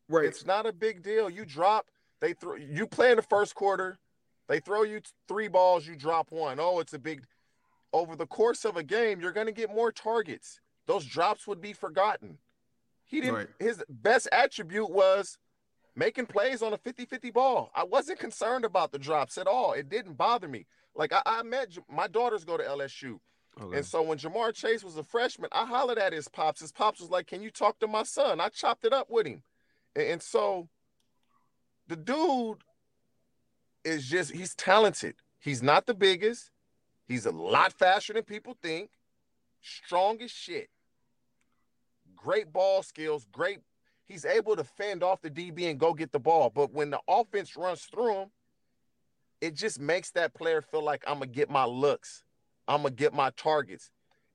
right. 0.08 0.24
It's 0.26 0.44
not 0.44 0.66
a 0.66 0.72
big 0.72 1.02
deal. 1.04 1.30
You 1.30 1.44
drop, 1.44 1.86
they 2.20 2.32
throw 2.32 2.54
you 2.56 2.86
play 2.86 3.10
in 3.10 3.16
the 3.16 3.22
first 3.22 3.54
quarter, 3.54 3.98
They 4.48 4.60
throw 4.60 4.82
you 4.82 5.00
three 5.28 5.48
balls, 5.48 5.86
you 5.86 5.96
drop 5.96 6.30
one. 6.30 6.58
Oh, 6.60 6.80
it's 6.80 6.92
a 6.92 6.98
big. 6.98 7.24
Over 7.92 8.14
the 8.14 8.26
course 8.26 8.64
of 8.64 8.76
a 8.76 8.84
game, 8.84 9.20
you're 9.20 9.32
going 9.32 9.46
to 9.48 9.52
get 9.52 9.68
more 9.68 9.90
targets. 9.90 10.60
Those 10.86 11.04
drops 11.04 11.46
would 11.48 11.60
be 11.60 11.72
forgotten. 11.72 12.38
He 13.04 13.20
didn't. 13.20 13.34
Right. 13.34 13.48
His 13.58 13.82
best 13.88 14.28
attribute 14.30 14.90
was 14.90 15.38
making 15.96 16.26
plays 16.26 16.62
on 16.62 16.72
a 16.72 16.78
50-50 16.78 17.32
ball. 17.32 17.72
I 17.74 17.82
wasn't 17.82 18.20
concerned 18.20 18.64
about 18.64 18.92
the 18.92 18.98
drops 18.98 19.38
at 19.38 19.48
all. 19.48 19.72
It 19.72 19.88
didn't 19.88 20.16
bother 20.16 20.46
me. 20.46 20.66
Like 20.94 21.12
I, 21.12 21.22
I 21.26 21.42
met 21.42 21.76
my 21.88 22.06
daughters 22.06 22.44
go 22.44 22.56
to 22.56 22.62
LSU. 22.62 23.18
Okay. 23.60 23.78
And 23.78 23.86
so 23.86 24.02
when 24.02 24.18
Ja'Marr 24.18 24.54
Chase 24.54 24.84
was 24.84 24.96
a 24.96 25.02
freshman, 25.02 25.50
I 25.52 25.66
hollered 25.66 25.98
at 25.98 26.12
his 26.12 26.28
pops. 26.28 26.60
His 26.60 26.72
pops 26.72 27.00
was 27.00 27.10
like, 27.10 27.26
Can 27.26 27.42
you 27.42 27.50
talk 27.50 27.78
to 27.80 27.88
my 27.88 28.04
son? 28.04 28.40
I 28.40 28.48
chopped 28.48 28.84
it 28.84 28.92
up 28.92 29.08
with 29.10 29.26
him. 29.26 29.42
And, 29.96 30.06
and 30.06 30.22
so 30.22 30.68
the 31.90 31.96
dude 31.96 32.58
is 33.84 34.06
just, 34.06 34.30
he's 34.30 34.54
talented. 34.54 35.16
He's 35.40 35.60
not 35.60 35.86
the 35.86 35.94
biggest. 35.94 36.52
He's 37.08 37.26
a 37.26 37.32
lot 37.32 37.72
faster 37.72 38.12
than 38.12 38.22
people 38.22 38.56
think. 38.62 38.90
Strong 39.60 40.22
as 40.22 40.30
shit. 40.30 40.68
Great 42.14 42.52
ball 42.52 42.84
skills. 42.84 43.26
Great. 43.32 43.58
He's 44.06 44.24
able 44.24 44.54
to 44.54 44.62
fend 44.62 45.02
off 45.02 45.20
the 45.20 45.30
DB 45.30 45.68
and 45.68 45.80
go 45.80 45.92
get 45.92 46.12
the 46.12 46.20
ball. 46.20 46.48
But 46.54 46.72
when 46.72 46.90
the 46.90 47.00
offense 47.08 47.56
runs 47.56 47.82
through 47.82 48.14
him, 48.14 48.30
it 49.40 49.56
just 49.56 49.80
makes 49.80 50.12
that 50.12 50.32
player 50.32 50.62
feel 50.62 50.84
like 50.84 51.02
I'm 51.08 51.18
to 51.18 51.26
get 51.26 51.50
my 51.50 51.64
looks. 51.64 52.22
I'm 52.68 52.84
to 52.84 52.90
get 52.90 53.12
my 53.12 53.30
targets. 53.30 53.90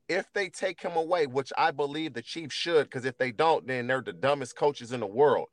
If 0.09 0.25
they 0.33 0.49
take 0.49 0.81
him 0.81 0.97
away, 0.97 1.25
which 1.25 1.53
I 1.57 1.71
believe 1.71 2.13
the 2.13 2.21
Chiefs 2.21 2.53
should, 2.53 2.83
because 2.87 3.05
if 3.05 3.17
they 3.17 3.31
don't, 3.31 3.65
then 3.65 3.87
they're 3.87 4.01
the 4.01 4.11
dumbest 4.11 4.57
coaches 4.57 4.91
in 4.91 4.99
the 4.99 5.07
world. 5.07 5.47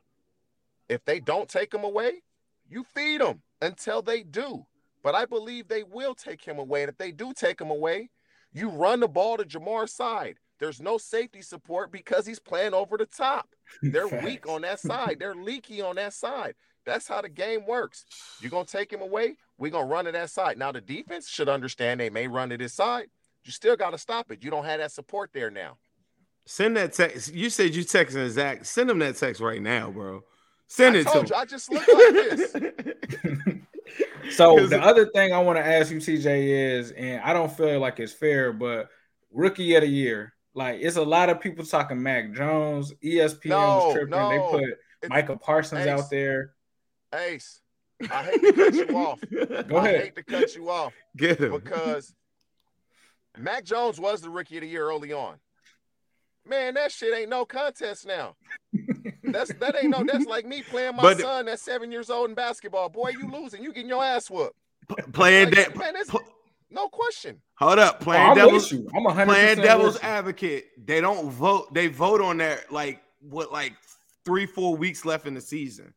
If 0.93 1.05
they 1.05 1.21
don't 1.21 1.49
take 1.49 1.73
him 1.73 1.85
away, 1.85 2.23
you 2.69 2.85
feed 2.95 3.21
them 3.21 3.43
until 3.61 4.03
they 4.03 4.23
do. 4.23 4.67
But 5.03 5.15
I 5.15 5.25
believe 5.25 5.67
they 5.69 5.83
will 5.83 6.15
take 6.15 6.45
him 6.45 6.59
away. 6.59 6.83
And 6.83 6.91
if 6.91 6.99
they 6.99 7.11
do 7.11 7.33
take 7.33 7.61
him 7.61 7.71
away, 7.71 8.11
you 8.53 8.69
run 8.69 9.01
the 9.01 9.09
ball 9.09 9.37
to 9.37 9.45
Ja'Marr's 9.45 9.93
side. 9.93 10.37
There's 10.61 10.81
no 10.81 10.97
safety 10.99 11.43
support 11.43 11.91
because 11.91 12.25
he's 12.25 12.39
playing 12.39 12.75
over 12.75 12.97
the 12.97 13.07
top. 13.07 13.49
They're 13.83 14.07
weak 14.23 14.49
on 14.49 14.63
that 14.63 14.79
side. 14.79 15.17
They're 15.19 15.35
leaky 15.35 15.81
on 15.81 15.97
that 15.97 16.13
side. 16.13 16.55
That's 16.85 17.09
how 17.09 17.23
the 17.23 17.29
game 17.29 17.67
works. 17.67 18.05
You're 18.41 18.51
gonna 18.51 18.65
take 18.65 18.93
him 18.93 19.01
away. 19.01 19.37
We're 19.59 19.71
gonna 19.71 19.87
run 19.87 20.05
to 20.05 20.13
that 20.13 20.31
side. 20.31 20.59
Now 20.59 20.73
the 20.73 20.81
defense 20.81 21.29
should 21.29 21.49
understand 21.49 22.01
they 22.01 22.11
may 22.11 22.29
run 22.29 22.51
to 22.51 22.57
this 22.57 22.75
side. 22.75 23.07
You 23.45 23.53
still 23.53 23.77
gotta 23.77 23.99
stop 23.99 24.31
it. 24.31 24.43
You 24.45 24.51
don't 24.51 24.65
have 24.65 24.79
that 24.79 24.93
support 24.93 25.31
there 25.33 25.51
now. 25.51 25.79
Send 26.45 26.77
that 26.77 26.93
text. 26.93 27.33
You 27.33 27.51
said 27.51 27.75
you 27.75 27.85
texting 27.85 28.29
Zac. 28.31 28.65
Send 28.65 28.91
him 28.91 28.99
that 28.99 29.17
text 29.17 29.41
right 29.41 29.63
now, 29.63 29.91
bro. 29.91 30.23
Send 30.69 30.97
I 30.97 31.01
it 31.01 31.07
told 31.07 31.27
to 31.27 31.35
you, 31.35 31.41
I 31.41 31.45
just 31.45 31.71
look 31.71 31.87
like 31.87 32.15
this. 32.15 32.53
so 34.31 34.31
So 34.31 34.57
'Cause- 34.59 34.71
the 34.71 34.81
other 34.83 35.07
thing 35.07 35.33
I 35.33 35.39
want 35.39 35.59
to 35.59 35.65
ask 35.67 35.91
you, 35.91 35.99
TJ, 35.99 36.49
is, 36.79 36.93
and 36.93 37.21
I 37.23 37.33
don't 37.33 37.55
feel 37.55 37.79
like 37.79 38.01
it's 38.01 38.13
fair, 38.13 38.53
but 38.53 38.89
rookie 39.31 39.75
of 39.75 39.83
the 39.83 39.89
year, 39.89 40.35
like 40.55 40.81
it's 40.81 40.97
a 40.97 41.03
lot 41.03 41.29
of 41.31 41.41
people 41.41 41.65
talking 41.65 42.03
Mac 42.03 42.33
Jones, 42.33 42.93
ESPN 43.05 43.47
No, 43.51 43.59
was 43.87 43.95
tripping. 43.95 44.11
no. 44.11 44.29
They 44.31 44.39
put 44.39 44.63
It's- 44.65 45.09
Micah 45.11 45.37
Parsons 45.37 45.83
Ace. 45.83 45.89
out 45.89 46.11
there. 46.11 46.53
Ace, 47.15 47.61
I 48.11 48.23
hate 48.23 48.41
to 48.41 48.53
cut 48.55 48.75
you 48.75 48.97
off. 48.97 49.21
Go 49.69 49.77
I 49.77 49.89
ahead. 49.89 50.01
hate 50.01 50.17
to 50.17 50.23
cut 50.23 50.55
you 50.55 50.71
off 50.71 50.95
Get 51.17 51.39
him. 51.41 51.53
because 51.53 52.15
Mac 53.37 53.65
Jones 53.65 54.01
was 54.01 54.21
the 54.23 54.31
rookie 54.31 54.57
of 54.57 54.63
the 54.63 54.69
year 54.69 54.89
early 54.89 55.13
on. 55.13 55.37
Man, 56.47 56.75
that 56.75 56.91
shit 56.93 57.15
ain't 57.17 57.31
no 57.31 57.45
contest 57.45 58.07
now. 58.07 58.35
That's 59.25 59.53
that 59.55 59.77
ain't 59.81 59.91
no. 59.91 60.05
That's 60.05 60.27
like 60.27 60.45
me 60.47 60.63
playing 60.63 60.97
my 60.97 61.03
But- 61.03 61.21
son 61.21 61.47
that's 61.47 61.63
seven 61.63 61.91
years 61.93 62.11
old 62.11 62.29
in 62.31 62.35
basketball. 62.35 62.89
Boy, 62.89 63.11
you 63.11 63.31
losing. 63.31 63.63
You 63.63 63.73
getting 63.73 63.89
your 63.89 64.05
ass 64.05 64.29
whooped. 64.29 64.57
playing 65.13 65.47
Like, 65.51 65.55
that. 65.55 65.77
man, 65.77 65.91
it's- 65.91 66.11
pl- 66.11 66.21
No 66.71 66.89
question. 66.89 67.41
hold 67.55 67.79
up. 67.79 67.99
Oh, 68.01 68.05
Playing 68.05 68.31
I'm 68.31 68.37
devil's. 68.37 68.73
I'm 68.73 69.05
100 69.05 69.27
playing 69.33 69.59
devil's 69.59 69.99
advocate. 70.01 70.67
They 70.85 71.01
don't 71.01 71.31
vote. 71.31 71.73
They 71.73 71.87
vote 71.87 72.21
on 72.21 72.39
that 72.39 72.73
like 72.73 73.01
what 73.21 73.53
like 73.53 73.75
three 74.25 74.47
four 74.47 74.77
weeks 74.77 75.05
left 75.05 75.27
in 75.27 75.35
the 75.35 75.41
season. 75.41 75.95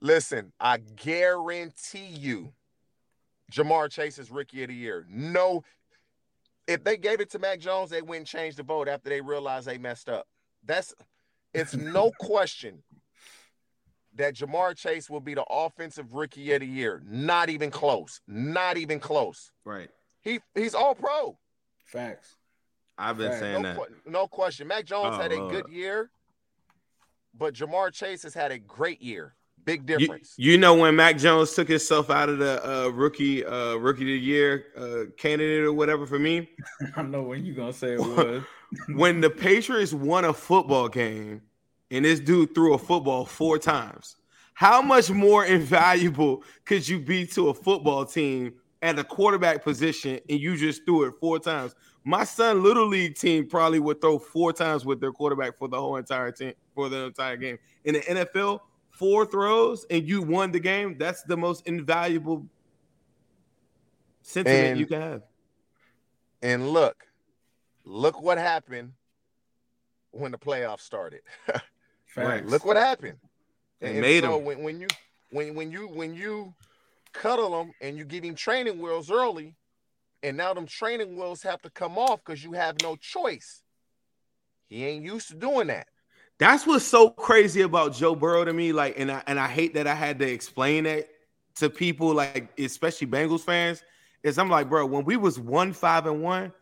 Listen, 0.00 0.52
I 0.60 0.76
guarantee 0.78 2.06
you, 2.06 2.52
Ja'Marr 3.52 3.90
Chase 3.90 4.18
is 4.18 4.30
rookie 4.30 4.62
of 4.62 4.68
the 4.68 4.74
year. 4.74 5.06
No, 5.10 5.64
if 6.66 6.82
they 6.84 6.96
gave 6.96 7.20
it 7.20 7.30
to 7.30 7.38
Mac 7.38 7.60
Jones, 7.60 7.90
they 7.90 8.02
wouldn't 8.02 8.26
change 8.26 8.56
the 8.56 8.62
vote 8.62 8.88
after 8.88 9.08
they 9.08 9.20
realized 9.20 9.66
they 9.66 9.78
messed 9.78 10.08
up. 10.08 10.26
That's 10.64 10.94
it's 11.54 11.74
no 11.74 12.10
question 12.20 12.82
that 14.14 14.34
Ja'Marr 14.34 14.76
Chase 14.76 15.08
will 15.10 15.20
be 15.20 15.34
the 15.34 15.44
offensive 15.44 16.14
rookie 16.14 16.52
of 16.52 16.60
the 16.60 16.66
year. 16.66 17.02
Not 17.06 17.50
even 17.50 17.70
close. 17.70 18.20
Not 18.26 18.76
even 18.78 18.98
close. 18.98 19.52
Right. 19.64 19.90
He 20.22 20.40
he's 20.54 20.74
all 20.74 20.94
pro. 20.94 21.38
Facts. 21.84 22.36
I've 22.98 23.18
been 23.18 23.30
Right. 23.30 23.38
saying 23.38 23.62
No, 23.62 23.74
that. 23.74 23.88
no 24.06 24.26
question. 24.26 24.66
Mac 24.66 24.86
Jones 24.86 25.14
Oh, 25.16 25.20
had 25.22 25.32
a 25.32 25.36
Lord. 25.36 25.52
good 25.52 25.68
year, 25.72 26.10
but 27.34 27.54
Ja'Marr 27.54 27.92
Chase 27.92 28.22
has 28.22 28.32
had 28.34 28.50
a 28.52 28.58
great 28.58 29.02
year. 29.02 29.36
Big 29.66 29.88
You, 29.90 29.98
difference. 29.98 30.34
you 30.38 30.56
know 30.56 30.74
when 30.74 30.96
Mac 30.96 31.18
Jones 31.18 31.52
took 31.52 31.68
himself 31.68 32.08
out 32.08 32.28
of 32.30 32.38
the 32.38 32.64
uh, 32.66 32.88
rookie 32.88 33.44
uh, 33.44 33.74
rookie 33.74 34.02
of 34.02 34.06
the 34.06 34.18
year 34.18 34.66
uh, 34.78 35.10
candidate 35.18 35.64
or 35.64 35.72
whatever 35.72 36.06
for 36.06 36.18
me, 36.18 36.48
I 36.96 37.02
know 37.02 37.22
when 37.22 37.44
you 37.44 37.52
gonna 37.52 37.72
say 37.72 37.94
it 37.94 38.00
was. 38.00 38.42
when 38.94 39.20
the 39.20 39.28
Patriots 39.28 39.92
won 39.92 40.24
a 40.24 40.32
football 40.32 40.88
game 40.88 41.42
and 41.90 42.04
this 42.04 42.20
dude 42.20 42.54
threw 42.54 42.74
a 42.74 42.78
football 42.78 43.24
four 43.26 43.58
times, 43.58 44.16
how 44.54 44.80
much 44.80 45.10
more 45.10 45.44
invaluable 45.56 46.42
could 46.64 46.88
you 46.88 46.98
be 46.98 47.26
to 47.26 47.48
a 47.48 47.54
football 47.54 48.04
team 48.06 48.54
at 48.82 48.98
a 48.98 49.04
quarterback 49.04 49.64
position 49.64 50.20
and 50.28 50.40
you 50.40 50.56
just 50.56 50.84
threw 50.86 51.04
it 51.04 51.14
four 51.20 51.38
times? 51.38 51.74
My 52.04 52.22
son 52.22 52.62
little 52.62 52.86
league 52.86 53.16
team 53.16 53.48
probably 53.48 53.80
would 53.80 54.00
throw 54.00 54.20
four 54.20 54.52
times 54.52 54.84
with 54.84 55.00
their 55.00 55.10
quarterback 55.10 55.58
for 55.58 55.66
the 55.66 55.80
whole 55.80 55.96
entire 55.96 56.30
team 56.30 56.52
for 56.72 56.88
the 56.88 57.06
entire 57.06 57.36
game. 57.36 57.58
In 57.84 57.94
the 57.94 58.00
NFL, 58.00 58.60
four 58.96 59.26
throws 59.26 59.84
and 59.90 60.08
you 60.08 60.22
won 60.22 60.52
the 60.52 60.60
game. 60.60 60.96
That's 60.98 61.22
the 61.22 61.36
most 61.36 61.66
invaluable 61.66 62.46
sentiment 64.22 64.66
And- 64.66 64.80
you 64.80 64.86
can 64.86 65.00
have. 65.00 65.22
And 66.42 66.68
look, 66.70 67.04
look 67.84 68.20
what 68.22 68.38
happened 68.38 68.92
when 70.10 70.32
the 70.32 70.38
playoffs 70.38 70.80
started. 70.80 71.22
Facts. 72.06 72.50
look 72.50 72.64
what 72.64 72.76
happened. 72.76 73.18
They 73.80 73.92
And 73.92 74.00
made 74.00 74.22
so 74.22 74.38
him. 74.38 74.44
when, 74.44 74.62
when 74.62 74.80
you 74.80 74.86
when 75.30 75.54
when 75.54 75.70
you 75.70 75.88
when 75.88 76.14
you 76.14 76.54
cuddle 77.12 77.50
them 77.50 77.72
and 77.80 77.96
you 77.98 78.04
give 78.04 78.22
him 78.24 78.34
training 78.34 78.80
wheels 78.80 79.10
early, 79.10 79.54
and 80.22 80.36
now 80.36 80.54
them 80.54 80.66
training 80.66 81.16
wheels 81.16 81.42
have 81.42 81.60
to 81.62 81.70
come 81.70 81.98
off 81.98 82.20
because 82.24 82.42
you 82.44 82.52
have 82.52 82.76
no 82.82 82.96
choice. 82.96 83.62
He 84.68 84.84
ain't 84.84 85.04
used 85.04 85.28
to 85.28 85.34
doing 85.34 85.66
that. 85.68 85.88
That's 86.38 86.66
what's 86.66 86.84
so 86.84 87.10
crazy 87.10 87.62
about 87.62 87.94
Joe 87.94 88.14
Burrow 88.14 88.44
to 88.44 88.52
me. 88.52 88.72
Like, 88.72 88.98
and 88.98 89.10
I 89.10 89.22
and 89.26 89.40
I 89.40 89.48
hate 89.48 89.74
that 89.74 89.86
I 89.86 89.94
had 89.94 90.18
to 90.18 90.30
explain 90.30 90.84
that 90.84 91.08
to 91.56 91.70
people, 91.70 92.12
like 92.14 92.48
especially 92.58 93.06
Bengals 93.06 93.40
fans. 93.40 93.82
Is 94.22 94.38
I'm 94.38 94.50
like, 94.50 94.68
bro, 94.68 94.84
when 94.86 95.04
we 95.04 95.16
was 95.16 95.38
one 95.38 95.72
five 95.72 96.06
and 96.06 96.22
one, 96.22 96.52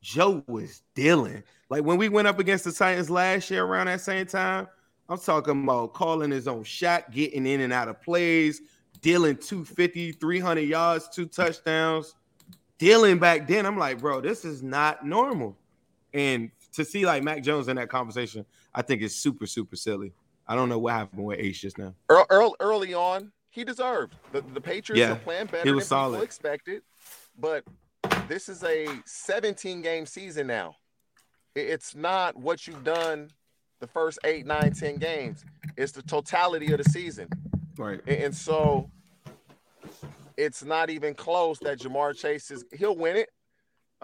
Joe 0.00 0.44
was 0.46 0.82
dealing. 0.94 1.42
Like 1.70 1.82
when 1.82 1.96
we 1.96 2.08
went 2.08 2.28
up 2.28 2.38
against 2.38 2.64
the 2.64 2.72
Titans 2.72 3.10
last 3.10 3.50
year 3.50 3.64
around 3.64 3.86
that 3.86 4.00
same 4.02 4.26
time, 4.26 4.68
I'm 5.08 5.18
talking 5.18 5.64
about 5.64 5.94
calling 5.94 6.30
his 6.30 6.46
own 6.46 6.62
shot, 6.62 7.10
getting 7.10 7.46
in 7.46 7.60
and 7.60 7.72
out 7.72 7.88
of 7.88 8.00
plays, 8.02 8.60
dealing 9.00 9.36
250, 9.36 10.12
300 10.12 10.60
yards, 10.60 11.08
two 11.08 11.26
touchdowns. 11.26 12.14
Dealing 12.78 13.18
back 13.18 13.46
then, 13.46 13.66
I'm 13.66 13.78
like, 13.78 14.00
bro, 14.00 14.20
this 14.20 14.44
is 14.44 14.62
not 14.62 15.06
normal. 15.06 15.56
And 16.14 16.50
to 16.72 16.84
see 16.84 17.04
like 17.04 17.22
Mac 17.22 17.42
Jones 17.42 17.68
in 17.68 17.76
that 17.76 17.90
conversation, 17.90 18.46
I 18.74 18.82
think 18.82 19.02
is 19.02 19.14
super, 19.14 19.46
super 19.46 19.76
silly. 19.76 20.12
I 20.46 20.54
don't 20.54 20.68
know 20.68 20.78
what 20.78 20.92
happened 20.94 21.24
with 21.24 21.38
Ace 21.40 21.60
just 21.60 21.76
now. 21.76 21.94
Early, 22.08 22.52
early, 22.60 22.94
on, 22.94 23.32
he 23.50 23.64
deserved. 23.64 24.14
The, 24.32 24.42
the 24.52 24.60
Patriots 24.60 25.00
Yeah, 25.00 25.10
were 25.10 25.16
playing 25.16 25.46
better 25.46 25.64
he 25.64 25.70
than 25.70 25.76
was 25.76 25.88
solid. 25.88 26.12
people 26.12 26.24
expected. 26.24 26.82
But 27.38 27.64
this 28.28 28.48
is 28.48 28.62
a 28.62 28.86
17 29.06 29.82
game 29.82 30.06
season 30.06 30.46
now. 30.46 30.76
It's 31.56 31.94
not 31.94 32.36
what 32.36 32.66
you've 32.66 32.84
done 32.84 33.30
the 33.80 33.86
first 33.86 34.18
eight, 34.24 34.46
nine, 34.46 34.72
10 34.72 34.96
games. 34.96 35.44
It's 35.76 35.92
the 35.92 36.02
totality 36.02 36.72
of 36.72 36.78
the 36.82 36.90
season. 36.90 37.28
Right. 37.76 38.00
And, 38.06 38.16
and 38.24 38.34
so 38.34 38.90
it's 40.36 40.64
not 40.64 40.90
even 40.90 41.14
close 41.14 41.58
that 41.60 41.78
Ja'Marr 41.78 42.16
Chase 42.16 42.50
is, 42.50 42.64
he'll 42.72 42.96
win 42.96 43.16
it. 43.16 43.30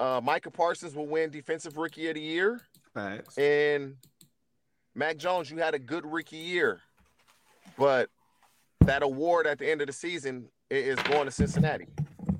Uh, 0.00 0.18
Micah 0.22 0.50
Parsons 0.50 0.94
will 0.94 1.06
win 1.06 1.28
Defensive 1.28 1.76
Rookie 1.76 2.08
of 2.08 2.14
the 2.14 2.22
Year. 2.22 2.62
Facts. 2.94 3.36
And 3.36 3.96
Mac 4.94 5.18
Jones, 5.18 5.50
you 5.50 5.58
had 5.58 5.74
a 5.74 5.78
good 5.78 6.06
rookie 6.06 6.38
year, 6.38 6.80
but 7.78 8.08
that 8.80 9.02
award 9.02 9.46
at 9.46 9.58
the 9.58 9.70
end 9.70 9.82
of 9.82 9.86
the 9.86 9.92
season 9.92 10.48
is 10.70 10.98
going 11.02 11.26
to 11.26 11.30
Cincinnati. 11.30 11.86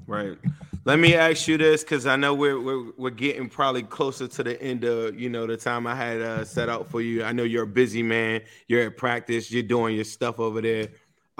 Right. 0.06 0.38
Let 0.86 0.98
me 0.98 1.14
ask 1.14 1.46
you 1.46 1.58
this 1.58 1.84
because 1.84 2.06
I 2.06 2.16
know 2.16 2.34
we're, 2.34 2.58
we're 2.58 2.92
we're 2.96 3.11
getting 3.11 3.50
probably 3.50 3.82
closer 3.82 4.26
to 4.26 4.42
the 4.42 4.61
end 4.61 4.84
of 4.84 5.20
you 5.20 5.28
know 5.28 5.46
the 5.46 5.58
time 5.58 5.86
I 5.86 5.94
had 5.94 6.22
uh, 6.22 6.44
set 6.46 6.70
out 6.70 6.90
for 6.90 7.02
you. 7.02 7.22
I 7.22 7.32
know 7.32 7.42
you're 7.42 7.64
a 7.64 7.66
busy 7.66 8.02
man. 8.02 8.40
You're 8.66 8.86
at 8.86 8.96
practice. 8.96 9.50
You're 9.50 9.62
doing 9.62 9.94
your 9.94 10.04
stuff 10.04 10.40
over 10.40 10.62
there. 10.62 10.88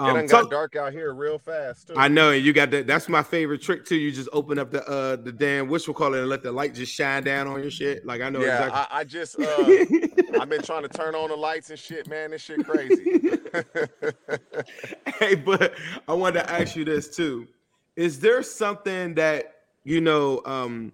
It 0.09 0.13
done 0.13 0.17
Um, 0.21 0.25
got 0.27 0.41
talk- 0.41 0.51
dark 0.51 0.75
out 0.75 0.91
here 0.93 1.13
real 1.13 1.37
fast 1.39 1.87
too. 1.87 1.93
I 1.97 2.07
know, 2.07 2.31
and 2.31 2.43
you 2.43 2.53
got 2.53 2.71
that. 2.71 2.87
That's 2.87 3.07
my 3.09 3.23
favorite 3.23 3.61
trick 3.61 3.85
too. 3.85 3.95
You 3.95 4.11
just 4.11 4.29
open 4.33 4.57
up 4.59 4.71
the 4.71 4.83
uh 4.87 5.15
the 5.15 5.31
damn 5.31 5.67
whistle 5.67 5.93
call 5.93 6.13
it, 6.13 6.19
and 6.19 6.29
let 6.29 6.43
the 6.43 6.51
light 6.51 6.73
just 6.75 6.93
shine 6.93 7.23
down 7.23 7.47
on 7.47 7.61
your 7.61 7.71
shit. 7.71 8.05
Like 8.05 8.21
I 8.21 8.29
know 8.29 8.39
yeah, 8.41 8.65
exactly. 8.65 8.79
I, 8.79 8.99
I 8.99 9.03
just 9.03 9.39
uh, 9.39 10.39
I've 10.41 10.49
been 10.49 10.61
trying 10.61 10.83
to 10.83 10.89
turn 10.89 11.15
on 11.15 11.29
the 11.29 11.35
lights 11.35 11.69
and 11.69 11.79
shit, 11.79 12.07
man. 12.07 12.31
This 12.31 12.41
shit 12.41 12.65
crazy. 12.65 13.21
hey, 15.19 15.35
but 15.35 15.73
I 16.07 16.13
wanted 16.13 16.41
to 16.43 16.51
ask 16.51 16.75
you 16.75 16.85
this 16.85 17.15
too. 17.15 17.47
Is 17.95 18.19
there 18.19 18.41
something 18.43 19.15
that 19.15 19.55
you 19.83 20.01
know? 20.01 20.41
Um, 20.45 20.91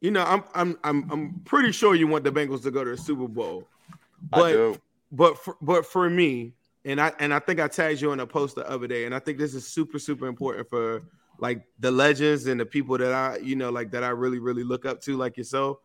you 0.00 0.10
know, 0.10 0.22
I'm 0.24 0.44
I'm 0.54 0.78
I'm 0.84 1.10
I'm 1.10 1.40
pretty 1.44 1.72
sure 1.72 1.94
you 1.94 2.06
want 2.06 2.24
the 2.24 2.32
Bengals 2.32 2.62
to 2.64 2.70
go 2.70 2.84
to 2.84 2.90
the 2.90 2.96
Super 2.96 3.28
Bowl, 3.28 3.68
I 4.32 4.38
but 4.38 4.52
do. 4.52 4.76
but 5.12 5.38
for, 5.38 5.56
but 5.60 5.86
for 5.86 6.08
me, 6.10 6.54
and 6.84 7.00
I 7.00 7.12
and 7.18 7.32
I 7.32 7.38
think 7.38 7.60
I 7.60 7.68
tagged 7.68 8.00
you 8.00 8.12
in 8.12 8.20
a 8.20 8.26
post 8.26 8.56
the 8.56 8.68
other 8.68 8.86
day, 8.86 9.04
and 9.04 9.14
I 9.14 9.18
think 9.18 9.38
this 9.38 9.54
is 9.54 9.66
super 9.66 9.98
super 9.98 10.26
important 10.26 10.68
for 10.68 11.02
like 11.38 11.64
the 11.78 11.90
legends 11.90 12.46
and 12.46 12.60
the 12.60 12.66
people 12.66 12.98
that 12.98 13.12
I 13.12 13.38
you 13.38 13.56
know 13.56 13.70
like 13.70 13.90
that 13.92 14.04
I 14.04 14.08
really 14.08 14.38
really 14.38 14.64
look 14.64 14.86
up 14.86 15.00
to, 15.02 15.16
like 15.16 15.36
yourself. 15.36 15.78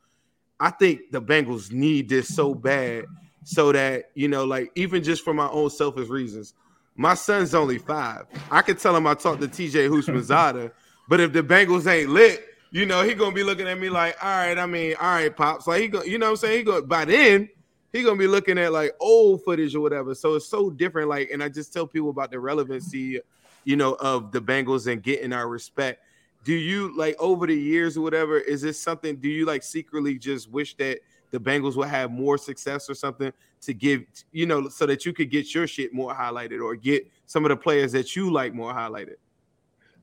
I 0.60 0.72
think 0.72 1.12
the 1.12 1.22
Bengals 1.22 1.72
need 1.72 2.10
this 2.10 2.34
so 2.34 2.56
bad, 2.56 3.06
so 3.43 3.72
that 3.72 4.12
you 4.16 4.28
know, 4.28 4.45
like 4.45 4.72
even 4.76 5.04
just 5.04 5.24
for 5.24 5.34
my 5.34 5.48
own 5.50 5.70
selfish 5.70 6.10
reasons. 6.10 6.54
My 7.00 7.14
son's 7.14 7.54
only 7.54 7.78
five. 7.78 8.26
I 8.50 8.64
could 8.64 8.80
tell 8.80 8.95
him 8.95 9.06
I 9.06 9.14
talked 9.14 9.39
to 9.41 9.48
TJ 9.48 9.88
Houshmandzadeh, 9.88 10.72
but 11.08 11.20
if 11.20 11.32
the 11.32 11.43
Bengals 11.43 11.86
ain't 11.86 12.10
lit, 12.10 12.43
you 12.72 12.88
know, 12.88 13.04
he 13.04 13.14
gonna 13.14 13.36
be 13.36 13.43
looking 13.43 13.68
at 13.68 13.80
me 13.80 13.89
like, 13.89 14.18
all 14.22 14.30
right, 14.30 14.58
I 14.58 14.66
mean, 14.66 14.95
all 15.00 15.08
right, 15.08 15.36
pops. 15.36 15.68
Like 15.68 15.82
he 15.82 15.88
go, 15.89 16.04
you 16.04 16.18
know 16.18 16.26
what 16.26 16.32
I'm 16.32 16.38
saying? 16.38 16.58
He 16.58 16.64
go 16.64 16.82
by 16.82 17.06
then, 17.06 17.50
he 17.94 18.04
gonna 18.04 18.18
be 18.18 18.28
looking 18.28 18.58
at 18.58 18.72
like 18.74 18.96
old 19.00 19.44
footage 19.44 19.76
or 19.76 19.82
whatever. 19.82 20.14
So 20.14 20.36
it's 20.36 20.48
so 20.48 20.70
different. 20.70 21.10
Like, 21.10 21.30
and 21.32 21.44
I 21.44 21.50
just 21.50 21.74
tell 21.74 21.88
people 21.88 22.10
about 22.10 22.32
the 22.32 22.40
relevancy, 22.40 23.20
you 23.64 23.76
know, 23.76 23.94
of 23.96 24.32
the 24.32 24.42
Bengals 24.42 24.92
and 24.92 25.02
getting 25.02 25.34
our 25.34 25.48
respect. 25.48 26.04
Do 26.44 26.54
you 26.54 26.96
like 26.96 27.16
over 27.20 27.48
the 27.48 27.56
years 27.56 27.98
or 27.98 28.02
whatever? 28.02 28.40
Is 28.40 28.62
this 28.62 28.80
something? 28.80 29.18
Do 29.18 29.28
you 29.28 29.46
like 29.46 29.64
secretly 29.64 30.18
just 30.18 30.50
wish 30.50 30.76
that 30.78 31.00
the 31.32 31.40
Bengals 31.40 31.76
would 31.76 31.90
have 31.90 32.12
more 32.12 32.38
success 32.38 32.90
or 32.90 32.94
something 32.94 33.34
to 33.62 33.74
give, 33.74 34.04
you 34.32 34.46
know, 34.46 34.70
so 34.70 34.86
that 34.86 35.06
you 35.06 35.12
could 35.12 35.30
get 35.30 35.54
your 35.54 35.68
shit 35.68 35.94
more 35.94 36.14
highlighted 36.14 36.64
or 36.64 36.76
get 36.76 37.10
some 37.26 37.44
of 37.44 37.50
the 37.50 37.58
players 37.58 37.92
that 37.92 38.16
you 38.16 38.32
like 38.32 38.54
more 38.54 38.74
highlighted? 38.74 39.16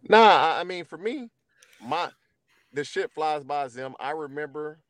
Nah, 0.08 0.58
I- 0.58 0.64
mean, 0.64 0.84
for 0.84 0.98
me, 0.98 1.30
my 1.80 2.10
the 2.72 2.84
shit 2.84 3.10
flies 3.12 3.44
by 3.44 3.68
them. 3.68 3.94
I 4.00 4.10
remember 4.10 4.80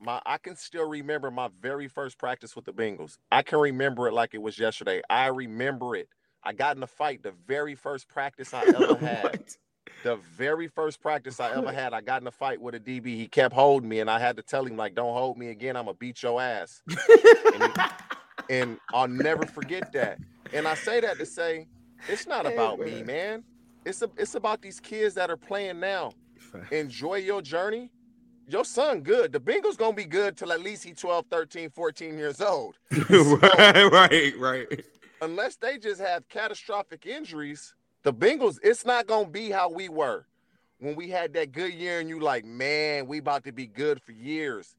my 0.00 0.20
I 0.26 0.38
can 0.38 0.56
still 0.56 0.88
remember 0.88 1.30
my 1.30 1.48
very 1.60 1.88
first 1.88 2.18
practice 2.18 2.54
with 2.56 2.64
the 2.64 2.72
Bengals. 2.72 3.18
I 3.32 3.42
can 3.42 3.58
remember 3.58 4.08
it 4.08 4.12
like 4.12 4.34
it 4.34 4.42
was 4.42 4.58
yesterday. 4.58 5.02
I 5.10 5.26
remember 5.28 5.96
it. 5.96 6.08
I 6.42 6.52
got 6.52 6.76
in 6.76 6.82
a 6.82 6.86
fight 6.86 7.22
the 7.22 7.32
very 7.46 7.74
first 7.74 8.08
practice 8.08 8.54
I 8.54 8.62
ever 8.64 8.94
had. 9.06 9.40
The 10.04 10.16
very 10.36 10.68
first 10.68 11.00
practice 11.00 11.40
I 11.40 11.50
ever 11.52 11.72
had, 11.72 11.92
I 11.92 12.00
got 12.00 12.20
in 12.20 12.28
a 12.28 12.30
fight 12.32 12.60
with 12.60 12.74
a 12.76 12.80
DB. 12.80 13.06
He 13.06 13.26
kept 13.26 13.54
holding 13.54 13.88
me, 13.88 14.00
and 14.00 14.08
I 14.10 14.18
had 14.20 14.36
to 14.36 14.42
tell 14.42 14.64
him, 14.64 14.76
like, 14.76 14.94
don't 14.94 15.12
hold 15.14 15.36
me 15.38 15.48
again. 15.48 15.76
I'm 15.76 15.86
gonna 15.86 15.96
beat 15.96 16.22
your 16.22 16.40
ass. 16.40 16.82
and, 17.54 17.74
and 18.50 18.78
I'll 18.94 19.08
never 19.08 19.46
forget 19.46 19.92
that. 19.92 20.18
And 20.52 20.68
I 20.68 20.74
say 20.74 21.00
that 21.00 21.18
to 21.18 21.26
say, 21.26 21.66
it's 22.08 22.26
not 22.26 22.46
Hey, 22.46 22.54
about 22.54 22.78
me, 22.78 23.02
man. 23.02 23.06
man. 23.06 23.44
It's 23.84 24.02
a, 24.02 24.10
it's 24.16 24.34
about 24.36 24.62
these 24.62 24.78
kids 24.78 25.14
that 25.14 25.30
are 25.30 25.36
playing 25.36 25.80
now. 25.80 26.12
Enjoy 26.70 27.16
your 27.16 27.42
journey. 27.42 27.90
Your 28.48 28.64
son 28.64 29.00
good. 29.00 29.32
The 29.32 29.40
Bengals 29.40 29.76
gonna 29.76 29.92
be 29.94 30.04
good 30.04 30.36
till 30.36 30.52
at 30.52 30.60
least 30.60 30.84
he 30.84 30.92
12, 30.92 31.26
13, 31.30 31.70
14 31.70 32.16
years 32.16 32.40
old. 32.40 32.78
right, 33.10 33.90
right, 33.90 34.38
right. 34.38 34.84
Unless 35.20 35.56
they 35.56 35.78
just 35.78 36.00
have 36.00 36.28
catastrophic 36.28 37.06
injuries, 37.06 37.74
the 38.02 38.12
Bengals, 38.12 38.58
it's 38.62 38.84
not 38.84 39.06
gonna 39.06 39.28
be 39.28 39.50
how 39.50 39.68
we 39.68 39.88
were 39.88 40.26
when 40.78 40.94
we 40.94 41.10
had 41.10 41.32
that 41.34 41.52
good 41.52 41.72
year 41.74 41.98
and 42.00 42.08
you 42.08 42.20
like, 42.20 42.44
man, 42.44 43.06
we 43.06 43.18
about 43.18 43.44
to 43.44 43.52
be 43.52 43.66
good 43.66 44.00
for 44.00 44.12
years. 44.12 44.76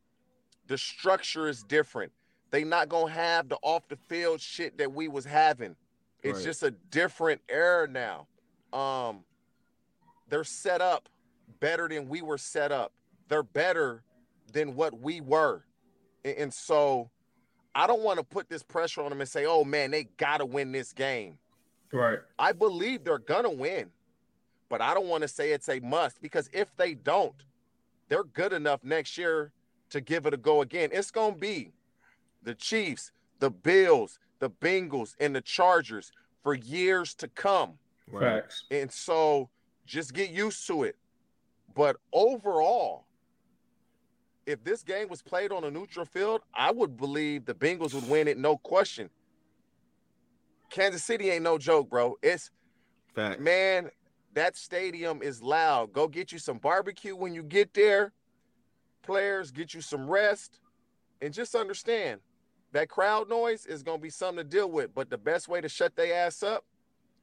The 0.68 0.78
structure 0.78 1.47
is 1.49 1.63
different. 1.63 2.11
They 2.51 2.63
not 2.63 2.88
gonna 2.88 3.11
have 3.11 3.49
the 3.49 3.57
off 3.61 3.88
the 3.89 3.97
field 4.07 4.39
shit 4.39 4.78
that 4.78 4.93
we 4.93 5.09
was 5.09 5.26
having. 5.26 5.76
It's 6.24 6.38
Right. 6.39 6.45
just 6.45 6.63
a 6.63 6.72
different 6.72 7.41
era 7.49 7.88
now. 7.88 8.28
Um, 8.72 9.26
they're 10.30 10.43
set 10.43 10.82
up 10.82 11.09
better 11.59 11.88
than 11.89 12.07
we 12.07 12.22
were 12.22 12.38
set 12.38 12.72
up. 12.72 12.93
They're 13.28 13.43
better 13.43 14.03
than 14.51 14.75
what 14.75 14.99
we 14.99 15.21
were. 15.21 15.63
And, 16.23 16.53
so 16.53 17.09
I 17.75 17.88
don't 17.88 18.01
want 18.01 18.19
to 18.19 18.23
put 18.23 18.49
this 18.49 18.63
pressure 18.63 19.01
on 19.01 19.09
them 19.09 19.21
and 19.21 19.30
say, 19.30 19.45
oh 19.45 19.63
man, 19.63 19.91
they 19.91 20.05
gotta 20.17 20.45
win 20.45 20.71
this 20.71 20.93
game. 20.93 21.38
Right. 21.93 22.19
I 22.38 22.51
believe 22.51 23.03
they're 23.03 23.17
gonna 23.17 23.51
win, 23.51 23.89
but 24.67 24.82
I 24.82 24.93
don't 24.93 25.07
want 25.07 25.21
to 25.21 25.28
say 25.28 25.51
it's 25.51 25.69
a 25.69 25.80
must 25.80 26.21
because 26.21 26.49
if 26.51 26.75
they 26.75 26.95
don't, 26.95 27.36
they're 28.09 28.25
good 28.25 28.51
enough 28.51 28.84
next 28.84 29.17
year 29.17 29.51
to 29.89 30.01
give 30.01 30.25
it 30.25 30.34
a 30.34 30.38
go 30.38 30.61
again. 30.61 30.89
It's 30.91 31.11
gonna 31.11 31.36
be 31.36 31.71
the 32.43 32.55
Chiefs, 32.55 33.11
the 33.39 33.51
Bills, 33.51 34.19
the 34.39 34.49
Bengals, 34.49 35.15
and 35.19 35.36
the 35.36 35.41
Chargers 35.41 36.11
for 36.43 36.55
years 36.55 37.13
to 37.15 37.28
come. 37.30 37.73
Facts. 38.11 38.65
And 38.71 38.91
so 38.91 39.49
just 39.86 40.13
get 40.13 40.30
used 40.30 40.65
to 40.67 40.84
it. 40.84 40.95
But 41.75 41.97
overall, 42.11 43.07
if 44.48 44.64
this 44.64 44.82
game 44.82 45.10
was 45.10 45.22
played 45.22 45.52
on 45.52 45.66
a 45.66 45.70
neutral 45.70 46.06
field, 46.06 46.41
I 46.56 46.72
would 46.72 46.98
believe 46.98 47.45
the 47.45 47.54
Bengals 47.54 47.93
would 47.93 48.10
win 48.10 48.30
it, 48.30 48.38
no 48.38 48.58
question. 48.58 49.10
Kansas 50.70 51.04
City 51.04 51.30
ain't 51.30 51.43
no 51.43 51.58
joke, 51.58 51.89
bro. 51.89 52.16
It's 52.24 52.50
Fact. 53.14 53.41
man, 53.41 53.91
that 54.34 54.56
stadium 54.56 55.22
is 55.22 55.43
loud. 55.43 55.91
Go 55.91 56.08
get 56.08 56.32
you 56.32 56.39
some 56.39 56.58
barbecue 56.58 57.16
when 57.16 57.34
you 57.34 57.43
get 57.43 57.74
there. 57.74 58.14
Players, 59.04 59.52
get 59.52 59.74
you 59.74 59.82
some 59.82 60.10
rest. 60.10 60.60
And 61.22 61.34
just 61.34 61.54
understand 61.54 62.22
that 62.72 62.89
crowd 62.89 63.28
noise 63.28 63.66
is 63.66 63.84
going 63.84 63.98
to 63.98 64.02
be 64.02 64.10
something 64.10 64.38
to 64.38 64.50
deal 64.50 64.72
with. 64.72 64.93
But 64.95 65.10
the 65.10 65.18
best 65.18 65.50
way 65.50 65.60
to 65.60 65.68
shut 65.68 65.95
their 65.95 66.26
ass 66.26 66.41
up, 66.41 66.64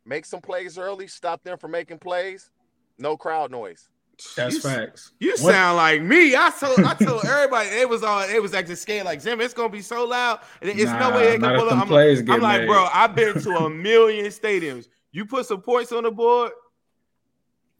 make 0.04 0.26
some 0.26 0.40
plays 0.40 0.76
early, 0.76 1.06
stop 1.06 1.42
them 1.42 1.56
from 1.56 1.70
making 1.70 1.98
plays, 1.98 2.50
no 2.98 3.16
crowd 3.16 3.50
noise. 3.50 3.88
That's 4.36 4.54
You- 4.56 4.60
facts. 4.60 5.12
You 5.18 5.30
What- 5.32 5.38
sound 5.52 5.76
like 5.76 6.02
me. 6.02 6.36
I 6.36 6.50
told 6.58 6.78
I 6.80 6.94
told 6.94 7.24
everybody 7.26 7.68
it 7.70 7.88
was 7.88 8.02
all 8.02 8.22
it 8.22 8.40
was 8.42 8.54
acting 8.54 8.76
scared 8.76 9.04
like 9.06 9.22
Jim. 9.22 9.40
It's 9.40 9.54
gonna 9.54 9.68
be 9.68 9.82
so 9.82 10.04
loud. 10.06 10.40
and 10.60 10.70
It's 10.70 10.84
Nah, 10.84 11.10
no 11.10 11.16
way 11.16 11.30
they 11.32 11.38
not 11.38 11.50
can 11.52 11.58
pull 11.60 11.68
up. 11.70 11.82
I'm, 11.82 11.88
like- 11.90 12.28
I'm 12.30 12.40
like, 12.40 12.60
made. 12.62 12.66
bro, 12.68 12.86
I've 12.92 13.14
been 13.14 13.40
to 13.42 13.50
a 13.56 13.70
million 13.88 14.26
stadiums. 14.26 14.88
You 15.12 15.24
put 15.26 15.46
some 15.46 15.60
points 15.62 15.92
on 15.92 16.04
the 16.04 16.10
board. 16.10 16.52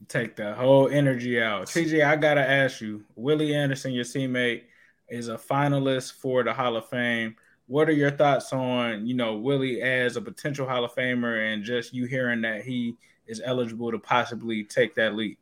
Take 0.07 0.35
the 0.35 0.53
whole 0.53 0.87
energy 0.89 1.41
out. 1.41 1.65
TJ, 1.67 2.05
I 2.05 2.15
gotta 2.15 2.47
ask 2.47 2.79
you, 2.81 3.03
Willie 3.15 3.55
Anderson, 3.55 3.91
your 3.93 4.03
teammate, 4.03 4.63
is 5.09 5.29
a 5.29 5.35
finalist 5.35 6.13
for 6.13 6.43
the 6.43 6.53
Hall 6.53 6.75
of 6.75 6.87
Fame. 6.89 7.35
What 7.67 7.89
are 7.89 7.93
your 7.93 8.11
thoughts 8.11 8.53
on, 8.53 9.07
you 9.07 9.15
know, 9.15 9.35
Willie 9.37 9.81
as 9.81 10.15
a 10.17 10.21
potential 10.21 10.67
Hall 10.67 10.83
of 10.85 10.93
Famer 10.93 11.51
and 11.53 11.63
just 11.63 11.93
you 11.93 12.05
hearing 12.05 12.41
that 12.41 12.63
he 12.63 12.95
is 13.25 13.41
eligible 13.43 13.91
to 13.91 13.97
possibly 13.97 14.63
take 14.63 14.93
that 14.95 15.15
leap? 15.15 15.39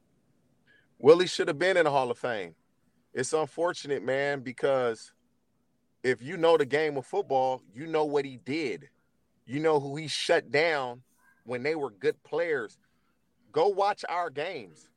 Willie 1.04 1.28
should 1.28 1.50
have 1.50 1.60
been 1.60 1.76
in 1.76 1.84
the 1.84 1.92
Hall 1.92 2.10
of 2.10 2.18
Fame. 2.18 2.56
It's 3.14 3.34
unfortunate, 3.34 4.02
man, 4.06 4.40
because 4.40 5.12
if 6.02 6.22
you 6.22 6.38
know 6.38 6.56
the 6.56 6.66
game 6.66 6.96
of 6.96 7.06
football, 7.06 7.62
you 7.76 7.88
know 7.88 8.06
what 8.06 8.24
he 8.24 8.38
did. 8.38 8.88
You 9.46 9.60
know 9.60 9.82
who 9.82 9.98
he 9.98 10.08
shut 10.08 10.50
down 10.50 11.02
when 11.44 11.62
they 11.62 11.76
were 11.76 11.90
good 11.90 12.24
players. 12.24 12.78
Go 13.52 13.68
watch 13.68 14.06
our 14.08 14.30
games. 14.30 14.88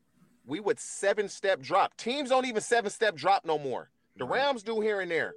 We 0.47 0.61
would 0.61 0.79
seven 0.79 1.29
step 1.29 1.61
drop. 1.61 1.97
Teams 1.97 2.29
don't 2.29 2.47
even 2.47 2.63
seven 2.63 2.93
step 2.93 3.17
drop 3.17 3.45
no 3.45 3.59
more. 3.59 3.91
The 4.17 4.27
Rams 4.27 4.63
do 4.63 4.81
here 4.81 5.01
and 5.01 5.11
there. 5.11 5.35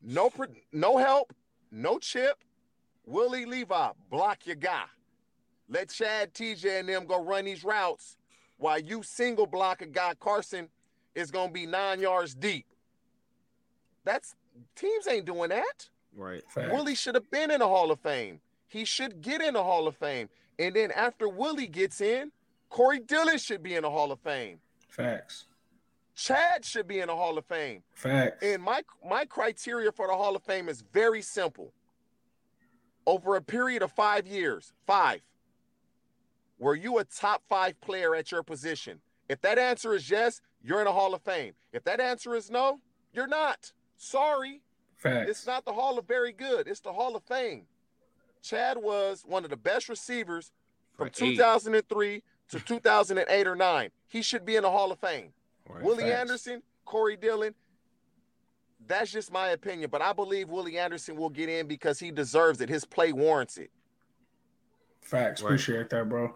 No, 0.00 0.32
no 0.72 0.96
help, 0.96 1.34
no 1.70 1.98
chip. 1.98 2.42
Willie 3.04 3.44
Levi, 3.44 3.90
block 4.10 4.46
your 4.46 4.56
guy. 4.56 4.84
Let 5.68 5.90
Chad, 5.90 6.32
TJ, 6.32 6.80
and 6.80 6.88
them 6.88 7.04
go 7.04 7.22
run 7.22 7.44
these 7.44 7.62
routes 7.62 8.16
while 8.64 8.80
you 8.80 9.02
single 9.02 9.46
block 9.46 9.82
a 9.82 9.86
guy, 9.86 10.14
Carson 10.18 10.70
is 11.14 11.30
gonna 11.30 11.52
be 11.52 11.66
nine 11.66 12.00
yards 12.00 12.34
deep. 12.34 12.64
That's 14.04 14.34
teams 14.74 15.06
ain't 15.06 15.26
doing 15.26 15.50
that. 15.50 15.90
Right. 16.16 16.42
Facts. 16.48 16.72
Willie 16.72 16.94
should 16.94 17.14
have 17.14 17.30
been 17.30 17.50
in 17.50 17.58
the 17.58 17.68
Hall 17.68 17.90
of 17.90 18.00
Fame. 18.00 18.40
He 18.66 18.86
should 18.86 19.20
get 19.20 19.42
in 19.42 19.52
the 19.52 19.62
Hall 19.62 19.86
of 19.86 19.96
Fame. 19.96 20.30
And 20.58 20.74
then 20.74 20.92
after 20.92 21.28
Willie 21.28 21.66
gets 21.66 22.00
in, 22.00 22.32
Corey 22.70 23.00
Dillon 23.00 23.36
should 23.36 23.62
be 23.62 23.74
in 23.74 23.82
the 23.82 23.90
Hall 23.90 24.10
of 24.10 24.18
Fame. 24.20 24.60
Facts. 24.88 25.44
Chad 26.14 26.64
should 26.64 26.88
be 26.88 27.00
in 27.00 27.08
the 27.08 27.16
Hall 27.16 27.36
of 27.36 27.44
Fame. 27.44 27.82
Facts. 27.92 28.42
And 28.42 28.62
my 28.62 28.80
my 29.06 29.26
criteria 29.26 29.92
for 29.92 30.06
the 30.06 30.14
Hall 30.14 30.36
of 30.36 30.42
Fame 30.42 30.70
is 30.70 30.82
very 30.90 31.20
simple. 31.20 31.70
Over 33.06 33.36
a 33.36 33.42
period 33.42 33.82
of 33.82 33.92
five 33.92 34.26
years, 34.26 34.72
five, 34.86 35.20
were 36.64 36.74
you 36.74 36.96
a 36.96 37.04
top 37.04 37.42
five 37.46 37.78
player 37.82 38.16
at 38.16 38.32
your 38.32 38.42
position? 38.42 38.98
If 39.28 39.42
that 39.42 39.58
answer 39.58 39.92
is 39.92 40.08
yes, 40.08 40.40
you're 40.62 40.78
in 40.78 40.86
the 40.86 40.92
Hall 40.92 41.12
of 41.12 41.20
Fame. 41.20 41.52
If 41.74 41.84
that 41.84 42.00
answer 42.00 42.34
is 42.34 42.50
no, 42.50 42.80
you're 43.12 43.26
not. 43.26 43.70
Sorry. 43.98 44.62
Facts. 44.96 45.30
It's 45.30 45.46
not 45.46 45.66
the 45.66 45.74
Hall 45.74 45.98
of 45.98 46.08
Very 46.08 46.32
Good. 46.32 46.66
It's 46.66 46.80
the 46.80 46.94
Hall 46.94 47.16
of 47.16 47.22
Fame. 47.24 47.66
Chad 48.42 48.78
was 48.78 49.24
one 49.26 49.44
of 49.44 49.50
the 49.50 49.58
best 49.58 49.90
receivers 49.90 50.52
from 50.96 51.10
For 51.10 51.24
eight. 51.26 51.36
2003 51.36 52.22
to 52.48 52.60
2008 52.60 53.46
or 53.46 53.54
9. 53.54 53.90
He 54.08 54.22
should 54.22 54.46
be 54.46 54.56
in 54.56 54.62
the 54.62 54.70
Hall 54.70 54.90
of 54.90 54.98
Fame. 54.98 55.34
Right. 55.68 55.82
Willie 55.82 56.04
Facts. 56.04 56.18
Anderson, 56.18 56.62
Corey 56.86 57.18
Dillon. 57.18 57.54
That's 58.86 59.12
just 59.12 59.30
my 59.30 59.48
opinion, 59.48 59.90
but 59.90 60.00
I 60.00 60.14
believe 60.14 60.48
Willie 60.48 60.78
Anderson 60.78 61.16
will 61.16 61.28
get 61.28 61.50
in 61.50 61.66
because 61.66 61.98
he 61.98 62.10
deserves 62.10 62.62
it. 62.62 62.70
His 62.70 62.86
play 62.86 63.12
warrants 63.12 63.58
it. 63.58 63.70
Facts. 65.02 65.42
Right. 65.42 65.48
Appreciate 65.48 65.90
that, 65.90 66.08
bro. 66.08 66.34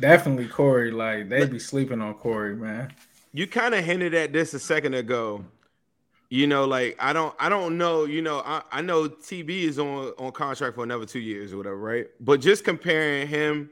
Definitely 0.00 0.48
Corey. 0.48 0.90
Like 0.90 1.28
they 1.28 1.46
be 1.46 1.58
sleeping 1.58 2.00
on 2.00 2.14
Corey, 2.14 2.54
man. 2.54 2.92
you 3.32 3.46
kind 3.46 3.74
of 3.74 3.84
hinted 3.84 4.14
at 4.14 4.32
this 4.32 4.54
a 4.54 4.58
second 4.58 4.94
ago. 4.94 5.44
You 6.30 6.46
know, 6.46 6.66
like 6.66 6.96
I 6.98 7.12
don't, 7.12 7.34
I 7.38 7.48
don't 7.48 7.78
know. 7.78 8.04
You 8.04 8.20
know, 8.20 8.42
I, 8.44 8.62
I 8.70 8.82
know 8.82 9.08
TB 9.08 9.48
is 9.48 9.78
on 9.78 10.12
on 10.18 10.32
contract 10.32 10.74
for 10.74 10.84
another 10.84 11.06
two 11.06 11.20
years 11.20 11.52
or 11.52 11.56
whatever, 11.56 11.78
right? 11.78 12.06
But 12.20 12.40
just 12.40 12.64
comparing 12.64 13.26
him, 13.26 13.70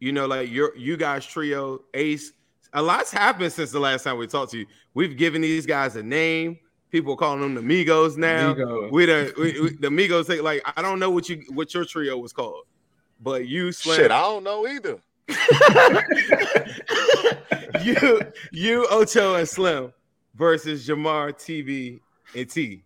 you 0.00 0.12
know, 0.12 0.26
like 0.26 0.50
your 0.50 0.74
you 0.76 0.96
guys 0.96 1.26
trio, 1.26 1.82
Ace, 1.92 2.32
a 2.72 2.80
lot's 2.80 3.10
happened 3.10 3.52
since 3.52 3.70
the 3.70 3.80
last 3.80 4.04
time 4.04 4.16
we 4.16 4.26
talked 4.26 4.52
to 4.52 4.58
you. 4.58 4.66
We've 4.94 5.16
given 5.16 5.42
these 5.42 5.66
guys 5.66 5.96
a 5.96 6.02
name. 6.02 6.58
People 6.90 7.16
calling 7.16 7.40
them 7.40 7.54
the 7.54 7.60
Migos 7.60 8.16
now. 8.16 8.54
Migos. 8.54 8.90
We 8.92 9.06
the 9.06 9.34
we, 9.36 9.60
we, 9.60 9.70
the 9.76 9.88
Migos 9.88 10.26
say 10.26 10.40
like 10.40 10.62
I 10.76 10.80
don't 10.80 10.98
know 10.98 11.10
what 11.10 11.28
you 11.28 11.42
what 11.50 11.74
your 11.74 11.84
trio 11.84 12.16
was 12.16 12.32
called, 12.32 12.64
but 13.20 13.46
you 13.46 13.72
Slim, 13.72 13.96
Shit, 13.96 14.10
I 14.10 14.20
don't 14.22 14.44
know 14.44 14.66
either. 14.66 14.98
you 17.82 18.20
you 18.52 18.86
Ocho 18.90 19.34
and 19.36 19.48
Slim 19.48 19.92
versus 20.34 20.86
Ja'Marr, 20.86 21.32
TB, 21.32 22.00
and 22.36 22.50
T. 22.50 22.82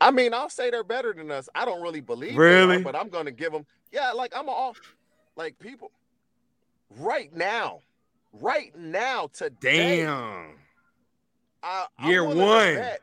I 0.00 0.10
mean, 0.12 0.32
I'll 0.32 0.48
say 0.50 0.70
they're 0.70 0.84
better 0.84 1.12
than 1.12 1.30
us. 1.30 1.48
I 1.54 1.64
don't 1.64 1.82
really 1.82 2.00
believe 2.00 2.36
Really? 2.36 2.76
are, 2.76 2.80
but 2.80 2.94
I'm 2.94 3.08
gonna 3.08 3.32
give 3.32 3.52
them. 3.52 3.66
Yeah, 3.92 4.12
like 4.12 4.32
I'm 4.36 4.48
all 4.48 4.76
like 5.36 5.58
people 5.58 5.90
right 6.98 7.34
now, 7.34 7.80
right 8.32 8.76
now 8.76 9.28
today. 9.32 10.02
Damn. 10.04 10.54
I, 11.62 11.86
I'm 11.98 12.10
Year 12.10 12.24
one. 12.24 12.36
bet- 12.36 13.00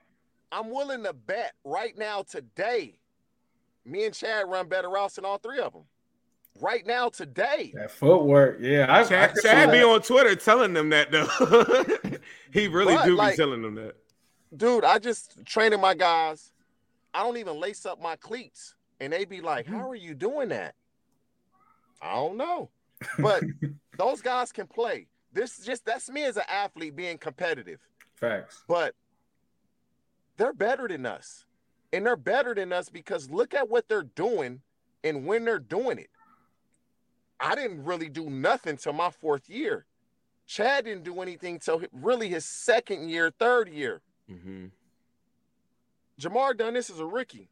I'm 0.52 0.70
willing 0.70 1.04
to 1.04 1.12
bet 1.14 1.54
right 1.66 1.98
now 1.98 2.24
today. 2.24 2.98
Me 3.84 4.06
and 4.06 4.16
Chad 4.16 4.48
run 4.48 4.70
better 4.70 4.90
routes 4.90 5.16
than 5.16 5.26
all 5.26 5.38
three 5.38 5.60
of 5.60 5.74
them. 5.74 5.84
Right 6.62 6.86
now 6.88 7.10
today. 7.10 7.74
That 7.76 7.92
footwork, 7.92 8.60
yeah. 8.62 8.86
I, 8.90 9.02
I 9.02 9.04
Chad, 9.04 9.34
could 9.34 9.42
see 9.44 9.50
Chad 9.50 9.72
be 9.72 9.84
on 9.84 10.02
Twitter 10.02 10.36
telling 10.36 10.74
them 10.74 10.90
that 10.90 11.12
though. 11.12 12.18
he 12.54 12.68
really 12.68 12.96
But, 12.96 13.06
do 13.06 13.16
like- 13.16 13.34
be 13.34 13.38
telling 13.38 13.62
them 13.62 13.76
that. 13.76 13.96
dude, 14.56 14.86
I 14.86 15.00
just 15.00 15.46
training 15.46 15.82
my 15.82 15.94
guys. 15.94 16.54
I 17.14 17.24
don't 17.24 17.38
even 17.38 17.60
lace 17.60 17.86
up 17.86 18.02
my 18.02 18.16
cleats, 18.16 18.76
and 19.02 19.12
they 19.12 19.26
be 19.26 19.42
like, 19.42 19.66
"How 19.66 19.90
are 19.90 19.96
you 19.96 20.14
doing 20.14 20.50
that?" 20.50 20.76
I 22.02 22.14
don't 22.16 22.38
know, 22.38 22.70
but 23.20 23.44
those 23.98 24.22
guys 24.22 24.52
can 24.54 24.68
play. 24.68 25.08
This 25.34 25.60
just 25.60 25.86
that's 25.86 26.10
me 26.10 26.24
as 26.24 26.38
an 26.38 26.44
athlete 26.50 26.96
being 26.96 27.18
competitive, 27.18 27.80
Facts. 28.16 28.64
but 28.68 28.96
they're 30.38 30.54
better 30.54 30.88
than 30.88 31.06
us, 31.06 31.46
and 31.94 32.06
they're 32.06 32.16
better 32.18 32.54
than 32.56 32.72
us 32.74 32.90
because 32.90 33.30
look 33.30 33.54
at 33.54 33.70
what 33.70 33.88
they're 33.90 34.04
doing 34.04 34.62
and 35.04 35.26
when 35.26 35.44
they're 35.46 35.60
doing 35.60 35.98
it. 35.98 36.10
I 37.40 37.56
didn't 37.56 37.84
really 37.84 38.10
do 38.10 38.30
nothing 38.30 38.78
till 38.78 38.94
my 38.94 39.10
fourth 39.10 39.50
year. 39.50 39.86
Chad 40.48 40.86
didn't 40.86 41.04
do 41.04 41.22
anything 41.22 41.60
till 41.60 41.82
really 41.92 42.30
his 42.30 42.46
second 42.46 43.10
year, 43.10 43.32
third 43.32 43.68
year. 43.70 44.02
Mhm. 44.30 44.72
Ja'Marr 46.20 46.56
done 46.56 46.74
this 46.76 46.90
as 46.90 47.00
a 47.00 47.06
rookie. 47.06 47.50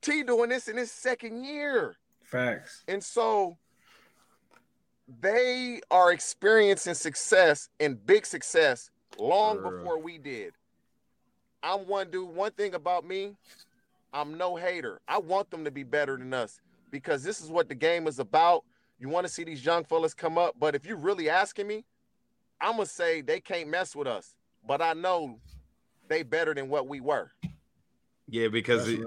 T 0.00 0.22
doing 0.22 0.50
this 0.50 0.68
in 0.68 0.76
his 0.76 0.90
second 0.92 1.44
year. 1.44 1.96
Facts. 2.22 2.84
And 2.86 3.02
so 3.02 3.56
they 5.20 5.80
are 5.90 6.12
experiencing 6.12 6.94
success 6.94 7.68
and 7.80 8.04
big 8.04 8.26
success 8.26 8.90
long 9.18 9.58
Bruh. 9.58 9.78
before 9.78 9.98
we 9.98 10.18
did. 10.18 10.54
I'm 11.62 11.86
one 11.86 12.10
dude. 12.10 12.28
One 12.28 12.52
thing 12.52 12.74
about 12.74 13.06
me, 13.06 13.36
I'm 14.12 14.36
no 14.36 14.56
hater. 14.56 15.00
I 15.08 15.18
want 15.18 15.50
them 15.50 15.64
to 15.64 15.70
be 15.70 15.82
better 15.82 16.16
than 16.16 16.34
us 16.34 16.60
because 16.90 17.22
this 17.22 17.40
is 17.40 17.48
what 17.48 17.68
the 17.68 17.74
game 17.74 18.06
is 18.06 18.18
about. 18.18 18.64
You 18.98 19.08
want 19.08 19.26
to 19.26 19.32
see 19.32 19.44
these 19.44 19.64
young 19.64 19.84
fellas 19.84 20.14
come 20.14 20.38
up, 20.38 20.54
but 20.58 20.74
if 20.74 20.86
you're 20.86 20.96
really 20.96 21.28
asking 21.28 21.66
me, 21.66 21.84
I'm 22.60 22.72
gonna 22.72 22.86
say 22.86 23.20
they 23.20 23.40
can't 23.40 23.68
mess 23.68 23.94
with 23.94 24.06
us. 24.06 24.34
But 24.66 24.80
I 24.80 24.94
know 24.94 25.40
they 26.08 26.22
better 26.22 26.54
than 26.54 26.68
what 26.68 26.88
we 26.88 27.00
were. 27.00 27.30
Yeah, 28.26 28.48
because 28.48 28.88
it, 28.88 29.00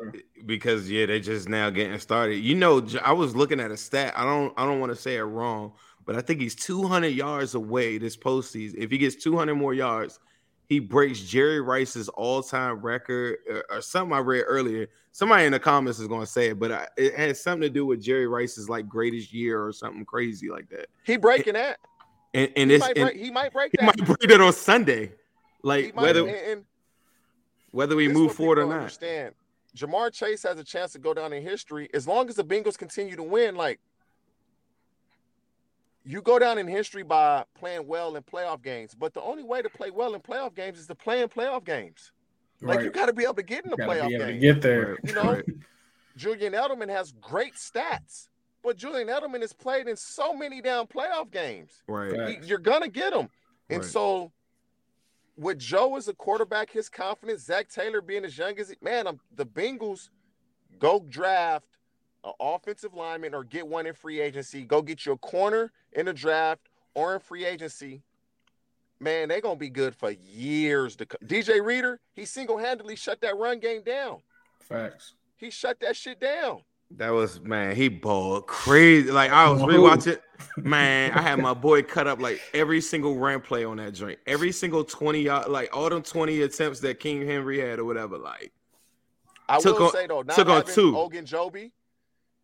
because 0.45 0.89
yeah, 0.91 1.07
they 1.07 1.19
just 1.19 1.49
now 1.49 1.69
getting 1.69 1.97
started. 1.99 2.35
You 2.35 2.55
know, 2.55 2.85
I 3.03 3.13
was 3.13 3.35
looking 3.35 3.59
at 3.59 3.71
a 3.71 3.77
stat. 3.77 4.13
I 4.15 4.23
don't 4.23 4.53
I 4.57 4.65
don't 4.65 4.79
want 4.79 4.91
to 4.91 4.95
say 4.95 5.15
it 5.15 5.23
wrong, 5.23 5.73
but 6.05 6.15
I 6.15 6.21
think 6.21 6.39
he's 6.39 6.55
200 6.55 7.07
yards 7.07 7.55
away 7.55 7.97
this 7.97 8.15
postseason. 8.15 8.75
If 8.77 8.91
he 8.91 8.97
gets 8.99 9.15
200 9.15 9.55
more 9.55 9.73
yards, 9.73 10.19
he 10.67 10.79
breaks 10.79 11.21
Jerry 11.21 11.61
Rice's 11.61 12.09
all-time 12.09 12.81
record 12.81 13.37
or, 13.49 13.63
or 13.69 13.81
something 13.81 14.13
I 14.15 14.19
read 14.19 14.43
earlier. 14.47 14.87
Somebody 15.13 15.45
in 15.45 15.51
the 15.53 15.59
comments 15.59 15.99
is 15.99 16.07
going 16.07 16.21
to 16.21 16.27
say 16.27 16.49
it, 16.49 16.59
but 16.59 16.71
I, 16.71 16.87
it 16.97 17.15
has 17.15 17.41
something 17.41 17.61
to 17.61 17.69
do 17.69 17.85
with 17.85 18.01
Jerry 18.01 18.27
Rice's 18.27 18.69
like 18.69 18.87
greatest 18.87 19.33
year 19.33 19.65
or 19.65 19.71
something 19.71 20.05
crazy 20.05 20.49
like 20.49 20.69
that. 20.69 20.87
He 21.05 21.17
breaking 21.17 21.53
that. 21.53 21.79
And 22.33 22.51
and 22.55 22.69
He 22.69 22.77
might, 22.77 22.97
and 22.97 23.05
break, 23.09 23.17
he 23.17 23.31
might 23.31 23.53
break 23.53 23.71
he 23.79 23.85
might 23.85 24.05
break 24.05 24.29
it 24.29 24.41
on 24.41 24.53
Sunday, 24.53 25.13
like 25.63 25.95
might- 25.95 26.01
whether 26.03 26.27
and- 26.27 26.29
and 26.29 26.65
whether 27.71 27.95
we 27.95 28.07
move 28.09 28.35
forward 28.35 28.59
or 28.59 28.65
not. 28.65 28.77
Understand? 28.77 29.33
Ja'Marr 29.75 30.11
Chase 30.11 30.43
has 30.43 30.59
a 30.59 30.63
chance 30.63 30.91
to 30.93 30.99
go 30.99 31.13
down 31.13 31.33
in 31.33 31.43
history 31.43 31.89
as 31.93 32.07
long 32.07 32.29
as 32.29 32.35
the 32.35 32.43
Bengals 32.43 32.77
continue 32.77 33.15
to 33.15 33.23
win. 33.23 33.55
Like 33.55 33.79
you 36.07 36.21
go 36.21 36.39
down 36.39 36.57
in 36.57 36.67
history 36.67 37.03
by 37.03 37.43
playing 37.53 37.85
well 37.85 38.15
in 38.15 38.23
playoff 38.23 38.61
games, 38.63 38.95
but 38.95 39.13
the 39.13 39.21
only 39.21 39.43
way 39.43 39.61
to 39.61 39.69
play 39.69 39.91
well 39.91 40.13
in 40.15 40.21
playoff 40.21 40.55
games 40.55 40.79
is 40.79 40.87
to 40.87 40.95
play 40.95 41.21
in 41.21 41.27
playoff 41.27 41.63
games. 41.65 42.11
Like 42.61 42.77
Right. 42.77 42.85
you 42.85 42.91
got 42.91 43.07
to 43.07 43.13
be 43.13 43.23
able 43.23 43.35
to 43.35 43.43
get 43.43 43.65
in 43.65 43.71
the 43.71 43.77
Gotta 43.77 43.91
playoff 43.91 44.07
be 44.07 44.17
to 44.17 44.25
game. 44.25 44.39
get 44.39 44.61
there. 44.61 44.97
You 45.03 45.13
know, 45.13 45.33
right. 45.33 45.45
Julian 46.15 46.53
Edelman 46.53 46.89
has 46.89 47.11
great 47.21 47.53
stats, 47.55 48.29
but 48.63 48.77
Julian 48.77 49.07
Edelman 49.09 49.41
has 49.41 49.53
played 49.53 49.87
in 49.87 49.95
so 49.95 50.33
many 50.33 50.61
down 50.61 50.87
playoff 50.87 51.29
games. 51.29 51.83
right. 51.87 52.39
He- 52.41 52.47
you're 52.47 52.57
gonna 52.57 52.87
get 52.87 53.13
him. 53.13 53.29
And 53.69 53.81
Right. 53.83 53.91
so, 53.91 54.31
with 55.35 55.59
Joe 55.59 55.97
as 55.97 56.07
a 56.07 56.13
quarterback, 56.15 56.71
his 56.71 56.89
confidence, 56.89 57.43
Zac 57.43 57.69
Taylor 57.69 58.01
being 58.01 58.25
as 58.25 58.35
young 58.37 58.57
as 58.57 58.69
he, 58.69 58.75
man, 58.81 59.05
I'm, 59.07 59.19
the 59.35 59.45
Bengals 59.45 60.09
go 60.79 60.99
draft 61.07 61.76
an 62.27 62.33
offensive 62.39 62.93
lineman 62.93 63.33
or 63.33 63.43
get 63.43 63.67
one 63.67 63.87
in 63.87 63.93
free 63.93 64.19
agency. 64.19 64.63
Go 64.63 64.81
get 64.81 65.05
you 65.05 65.13
a 65.13 65.17
corner 65.17 65.71
in 65.93 66.05
the 66.05 66.13
draft 66.13 66.69
or 66.93 67.13
in 67.13 67.19
free 67.19 67.45
agency. 67.45 68.01
Man, 68.99 69.29
they're 69.29 69.41
gonna 69.41 69.55
be 69.55 69.69
good 69.69 69.95
for 69.95 70.11
years 70.11 70.95
to 70.97 71.05
come. 71.05 71.19
DJ 71.25 71.63
Reader, 71.63 71.99
he 72.13 72.25
single-handedly 72.25 72.95
shut 72.95 73.21
that 73.21 73.37
run 73.37 73.59
game 73.59 73.83
down. 73.83 74.17
Facts. 74.59 75.13
He 75.37 75.51
shut 75.51 75.79
that 75.81 75.95
shit 75.95 76.19
down. 76.19 76.61
That 76.91 77.09
was 77.09 77.39
man, 77.41 77.75
he 77.75 77.89
balled 77.89 78.47
crazy. 78.47 79.11
Like 79.11 79.29
I 79.31 79.49
was 79.49 79.61
rewatching, 79.61 80.19
man. 80.57 81.11
I 81.11 81.21
had 81.21 81.37
my 81.37 81.53
boy 81.53 81.83
cut 81.83 82.07
up 82.07 82.19
like 82.21 82.41
every 82.53 82.81
single 82.81 83.15
run 83.17 83.41
play 83.41 83.65
on 83.65 83.77
that 83.77 83.93
joint, 83.93 84.19
every 84.25 84.51
single 84.51 84.83
twenty 84.83 85.21
yard, 85.21 85.49
like 85.49 85.75
all 85.75 85.89
them 85.89 86.01
twenty 86.01 86.41
attempts 86.41 86.79
that 86.79 86.99
King 86.99 87.25
Henry 87.27 87.59
had 87.59 87.79
or 87.79 87.85
whatever. 87.85 88.17
Like 88.17 88.51
I 89.49 89.59
Took 89.59 89.77
will 89.79 89.85
on- 89.87 89.91
say 89.91 90.07
though, 90.07 90.21
not 90.23 90.35
took 90.35 90.47
on 90.47 90.55
having 90.57 90.73
two. 90.73 90.93
Ogunjobi, 90.93 91.71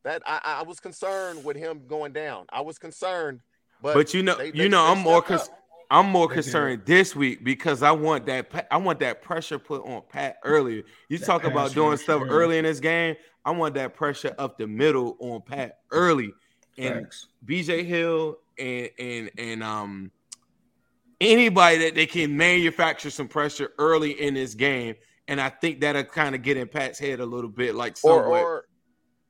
that 0.04 0.22
I, 0.26 0.40
I 0.44 0.64
was 0.64 0.80
concerned 0.80 1.44
with 1.44 1.56
him 1.58 1.82
going 1.88 2.14
down. 2.14 2.46
I 2.52 2.62
was 2.62 2.78
concerned, 2.78 3.40
but 3.82 3.94
But, 3.94 4.14
you 4.14 4.24
know, 4.24 4.36
they- 4.38 4.48
you 4.48 4.52
they- 4.54 4.70
know, 4.70 4.86
they 4.86 4.92
I'm 4.92 5.00
more 5.00 5.26
stepped 5.26 5.28
cons- 5.48 5.50
I'm 5.92 6.08
more 6.08 6.28
They 6.28 6.36
did. 6.36 6.44
concerned 6.44 6.82
this 6.86 7.16
week 7.16 7.44
because 7.44 7.84
I 7.84 7.92
want 7.92 8.26
that 8.26 8.68
I 8.72 8.78
want 8.78 9.00
that 9.02 9.22
pressure 9.22 9.60
put 9.60 9.86
on 9.86 10.02
Pat 10.10 10.38
earlier. 10.44 10.84
You 11.10 11.18
That 11.20 11.26
talk 11.26 11.44
about 11.44 11.74
doing 11.74 11.98
stuff 11.98 12.22
yeah. 12.26 12.32
early 12.32 12.58
in 12.58 12.64
this 12.64 12.80
game. 12.80 13.16
I 13.46 13.52
want 13.52 13.76
that 13.76 13.94
pressure 13.94 14.34
up 14.40 14.58
the 14.58 14.66
middle 14.66 15.18
on 15.20 15.42
Pat 15.42 15.80
early. 15.92 16.34
And 16.80 17.04
Facts. 17.04 17.28
BJ 17.46 17.84
Hill 17.84 18.38
and 18.58 18.90
and 18.98 19.32
and 19.38 19.64
um 19.64 20.12
anybody 21.22 21.78
that 21.80 21.96
they 21.96 22.06
can 22.08 22.36
manufacture 22.36 23.10
some 23.10 23.28
pressure 23.28 23.72
early 23.78 24.12
in 24.20 24.34
this 24.34 24.56
game. 24.56 24.96
And 25.28 25.40
I 25.40 25.50
think 25.50 25.80
that'll 25.82 26.04
kind 26.06 26.34
of 26.36 26.42
get 26.42 26.58
in 26.58 26.68
Pat's 26.68 27.00
head 27.00 27.20
a 27.20 27.26
little 27.26 27.50
bit, 27.50 27.76
like 27.76 27.98
or 28.04 28.26
or 28.26 28.66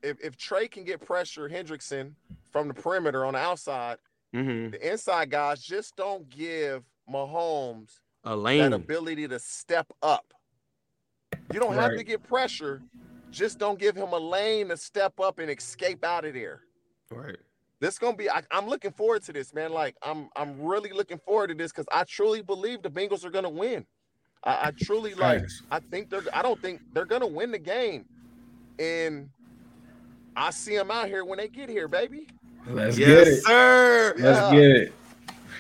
if, 0.04 0.20
if 0.24 0.38
Trey 0.38 0.68
can 0.68 0.84
get 0.84 1.01
pressure 1.01 1.49
Hendrickson 1.49 2.14
from 2.51 2.68
the 2.68 2.74
perimeter 2.74 3.26
on 3.26 3.34
the 3.34 3.39
outside, 3.39 3.97
Mhm. 4.34 4.72
the 4.72 4.91
inside 4.91 5.30
guys 5.30 5.62
just 5.62 5.95
don't 5.95 6.30
give 6.30 6.84
Mahomes 7.10 7.99
a 8.24 8.36
lane. 8.36 8.70
that 8.72 8.74
ability 8.74 9.28
to 9.28 9.39
step 9.39 9.88
up. 10.01 10.34
You 11.51 11.60
don't 11.60 11.74
have 11.74 11.95
to 11.97 12.04
get 12.04 12.24
pressure, 12.24 12.82
just 13.32 13.58
don't 13.60 13.78
give 13.80 13.95
him 13.95 14.10
a 14.14 14.18
lane 14.18 14.70
to 14.70 14.78
step 14.78 15.20
up 15.20 15.39
and 15.39 15.49
escape 15.49 16.04
out 16.04 16.26
of 16.26 16.34
there. 16.34 16.62
Right. 17.12 17.38
This 17.80 17.99
gonna 17.99 18.16
be. 18.16 18.30
I, 18.30 18.41
I'm 18.49 18.68
looking 18.68 18.91
forward 18.91 19.24
to 19.24 19.34
this, 19.34 19.54
man. 19.54 19.72
Like 19.74 19.95
I'm, 20.01 20.30
I'm 20.36 20.60
really 20.62 20.91
looking 20.91 21.18
forward 21.20 21.47
to 21.47 21.54
this 21.54 21.72
because 21.72 21.86
I 21.91 22.06
truly 22.06 22.41
believe 22.41 22.82
the 22.82 22.89
Bengals 22.89 23.26
are 23.26 23.30
gonna 23.30 23.49
win. 23.49 23.86
I, 24.43 24.68
I 24.68 24.72
truly 24.72 25.14
like. 25.16 25.41
Facts. 25.41 25.64
I 25.70 25.80
think 25.80 26.10
they're. 26.10 26.24
I 26.34 26.41
don't 26.41 26.60
think 26.62 26.82
they're 26.93 27.06
gonna 27.06 27.28
win 27.28 27.51
the 27.51 27.60
game 27.60 28.06
in 28.80 29.30
I 30.36 30.49
see 30.51 30.75
them 30.75 30.91
out 30.91 31.07
here 31.07 31.23
when 31.25 31.38
they 31.38 31.47
get 31.47 31.69
here, 31.69 31.88
baby. 31.88 32.27
Let's 32.67 32.97
yes, 32.97 33.07
get 33.09 33.27
it. 33.27 33.43
sir. 33.43 34.13
Let's 34.17 34.39
Yeah. 34.39 34.51
get 34.51 34.71
it. 34.71 34.93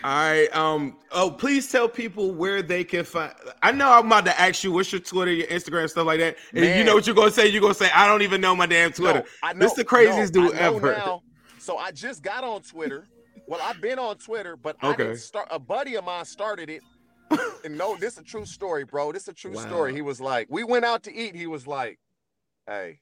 All 0.03 0.11
right. 0.11 0.55
Um. 0.55 0.97
Oh, 1.11 1.31
please 1.31 1.71
tell 1.71 1.87
people 1.87 2.31
where 2.33 2.61
they 2.61 2.83
can 2.83 3.05
find. 3.05 3.33
I 3.61 3.71
know 3.71 3.89
I'm 3.91 4.07
about 4.07 4.25
to 4.25 4.39
ask 4.39 4.63
you 4.63 4.71
what's 4.73 4.91
your 4.91 4.99
Twitter, 4.99 5.31
your 5.31 5.47
Instagram, 5.47 5.89
stuff 5.89 6.05
like 6.05 6.19
that. 6.19 6.37
And 6.53 6.65
you 6.77 6.83
know 6.83 6.93
what 6.95 7.05
you're 7.07 7.15
gonna 7.15 7.31
say. 7.31 7.47
You're 7.47 7.61
gonna 7.61 7.73
say 7.73 7.89
I 7.93 8.05
don't 8.07 8.21
even 8.21 8.41
know 8.41 8.55
my 8.55 8.65
damn 8.65 8.91
Twitter. 8.91 9.19
No, 9.19 9.25
I 9.41 9.53
know, 9.53 9.59
This 9.59 9.73
the 9.73 9.85
craziest 9.85 10.33
no, 10.33 10.49
dude 10.49 10.57
I 10.57 10.61
know 10.69 10.75
ever. 10.75 10.91
Now, 10.91 11.23
so 11.57 11.77
I 11.77 11.91
just 11.91 12.21
got 12.21 12.43
on 12.43 12.61
Twitter. 12.63 13.07
Well, 13.47 13.61
I've 13.63 13.79
been 13.81 13.99
on 13.99 14.17
Twitter, 14.17 14.57
but 14.57 14.75
I 14.81 14.95
didn't 14.95 15.17
start. 15.17 15.47
A 15.51 15.59
buddy 15.59 15.95
of 15.95 16.03
mine 16.03 16.25
started 16.25 16.69
it. 16.69 16.81
and 17.63 17.77
no, 17.77 17.95
this 17.95 18.13
is 18.13 18.19
a 18.19 18.23
true 18.23 18.45
story, 18.45 18.83
bro. 18.83 19.11
This 19.13 19.23
is 19.23 19.27
a 19.29 19.33
true 19.33 19.51
Wow. 19.53 19.61
story. 19.65 19.93
He 19.93 20.01
was 20.01 20.19
like, 20.19 20.47
we 20.49 20.63
went 20.63 20.83
out 20.85 21.03
to 21.03 21.13
eat. 21.13 21.35
He 21.35 21.47
was 21.47 21.65
like, 21.65 21.97
hey, 22.67 22.99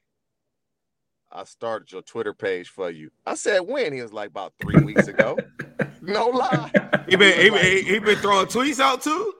I 1.34 1.44
started 1.44 1.90
your 1.90 2.02
Twitter 2.02 2.34
page 2.34 2.68
for 2.68 2.90
you. 2.90 3.10
I 3.26 3.34
said, 3.36 3.60
when? 3.60 3.92
He 3.92 4.02
was 4.02 4.12
like, 4.12 4.28
about 4.30 4.52
three 4.60 4.82
weeks 4.82 5.08
ago. 5.08 5.38
no 6.02 6.26
lie. 6.28 6.70
He 7.08 7.16
been 7.16 7.40
he, 7.40 7.50
was 7.50 7.60
been 7.62 7.74
like- 7.76 7.84
he 7.86 7.98
been 7.98 8.18
throwing 8.18 8.46
tweets 8.46 8.80
out 8.80 9.02
too. 9.02 9.32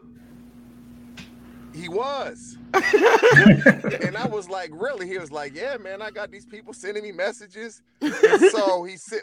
He 1.75 1.89
was. 1.89 2.57
and 2.75 4.17
I 4.17 4.27
was 4.27 4.49
like, 4.49 4.71
really? 4.73 5.07
He 5.09 5.19
was 5.19 5.31
like, 5.33 5.55
yeah, 5.55 5.77
man, 5.79 6.03
I 6.03 6.11
got 6.11 6.31
these 6.31 6.45
people 6.47 6.73
sending 6.73 7.03
me 7.03 7.13
messages. 7.13 7.83
And 8.01 8.41
so 8.51 8.85
he 8.85 8.97
said, 8.97 9.21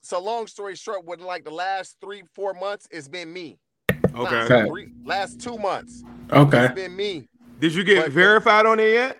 so 0.00 0.20
long 0.20 0.46
story 0.46 0.74
short, 0.76 1.04
within 1.04 1.26
like 1.26 1.44
the 1.44 1.50
last 1.50 1.96
three, 2.00 2.22
four 2.34 2.52
months, 2.54 2.86
it's 2.90 3.08
been 3.08 3.32
me. 3.32 3.58
Nah, 4.12 4.22
Okay. 4.22 4.36
Okay. 4.42 4.68
three- 4.68 4.92
last 5.04 5.40
two 5.40 5.56
months, 5.58 6.02
Okay. 6.32 6.66
it's 6.66 6.74
been 6.74 6.94
me. 6.94 7.28
Did 7.60 7.74
you 7.74 7.82
get 7.84 8.04
But- 8.04 8.12
verified 8.12 8.66
on 8.66 8.78
it 8.80 8.92
yet? 8.92 9.18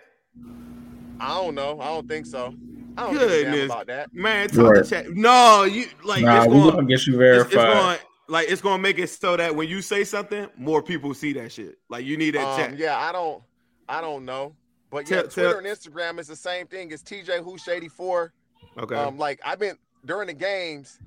I 1.19 1.29
don't 1.41 1.55
know. 1.55 1.79
I 1.79 1.85
don't 1.85 2.07
think 2.09 2.25
so. 2.25 2.53
I 2.97 3.03
don't 3.03 3.13
give 3.13 3.21
a 3.23 3.27
damn 3.27 3.51
Goodness. 3.51 3.65
about 3.65 3.87
that. 3.87 4.13
Man, 4.13 4.47
talk 4.49 4.71
Right. 4.73 4.83
to 4.83 4.89
chat. 4.89 5.09
No, 5.11 5.63
you 5.63 5.87
like 6.03 6.23
nah, 6.23 6.37
it's 6.43 6.47
we 6.47 6.59
going, 6.59 6.75
gonna 6.75 6.87
get 6.87 7.05
you 7.07 7.21
it's, 7.21 7.43
it's 7.45 7.53
verified. 7.53 7.73
going 7.73 7.99
like 8.27 8.49
it's 8.49 8.61
gonna 8.61 8.81
make 8.81 8.97
it 8.99 9.09
so 9.09 9.37
that 9.37 9.55
when 9.55 9.67
you 9.67 9.81
say 9.81 10.03
something, 10.03 10.47
more 10.57 10.81
people 10.81 11.13
see 11.13 11.33
that 11.33 11.51
shit. 11.51 11.77
Like 11.89 12.05
you 12.05 12.17
need 12.17 12.35
that 12.35 12.45
Um, 12.47 12.57
chat. 12.57 12.77
yeah, 12.77 12.97
I 12.97 13.11
don't, 13.11 13.43
I 13.87 14.01
don't 14.01 14.25
know. 14.25 14.55
But 14.89 15.09
yeah, 15.09 15.17
Tell- 15.21 15.27
Twitter 15.29 15.49
tell- 15.49 15.57
and 15.59 15.67
Instagram 15.67 16.19
is 16.19 16.27
the 16.27 16.35
same 16.35 16.67
thing. 16.67 16.91
It's 16.91 17.03
TJ 17.03 17.43
Hoosh 17.43 17.67
84. 17.67 18.33
Okay. 18.77 18.95
Um, 18.95 19.17
like 19.17 19.39
I've 19.45 19.59
been 19.59 19.77
during 20.05 20.27
the 20.27 20.33
games, 20.33 20.99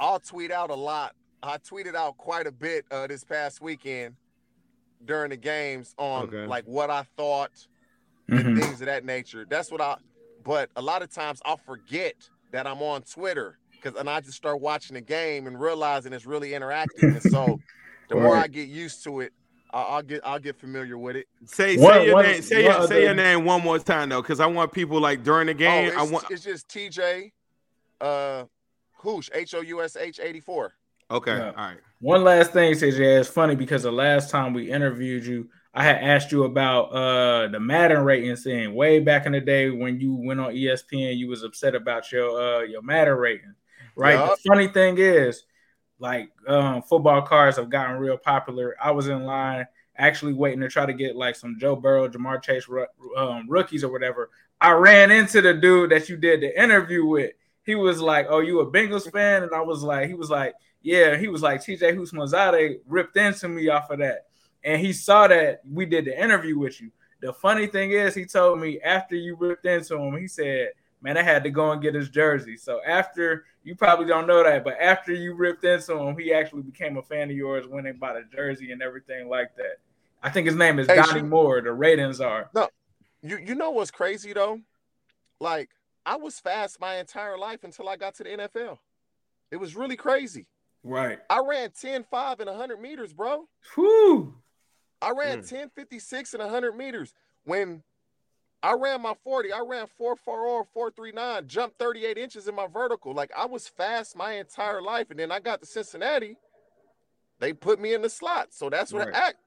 I'll 0.00 0.20
tweet 0.20 0.50
out 0.50 0.70
a 0.70 0.74
lot. 0.74 1.14
I 1.42 1.58
tweeted 1.58 1.94
out 1.94 2.16
quite 2.18 2.46
a 2.46 2.52
bit 2.52 2.84
uh, 2.90 3.06
this 3.06 3.24
past 3.24 3.60
weekend 3.60 4.14
during 5.04 5.30
the 5.30 5.36
games 5.36 5.94
on 5.98 6.24
Okay. 6.24 6.46
like 6.46 6.64
what 6.64 6.88
I 6.90 7.04
thought, 7.16 7.50
Mhm. 8.30 8.60
things 8.60 8.80
of 8.80 8.86
that 8.86 9.04
nature. 9.04 9.44
That's 9.48 9.70
what 9.70 9.80
I. 9.80 9.96
But 10.44 10.70
a 10.76 10.82
lot 10.82 11.02
of 11.02 11.10
times 11.12 11.40
I'll 11.44 11.56
forget 11.56 12.14
that 12.52 12.66
I'm 12.66 12.82
on 12.82 13.02
Twitter 13.02 13.58
because 13.72 13.98
and 13.98 14.08
I 14.08 14.20
just 14.20 14.36
start 14.36 14.60
watching 14.60 14.94
the 14.94 15.00
game 15.00 15.46
and 15.46 15.58
realizing 15.60 16.12
it's 16.12 16.26
really 16.26 16.50
interactive. 16.50 17.02
and 17.02 17.22
so 17.22 17.58
the 18.08 18.14
more 18.16 18.34
Right. 18.34 18.44
I 18.44 18.48
get 18.48 18.68
used 18.68 19.02
to 19.04 19.20
it, 19.20 19.32
I'll, 19.72 19.86
I'll 19.96 20.02
get 20.02 20.20
I'll 20.24 20.38
get 20.38 20.56
familiar 20.56 20.98
with 20.98 21.16
it. 21.16 21.26
say 21.46 21.76
One- 21.76 21.92
say 21.94 22.04
your 22.06 22.14
one- 22.14 22.24
name. 22.26 22.42
Say 22.42 22.64
one 22.68 22.78
your, 22.78 22.86
say 22.88 23.02
your 23.04 23.14
name 23.14 23.44
one 23.44 23.62
more 23.62 23.78
time 23.78 24.08
though, 24.10 24.22
because 24.22 24.40
I 24.40 24.46
want 24.46 24.72
people 24.72 25.00
like 25.00 25.22
during 25.24 25.46
the 25.46 25.54
game. 25.54 25.92
oh, 25.96 26.00
I 26.00 26.02
want. 26.10 26.30
it's 26.30 26.44
just 26.44 26.68
TJ, 26.68 27.32
uh, 28.00 28.44
Hoosh 28.98 29.28
H 29.34 29.54
O 29.54 29.60
U 29.60 29.82
S 29.82 29.96
H 29.96 30.20
84. 30.22 30.74
Okay. 31.10 31.36
Yeah. 31.36 31.48
All 31.48 31.52
right. 31.54 31.76
One 32.00 32.24
last 32.24 32.52
thing, 32.52 32.72
TJ, 32.74 33.20
it's 33.20 33.28
funny 33.28 33.54
because 33.54 33.82
the 33.84 33.92
last 33.92 34.30
time 34.30 34.54
we 34.54 34.70
interviewed 34.70 35.24
you, 35.26 35.48
I 35.74 35.84
had 35.84 35.96
asked 36.02 36.32
you 36.32 36.44
about 36.44 36.92
uh 36.92 37.48
the 37.48 37.58
Madden 37.58 38.04
rating 38.04 38.36
thing 38.36 38.74
way 38.74 39.00
back 39.00 39.26
in 39.26 39.32
the 39.32 39.40
day 39.40 39.70
when 39.70 39.98
you 40.00 40.14
went 40.14 40.40
on 40.40 40.52
ESPN. 40.52 41.16
You 41.16 41.28
was 41.28 41.42
upset 41.42 41.74
about 41.74 42.12
your 42.12 42.40
uh 42.40 42.62
your 42.62 42.82
Madden 42.82 43.16
rating, 43.16 43.54
right? 43.96 44.16
The 44.16 44.48
funny 44.48 44.68
thing 44.68 44.98
is, 44.98 45.44
like 45.98 46.30
um 46.46 46.82
football 46.82 47.22
cards 47.22 47.56
have 47.56 47.70
gotten 47.70 47.96
real 47.96 48.18
popular. 48.18 48.76
I 48.82 48.90
was 48.90 49.08
in 49.08 49.24
line 49.24 49.66
actually 49.96 50.34
waiting 50.34 50.60
to 50.60 50.68
try 50.68 50.84
to 50.84 50.92
get 50.92 51.16
like 51.16 51.36
some 51.36 51.56
Joe 51.58 51.76
Burrow, 51.76 52.08
Ja'Marr 52.08 52.42
Chase 52.42 52.66
um, 53.16 53.46
rookies 53.48 53.84
or 53.84 53.92
whatever. 53.92 54.30
I 54.60 54.72
ran 54.72 55.10
into 55.10 55.40
the 55.40 55.54
dude 55.54 55.90
that 55.90 56.08
you 56.08 56.16
did 56.16 56.40
the 56.40 56.62
interview 56.62 57.04
with. 57.04 57.32
He 57.64 57.74
was 57.74 58.00
like, 58.00 58.26
"Oh, 58.28 58.40
you 58.40 58.60
a 58.60 58.70
Bengals 58.70 59.10
fan?" 59.10 59.42
And 59.42 59.54
I 59.54 59.60
was 59.60 59.82
like, 59.82 60.08
"He 60.08 60.14
was 60.14 60.30
like." 60.30 60.54
Yeah, 60.84 61.16
he 61.16 61.28
was 61.28 61.42
like 61.42 61.60
TJ 61.60 61.96
Houshmandzadeh 61.96 62.80
ripped 62.88 63.16
into 63.16 63.48
me 63.48 63.68
off 63.68 63.90
of 63.90 64.00
that. 64.00 64.26
And 64.64 64.80
he 64.80 64.92
saw 64.92 65.26
that 65.28 65.60
we 65.70 65.86
did 65.86 66.04
the 66.04 66.20
interview 66.20 66.58
with 66.58 66.80
you. 66.80 66.90
The 67.20 67.32
funny 67.32 67.66
thing 67.66 67.92
is, 67.92 68.14
he 68.14 68.24
told 68.24 68.60
me 68.60 68.80
after 68.80 69.14
you 69.16 69.36
ripped 69.36 69.66
into 69.66 69.96
him, 69.96 70.16
he 70.16 70.26
said, 70.26 70.70
Man, 71.00 71.16
I 71.16 71.22
had 71.22 71.42
to 71.44 71.50
go 71.50 71.72
and 71.72 71.82
get 71.82 71.94
his 71.96 72.08
jersey. 72.08 72.56
So 72.56 72.80
after 72.86 73.44
you 73.64 73.74
probably 73.74 74.06
don't 74.06 74.26
know 74.28 74.44
that, 74.44 74.62
but 74.62 74.74
after 74.80 75.12
you 75.12 75.34
ripped 75.34 75.64
into 75.64 75.96
him, 75.98 76.16
he 76.16 76.32
actually 76.32 76.62
became 76.62 76.96
a 76.96 77.02
fan 77.02 77.28
of 77.28 77.36
yours 77.36 77.66
when 77.66 77.82
they 77.84 77.90
bought 77.90 78.16
a 78.16 78.22
jersey 78.32 78.70
and 78.70 78.80
everything 78.82 79.28
like 79.28 79.54
that. 79.56 79.78
I 80.22 80.30
think 80.30 80.46
his 80.46 80.54
name 80.54 80.78
is 80.78 80.86
Hey, 80.86 80.96
Donny 80.96 81.20
shoot. 81.20 81.24
Moore. 81.24 81.60
The 81.60 81.72
ratings 81.72 82.20
are. 82.20 82.50
no. 82.54 82.68
You 83.24 83.38
you 83.38 83.54
know 83.54 83.70
what's 83.70 83.90
crazy 83.92 84.32
though? 84.32 84.60
Like 85.40 85.70
I 86.06 86.16
was 86.16 86.38
fast 86.40 86.80
my 86.80 86.96
entire 86.96 87.38
life 87.38 87.62
until 87.64 87.88
I 87.88 87.96
got 87.96 88.14
to 88.16 88.24
the 88.24 88.30
NFL. 88.30 88.78
It 89.52 89.56
was 89.56 89.76
really 89.76 89.96
crazy. 89.96 90.46
Right. 90.84 91.18
I 91.30 91.40
ran 91.46 91.70
10 91.70 92.04
5 92.04 92.40
and 92.40 92.48
100 92.50 92.80
meters, 92.80 93.12
bro. 93.12 93.44
Whew. 93.74 94.34
I 95.02 95.10
ran 95.10 95.40
Mm. 95.40 95.48
10 95.48 95.70
56 95.70 96.32
and 96.34 96.42
100 96.42 96.76
meters. 96.76 97.12
When 97.44 97.82
I 98.62 98.74
ran 98.74 99.02
my 99.02 99.14
40, 99.24 99.52
I 99.52 99.58
ran 99.60 99.88
four 99.88 100.14
four 100.16 100.36
440, 100.64 100.70
439, 100.72 101.48
jumped 101.48 101.78
38 101.78 102.16
inches 102.16 102.46
in 102.46 102.54
my 102.54 102.68
vertical. 102.68 103.12
Like 103.12 103.32
I 103.36 103.46
was 103.46 103.66
fast 103.68 104.14
my 104.16 104.34
entire 104.34 104.80
life. 104.80 105.10
And 105.10 105.18
then 105.18 105.32
I 105.32 105.40
got 105.40 105.60
to 105.60 105.66
Cincinnati, 105.66 106.36
they 107.40 107.52
put 107.52 107.80
me 107.80 107.92
in 107.94 108.02
the 108.02 108.08
slot. 108.08 108.54
So 108.54 108.70
that's 108.70 108.92
what 108.92 109.06
Right. 109.08 109.14
I 109.16 109.28
act. 109.28 109.38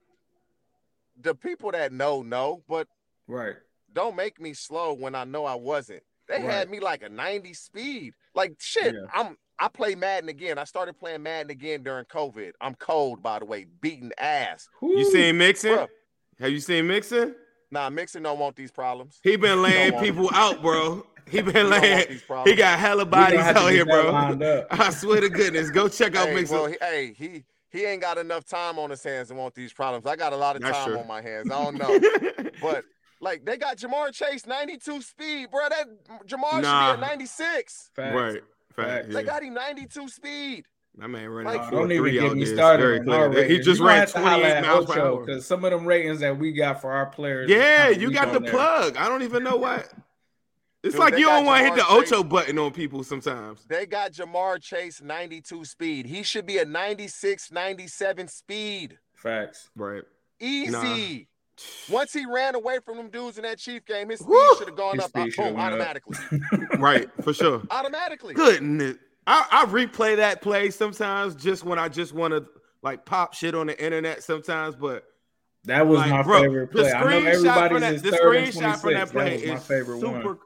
The 1.18 1.34
people 1.34 1.70
that 1.72 1.92
know, 1.92 2.22
know, 2.22 2.62
but 2.68 2.88
Right. 3.26 3.56
don't 3.90 4.14
make 4.16 4.38
me 4.38 4.52
slow 4.52 4.92
when 4.92 5.14
I 5.14 5.24
know 5.24 5.46
I 5.46 5.54
wasn't. 5.54 6.02
They 6.28 6.42
Right. 6.42 6.52
had 6.52 6.68
me 6.68 6.78
like 6.80 7.02
a 7.02 7.08
90 7.08 7.54
speed. 7.54 8.12
Like 8.34 8.60
shit, 8.60 8.94
Yeah. 8.94 9.06
I'm 9.14 9.38
I 9.58 9.68
play 9.68 9.94
Madden 9.94 10.28
again. 10.28 10.58
I 10.58 10.64
started 10.64 10.98
playing 10.98 11.22
Madden 11.22 11.50
again 11.50 11.82
during 11.82 12.04
COVID. 12.06 12.52
I'm 12.60 12.74
cold, 12.74 13.22
by 13.22 13.38
the 13.38 13.44
way, 13.46 13.66
beating 13.80 14.12
ass. 14.18 14.68
You 14.82 14.88
Whew. 14.88 15.10
seen 15.10 15.38
Mixon? 15.38 15.70
Bruh. 15.72 15.88
Have 16.40 16.50
you 16.50 16.60
seen 16.60 16.86
Mixon? 16.86 17.34
Nah, 17.70 17.88
Mixon 17.90 18.22
don't 18.22 18.38
want 18.38 18.54
these 18.56 18.70
problems. 18.70 19.18
He 19.22 19.36
been 19.36 19.62
laying 19.62 19.92
want 19.94 20.04
people 20.04 20.30
out, 20.32 20.60
bro. 20.62 21.06
He 21.28 21.42
been 21.42 21.54
don't 21.54 21.70
laying. 21.70 22.20
He 22.44 22.54
got 22.54 22.78
hella 22.78 23.04
We 23.04 23.10
bodies 23.10 23.40
out 23.40 23.68
here, 23.72 23.84
bro. 23.84 24.12
I 24.70 24.90
swear 24.90 25.20
to 25.20 25.28
goodness, 25.28 25.70
go 25.70 25.88
check 25.88 26.14
out 26.14 26.28
Hey, 26.28 26.34
Mixon. 26.36 26.56
well, 26.56 26.66
he, 26.68 26.76
hey, 26.80 27.12
he 27.18 27.44
he 27.68 27.84
ain't 27.84 28.00
got 28.00 28.16
enough 28.16 28.44
time 28.44 28.78
on 28.78 28.90
his 28.90 29.02
hands 29.02 29.26
to 29.30 29.34
want 29.34 29.52
these 29.56 29.72
problems. 29.72 30.06
I 30.06 30.14
got 30.14 30.32
a 30.32 30.36
lot 30.36 30.54
of 30.54 30.62
That's 30.62 30.78
time 30.78 30.86
true. 30.90 30.98
on 31.00 31.08
my 31.08 31.20
hands. 31.20 31.50
I 31.50 31.64
don't 31.64 31.78
know. 31.78 31.98
but 32.62 32.84
like 33.20 33.44
they 33.44 33.56
got 33.56 33.76
Ja'Marr 33.76 34.12
Chase 34.12 34.46
92 34.46 35.02
speed, 35.02 35.50
bro. 35.50 35.68
That 35.68 35.86
Ja'Marr 36.28 36.62
Nah. 36.62 36.92
should 36.92 36.98
be 37.00 37.02
at 37.04 37.08
96. 37.10 37.90
Facts. 37.96 38.14
right, 38.14 38.42
fact, 38.76 39.02
Facts. 39.04 39.14
They 39.14 39.22
got 39.22 39.42
him 39.42 39.54
92 39.54 40.08
speed. 40.08 40.64
That 40.98 41.08
man 41.08 41.28
running 41.28 41.52
Like, 41.52 41.60
like 41.62 41.70
Don't 41.70 41.92
even 41.92 42.12
get 42.12 42.32
me 42.36 42.46
started 42.46 42.82
very 42.82 42.98
on 43.00 43.04
clear. 43.04 43.42
our 43.42 43.48
He 43.48 43.58
just 43.58 43.80
You 43.80 43.86
ran 43.86 43.98
have 44.00 44.12
28 44.12 44.60
miles 44.62 44.86
per 44.86 45.00
hour. 45.00 45.24
because 45.26 45.46
some 45.46 45.64
of 45.64 45.70
them 45.70 45.84
ratings 45.84 46.20
that 46.20 46.38
we 46.38 46.52
got 46.52 46.80
for 46.80 46.90
our 46.92 47.06
players. 47.06 47.50
Yeah, 47.50 47.90
you 47.90 48.10
got 48.10 48.32
the 48.32 48.40
there. 48.40 48.50
plug. 48.50 48.96
I 48.96 49.06
don't 49.08 49.22
even 49.22 49.42
know 49.44 49.56
why. 49.56 49.84
It's 50.82 50.94
Dude, 50.94 51.00
like 51.00 51.18
you 51.18 51.26
don't 51.26 51.44
want 51.44 51.60
to 51.60 51.64
hit 51.66 51.74
the 51.76 51.82
Ja'Marr 51.82 52.00
Chase. 52.02 52.12
Ocho 52.12 52.22
button 52.24 52.58
on 52.58 52.70
people 52.72 53.02
sometimes. 53.02 53.64
They 53.68 53.86
got 53.86 54.12
Ja'Marr 54.12 54.60
Chase 54.62 55.02
92 55.02 55.64
speed. 55.64 56.06
He 56.06 56.22
should 56.22 56.46
be 56.46 56.58
a 56.58 56.64
96, 56.64 57.50
97 57.50 58.28
speed. 58.28 58.98
Facts. 59.14 59.68
Right. 59.74 60.04
Easy. 60.40 61.28
Once 61.88 62.12
he 62.12 62.26
ran 62.26 62.54
away 62.54 62.78
from 62.84 62.96
them 62.96 63.08
dudes 63.10 63.38
in 63.38 63.42
that 63.44 63.58
Chief 63.58 63.84
game, 63.86 64.10
his 64.10 64.20
speed 64.20 64.36
should 64.58 64.68
have 64.68 64.76
gone 64.76 64.96
His 64.96 65.04
up 65.04 65.10
speed 65.10 65.38
uh, 65.38 65.44
boom, 65.44 65.54
went 65.54 65.58
up. 65.58 65.72
automatically. 65.72 66.18
Right, 66.78 67.08
for 67.22 67.32
sure. 67.32 67.62
automatically. 67.70 68.34
Goodness. 68.34 68.96
I, 69.26 69.46
I 69.50 69.64
replay 69.66 70.16
that 70.16 70.42
play 70.42 70.70
sometimes 70.70 71.34
just 71.34 71.64
when 71.64 71.78
I 71.78 71.88
just 71.88 72.12
want 72.12 72.32
to 72.32 72.46
like 72.82 73.04
pop 73.06 73.34
shit 73.34 73.54
on 73.54 73.66
the 73.66 73.84
internet 73.84 74.22
sometimes, 74.22 74.76
but 74.76 75.04
That 75.64 75.86
was 75.86 75.98
like, 75.98 76.10
my 76.10 76.22
bro, 76.22 76.42
favorite 76.42 76.70
the 76.72 76.82
play. 76.82 76.92
I 76.92 77.00
know 77.00 77.08
everybody's 77.26 77.68
from 77.70 77.80
that, 77.80 77.94
is 77.94 78.02
the 78.02 78.10
screenshot 78.10 78.78
from 78.80 78.92
that 78.94 79.10
play 79.10 79.32
was 79.34 79.46
my 79.46 79.54
is 79.54 79.62
favorite 79.66 80.00
super. 80.00 80.28
one. 80.28 80.38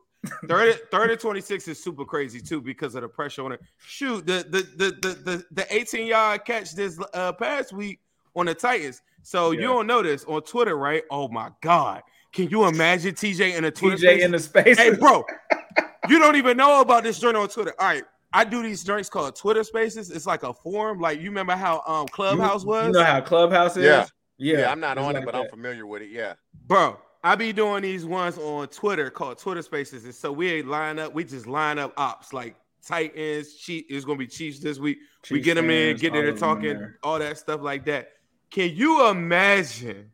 30, 0.47 0.79
30 0.91 1.17
26 1.17 1.69
is 1.69 1.83
super 1.83 2.05
crazy 2.05 2.41
too 2.41 2.61
because 2.61 2.95
of 2.95 3.03
the 3.03 3.09
pressure 3.09 3.43
on 3.45 3.53
it. 3.53 3.61
Shoot, 3.79 4.27
the 4.27 4.45
the 4.49 4.63
the 4.77 4.91
the 5.01 5.15
the, 5.31 5.45
the 5.51 5.75
18 5.75 6.07
yard 6.07 6.45
catch 6.45 6.73
this 6.75 6.99
uh, 7.15 7.33
past 7.33 7.73
week 7.73 8.01
on 8.37 8.47
the 8.47 8.55
Titans. 8.55 9.01
So 9.23 9.53
you 9.53 9.63
don't 9.63 9.87
know 9.87 10.03
this 10.03 10.25
on 10.25 10.43
Twitter, 10.43 10.77
right? 10.77 11.03
Oh 11.11 11.29
my 11.29 11.51
god. 11.61 12.03
Can 12.33 12.49
you 12.49 12.67
imagine 12.67 13.15
TJ 13.15 13.57
in 13.57 13.65
a 13.65 13.71
Twitter 13.71 13.97
TJ 13.97 13.99
space? 13.99 14.25
in 14.25 14.31
the 14.31 14.39
space. 14.39 14.79
Hey, 14.79 14.95
bro, 14.95 15.25
you 16.09 16.19
don't 16.19 16.37
even 16.37 16.57
know 16.57 16.81
about 16.81 17.03
this 17.03 17.19
joint 17.19 17.37
on 17.37 17.49
Twitter. 17.49 17.75
All 17.79 17.89
right, 17.89 18.05
I 18.33 18.45
do 18.45 18.63
these 18.63 18.85
joints 18.85 19.09
called 19.09 19.35
Twitter 19.35 19.65
Spaces. 19.65 20.11
It's 20.11 20.27
like 20.27 20.45
a 20.45 20.55
forum. 20.55 21.01
Like 21.01 21.19
you 21.21 21.29
remember 21.29 21.57
how 21.57 21.83
um 21.87 22.07
Clubhouse 22.09 22.65
was, 22.65 22.87
You 22.87 22.93
know 22.93 23.05
how 23.05 23.21
Clubhouse 23.21 23.77
is? 23.77 23.85
Yeah. 23.85 24.07
Yeah, 24.39 24.61
Yeah, 24.61 24.71
I'm 24.73 24.81
not 24.81 24.97
it's 24.97 25.07
on 25.07 25.13
like 25.15 25.23
it, 25.23 25.27
but 25.27 25.35
I'm 25.35 25.49
familiar 25.49 25.87
with 25.87 26.03
it. 26.03 26.11
Yeah. 26.11 26.35
bro. 26.67 26.99
I 27.23 27.35
be 27.35 27.53
doing 27.53 27.83
these 27.83 28.07
ones 28.07 28.39
on 28.39 28.69
Twitter 28.69 29.11
called 29.11 29.37
Twitter 29.37 29.61
Spaces, 29.61 30.05
and 30.07 30.15
so 30.15 30.33
we 30.33 30.63
line 30.63 30.99
up. 30.99 31.13
We 31.13 31.25
just 31.25 31.47
line 31.47 31.79
up 31.79 31.93
ops 31.99 32.33
like 32.33 32.57
Titans. 32.87 33.55
Chief 33.57 33.85
is 33.91 34.07
going 34.07 34.19
to 34.19 34.25
be 34.25 34.27
Chiefs 34.27 34.59
this 34.61 34.79
week. 34.79 34.99
we 35.31 35.41
get 35.41 35.57
them 35.57 35.69
in, 35.69 35.91
fans, 35.91 36.01
get 36.01 36.15
there 36.15 36.23
all 36.23 36.27
to 36.29 36.33
of 36.33 36.41
them 36.41 36.49
talking, 36.49 36.95
all 37.03 37.19
that 37.19 37.37
stuff 37.37 37.61
like 37.61 37.85
that. 37.85 38.09
Can 38.51 38.75
you 38.75 39.09
imagine 39.09 40.11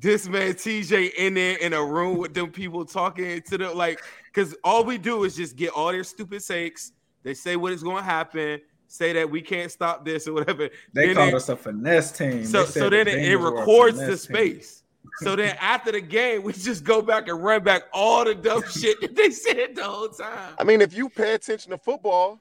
this 0.00 0.28
man 0.28 0.54
TJ 0.54 1.14
in 1.14 1.34
there 1.34 1.56
in 1.58 1.72
a 1.72 1.84
room 1.84 2.18
with 2.18 2.34
them 2.34 2.50
people 2.50 2.84
talking 2.84 3.40
to 3.42 3.58
them 3.58 3.76
like? 3.76 4.00
Because 4.26 4.54
all 4.64 4.84
we 4.84 4.98
do 4.98 5.24
is 5.24 5.36
just 5.36 5.56
get 5.56 5.70
all 5.70 5.92
their 5.92 6.04
stupid 6.04 6.42
sakes. 6.42 6.92
They 7.22 7.34
say 7.34 7.56
what 7.56 7.72
is 7.72 7.82
going 7.82 7.98
to 7.98 8.02
happen. 8.02 8.60
Say 8.88 9.12
that 9.12 9.30
we 9.30 9.42
can't 9.42 9.70
stop 9.70 10.04
this 10.04 10.26
or 10.26 10.32
whatever. 10.34 10.70
They 10.94 11.06
Then 11.08 11.16
called 11.16 11.32
they- 11.32 11.36
us 11.36 11.48
a 11.50 11.56
finesse 11.56 12.10
team. 12.12 12.44
so 12.44 12.60
They 12.60 12.66
said 12.66 12.72
so 12.80 12.84
the 12.84 12.90
then 12.90 13.08
it, 13.08 13.14
it 13.14 13.38
Bengals 13.38 13.40
were 13.42 13.48
a 13.48 13.60
records 13.60 13.98
the 13.98 14.04
finesse 14.04 14.26
team. 14.26 14.34
space. 14.36 14.82
So 15.18 15.36
then 15.36 15.56
after 15.60 15.92
the 15.92 16.00
game, 16.00 16.42
we 16.42 16.52
just 16.54 16.84
go 16.84 17.02
back 17.02 17.28
and 17.28 17.42
run 17.42 17.62
back 17.62 17.82
all 17.92 18.24
the 18.24 18.34
dumb 18.34 18.62
shit 18.70 19.00
that 19.02 19.14
they 19.14 19.30
said 19.30 19.74
the 19.76 19.84
whole 19.84 20.08
time. 20.08 20.54
I 20.58 20.64
mean, 20.64 20.80
if 20.80 20.94
you 20.94 21.08
pay 21.10 21.34
attention 21.34 21.70
to 21.72 21.78
football, 21.78 22.40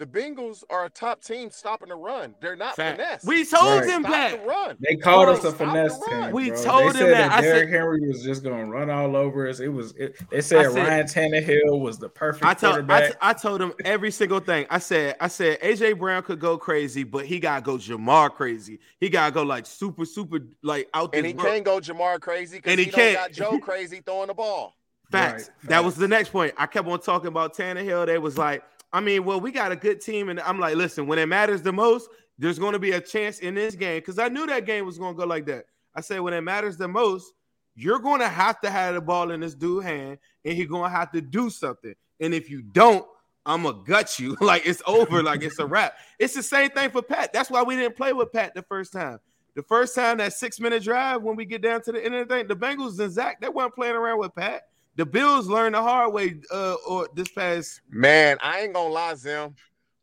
the 0.00 0.06
Bengals 0.06 0.64
are 0.70 0.86
a 0.86 0.90
top 0.90 1.22
team 1.22 1.50
stopping 1.50 1.90
the 1.90 1.94
run. 1.94 2.34
They're 2.40 2.56
not 2.56 2.74
Fact. 2.74 2.96
finesse. 2.98 3.22
We 3.24 3.44
told 3.44 3.80
Right. 3.80 3.86
them 3.86 4.02
Stop 4.02 4.12
that. 4.12 4.40
the 4.42 4.48
run. 4.48 4.76
They 4.80 4.96
called 4.96 5.26
Bro, 5.26 5.34
us 5.34 5.44
a 5.44 5.52
finesse 5.52 6.00
run. 6.10 6.22
team. 6.24 6.30
We 6.32 6.48
bro. 6.50 6.62
told 6.62 6.80
they 6.80 6.84
them 6.86 6.94
said 7.08 7.12
that. 7.12 7.32
I 7.32 7.40
Derrick 7.42 7.68
said- 7.68 7.74
Henry 7.74 8.08
was 8.08 8.22
just 8.24 8.42
going 8.42 8.64
to 8.64 8.70
run 8.72 8.90
all 8.90 9.14
over 9.14 9.46
us. 9.46 9.60
It 9.60 9.68
was. 9.68 9.92
It, 9.92 10.16
they 10.30 10.40
said, 10.40 10.72
said- 10.72 10.76
Ryan 10.88 11.06
Tannehill 11.06 11.78
was 11.80 11.98
the 11.98 12.08
perfect 12.08 12.44
I 12.46 12.54
told 12.54 12.72
I, 12.72 12.76
quarterback. 12.78 13.10
t- 13.12 13.16
I 13.20 13.32
told 13.34 13.60
him 13.62 13.72
every 13.84 14.10
single 14.10 14.40
thing. 14.40 14.66
I 14.70 14.78
said 14.78 15.16
I 15.20 15.28
said 15.28 15.60
AJ 15.60 15.98
Brown 15.98 16.22
could 16.22 16.40
go 16.40 16.56
crazy, 16.58 17.04
but 17.04 17.26
he 17.26 17.38
gotta 17.38 17.62
go 17.62 17.76
Ja'Marr 17.76 18.32
crazy. 18.32 18.80
He 18.98 19.10
gotta 19.10 19.32
go 19.32 19.42
like 19.42 19.66
super 19.66 20.06
super 20.06 20.38
like 20.62 20.88
out 20.94 21.12
there. 21.12 21.18
And 21.18 21.26
he 21.26 21.34
world. 21.34 21.46
can't 21.46 21.64
go 21.64 21.78
Ja'Marr 21.78 22.20
crazy 22.20 22.56
because 22.56 22.70
And 22.72 22.78
he, 22.78 22.86
he 22.86 22.90
don't 22.90 22.98
can't. 23.00 23.16
got 23.18 23.32
Joe 23.32 23.58
crazy 23.58 24.00
throwing 24.04 24.28
the 24.28 24.34
ball. 24.34 24.74
Facts. 25.10 25.50
Right, 25.62 25.70
That 25.70 25.84
was 25.84 25.96
the 25.96 26.06
next 26.08 26.30
point. 26.30 26.54
I 26.56 26.66
kept 26.66 26.86
on 26.88 27.00
talking 27.00 27.26
about 27.28 27.54
Tannehill. 27.56 28.06
They 28.06 28.18
was 28.18 28.38
like, 28.38 28.62
I 28.92 29.00
mean, 29.00 29.24
well, 29.24 29.40
we 29.40 29.52
got 29.52 29.72
a 29.72 29.76
good 29.76 30.00
team, 30.00 30.28
and 30.28 30.40
I'm 30.40 30.58
like, 30.58 30.74
listen, 30.74 31.06
when 31.06 31.18
it 31.18 31.26
matters 31.26 31.62
the 31.62 31.72
most, 31.72 32.08
there's 32.38 32.58
going 32.58 32.72
to 32.72 32.78
be 32.78 32.92
a 32.92 33.00
chance 33.00 33.38
in 33.40 33.54
this 33.54 33.74
game 33.74 33.98
because 33.98 34.18
I 34.18 34.28
knew 34.28 34.46
that 34.46 34.66
game 34.66 34.86
was 34.86 34.98
going 34.98 35.14
to 35.14 35.18
go 35.18 35.26
like 35.26 35.46
that. 35.46 35.66
I 35.94 36.00
said, 36.00 36.20
when 36.20 36.34
it 36.34 36.40
matters 36.40 36.76
the 36.76 36.88
most, 36.88 37.32
you're 37.74 37.98
going 37.98 38.20
to 38.20 38.28
have 38.28 38.60
to 38.62 38.70
have 38.70 38.94
the 38.94 39.00
ball 39.00 39.30
in 39.30 39.40
this 39.40 39.54
dude's 39.54 39.86
hand, 39.86 40.18
and 40.44 40.54
he's 40.54 40.66
going 40.66 40.90
to 40.90 40.96
have 40.96 41.12
to 41.12 41.20
do 41.20 41.50
something. 41.50 41.94
And 42.20 42.34
if 42.34 42.50
you 42.50 42.62
don't, 42.62 43.06
I'm 43.46 43.62
gonna 43.62 43.78
gut 43.84 44.18
you. 44.18 44.36
like 44.40 44.66
it's 44.66 44.82
over. 44.86 45.22
like 45.22 45.42
it's 45.42 45.58
a 45.58 45.66
wrap. 45.66 45.94
It's 46.18 46.34
the 46.34 46.42
same 46.42 46.70
thing 46.70 46.90
for 46.90 47.02
Pat. 47.02 47.32
That's 47.32 47.50
why 47.50 47.62
we 47.62 47.76
didn't 47.76 47.96
play 47.96 48.12
with 48.12 48.32
Pat 48.32 48.54
the 48.54 48.62
first 48.62 48.92
time. 48.92 49.18
The 49.54 49.62
first 49.62 49.94
time 49.94 50.18
that 50.18 50.32
six 50.32 50.60
minute 50.60 50.82
drive 50.82 51.22
when 51.22 51.36
we 51.36 51.44
get 51.44 51.62
down 51.62 51.82
to 51.82 51.92
the 51.92 52.04
end 52.04 52.14
of 52.14 52.28
the 52.28 52.34
thing, 52.34 52.48
the 52.48 52.56
Bengals 52.56 52.98
and 53.00 53.10
Zac 53.10 53.40
they 53.40 53.48
weren't 53.48 53.74
playing 53.74 53.96
around 53.96 54.18
with 54.18 54.34
Pat. 54.34 54.62
The 54.96 55.06
Bills 55.06 55.46
learned 55.46 55.74
the 55.74 55.82
hard 55.82 56.12
way. 56.12 56.40
Uh, 56.52 56.74
or 56.86 57.08
this 57.14 57.28
past 57.28 57.80
Man, 57.90 58.38
I 58.42 58.60
ain't 58.60 58.74
gonna 58.74 58.92
lie, 58.92 59.14
Zim. 59.14 59.54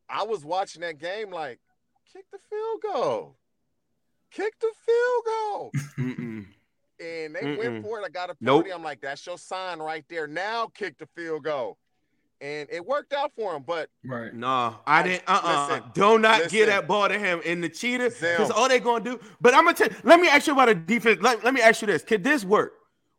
I 0.09 0.23
was 0.23 0.45
watching 0.45 0.81
that 0.81 0.97
game 0.99 1.31
like, 1.31 1.59
kick 2.11 2.25
the 2.31 2.39
field 2.49 2.81
goal, 2.81 3.35
kick 4.31 4.53
the 4.59 4.71
field 4.85 5.23
goal, 5.25 5.71
and 6.99 7.35
they 7.35 7.41
Mm-mm. 7.41 7.57
went 7.57 7.83
for 7.85 7.99
it. 7.99 8.05
I 8.05 8.09
got 8.09 8.29
a 8.29 8.35
Nope. 8.39 8.67
I'm 8.73 8.83
like, 8.83 9.01
that's 9.01 9.25
your 9.25 9.37
sign 9.37 9.79
right 9.79 10.05
there. 10.09 10.25
Now 10.27 10.67
kick 10.73 10.97
the 10.97 11.05
field 11.07 11.43
goal, 11.43 11.77
and 12.39 12.69
it 12.71 12.85
worked 12.85 13.11
out 13.13 13.33
for 13.35 13.53
him. 13.55 13.63
But 13.67 13.89
right. 14.05 14.33
No, 14.33 14.77
I 14.87 15.03
didn't. 15.03 15.23
Uh, 15.27 15.41
uh 15.43 15.67
Listen, 15.69 15.83
Do 15.93 16.17
not 16.17 16.43
listen. 16.43 16.57
get 16.57 16.65
that 16.67 16.87
ball 16.87 17.09
to 17.09 17.19
him 17.19 17.41
in 17.43 17.59
the 17.59 17.69
cheetah 17.69 18.11
because 18.11 18.49
all 18.49 18.69
they 18.69 18.79
gonna 18.79 19.03
do. 19.03 19.19
But 19.41 19.53
I'm 19.53 19.65
gonna 19.65 19.75
tell. 19.75 19.89
Let 20.03 20.19
me 20.21 20.29
ask 20.29 20.47
you 20.47 20.53
about 20.53 20.69
a 20.69 20.75
defense. 20.75 21.21
Let, 21.21 21.43
let 21.43 21.53
me 21.53 21.61
ask 21.61 21.81
you 21.81 21.87
this: 21.87 22.03
Could 22.03 22.23
this 22.23 22.45
work? 22.45 22.73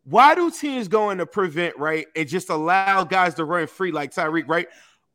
Why 0.09 0.35
do 0.35 0.51
teams 0.51 0.89
go 0.89 1.11
into 1.11 1.27
prevent 1.27 1.77
right 1.79 2.07
and 2.17 2.29
just 2.29 2.51
allow 2.51 3.05
guys 3.05 3.35
to 3.35 3.45
run 3.45 3.67
free 3.67 3.93
like 3.93 4.13
Tyreek? 4.15 4.49
Right? 4.49 4.69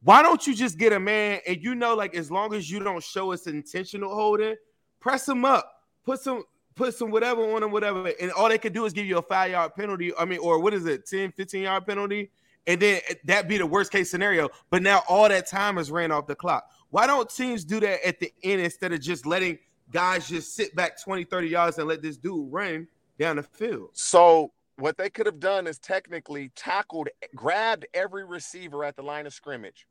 Why 0.03 0.21
don't 0.21 0.45
you 0.45 0.53
just 0.53 0.77
get 0.77 0.93
a 0.93 0.99
man 0.99 1.39
and 1.47 1.63
you 1.63 1.75
know, 1.75 1.95
like 1.95 2.15
as 2.15 2.29
long 2.29 2.53
as 2.53 2.69
you 2.69 2.79
don't 2.79 3.03
show 3.03 3.31
us 3.31 3.47
intentional 3.47 4.13
holding, 4.13 4.55
press 4.99 5.27
him 5.27 5.45
up, 5.45 5.71
put 6.05 6.19
some. 6.19 6.43
Put 6.75 6.95
some 6.95 7.11
whatever 7.11 7.43
on 7.55 7.61
him, 7.61 7.69
whatever, 7.69 8.11
and 8.19 8.31
all 8.31 8.49
they 8.49 8.57
could 8.57 8.73
do 8.73 8.85
is 8.85 8.93
give 8.93 9.05
you 9.05 9.19
a 9.19 9.21
five 9.21 9.51
yard 9.51 9.75
penalty. 9.75 10.11
I 10.17 10.25
mean, 10.25 10.39
or 10.39 10.57
what 10.59 10.73
is 10.73 10.87
it, 10.87 11.05
10, 11.05 11.31
15 11.33 11.61
yard 11.61 11.85
penalty? 11.85 12.31
and 12.67 12.81
then 12.81 13.01
that 13.25 13.47
be 13.47 13.57
the 13.57 13.65
worst 13.65 13.91
case 13.91 14.09
scenario. 14.09 14.49
But 14.69 14.81
now 14.81 15.03
all 15.07 15.27
that 15.29 15.47
time 15.47 15.77
is 15.77 15.91
ran 15.91 16.11
off 16.11 16.27
the 16.27 16.35
clock. 16.35 16.69
Why 16.89 17.07
don't 17.07 17.29
teams 17.29 17.63
do 17.63 17.79
that 17.79 18.05
at 18.07 18.19
the 18.19 18.31
end 18.43 18.61
instead 18.61 18.93
of 18.93 19.01
just 19.01 19.25
letting 19.25 19.57
guys 19.91 20.27
just 20.27 20.55
sit 20.55 20.75
back 20.75 21.01
20, 21.01 21.25
30 21.25 21.47
yards 21.47 21.77
and 21.77 21.87
let 21.87 22.01
this 22.01 22.17
dude 22.17 22.51
run 22.51 22.87
down 23.19 23.37
the 23.37 23.43
field? 23.43 23.89
so 23.93 24.51
what 24.77 24.97
they 24.97 25.09
could 25.09 25.25
have 25.25 25.39
done 25.39 25.67
is 25.67 25.77
technically 25.79 26.49
tackled, 26.55 27.09
grabbed 27.35 27.85
every 27.93 28.25
receiver 28.25 28.83
at 28.83 28.95
the 28.95 29.03
line 29.03 29.25
of 29.27 29.33
scrimmage, 29.33 29.87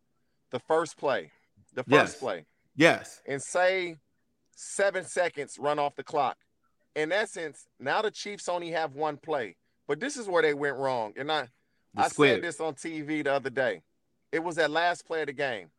the 0.51 0.59
first 0.59 0.97
play, 0.97 1.31
the 1.75 1.85
first 1.85 1.91
Yes. 2.15 2.19
play. 2.19 2.47
Yes. 2.75 3.21
and 3.27 3.43
say 3.43 3.97
seven 4.57 5.05
seconds 5.05 5.59
run 5.59 5.79
off 5.79 5.95
the 5.95 6.03
clock. 6.05 6.39
In 6.95 7.13
essence, 7.13 7.67
now 7.79 8.03
the 8.03 8.11
Chiefs 8.11 8.49
only 8.49 8.71
have 8.71 8.95
one 8.95 9.17
play. 9.19 9.57
But 9.87 10.01
this 10.01 10.17
is 10.17 10.27
where 10.29 10.43
they 10.43 10.55
went 10.55 10.77
wrong. 10.77 11.13
And 11.17 11.31
I, 11.31 11.49
The 11.95 12.03
I 12.03 12.09
squid. 12.09 12.37
said 12.37 12.43
this 12.45 12.61
on 12.61 12.75
TV 12.75 13.23
the 13.25 13.33
other 13.33 13.51
day. 13.51 13.83
It 14.31 14.39
was 14.43 14.57
that 14.57 14.71
last 14.71 15.05
play 15.07 15.21
of 15.23 15.27
the 15.27 15.33
game. 15.33 15.71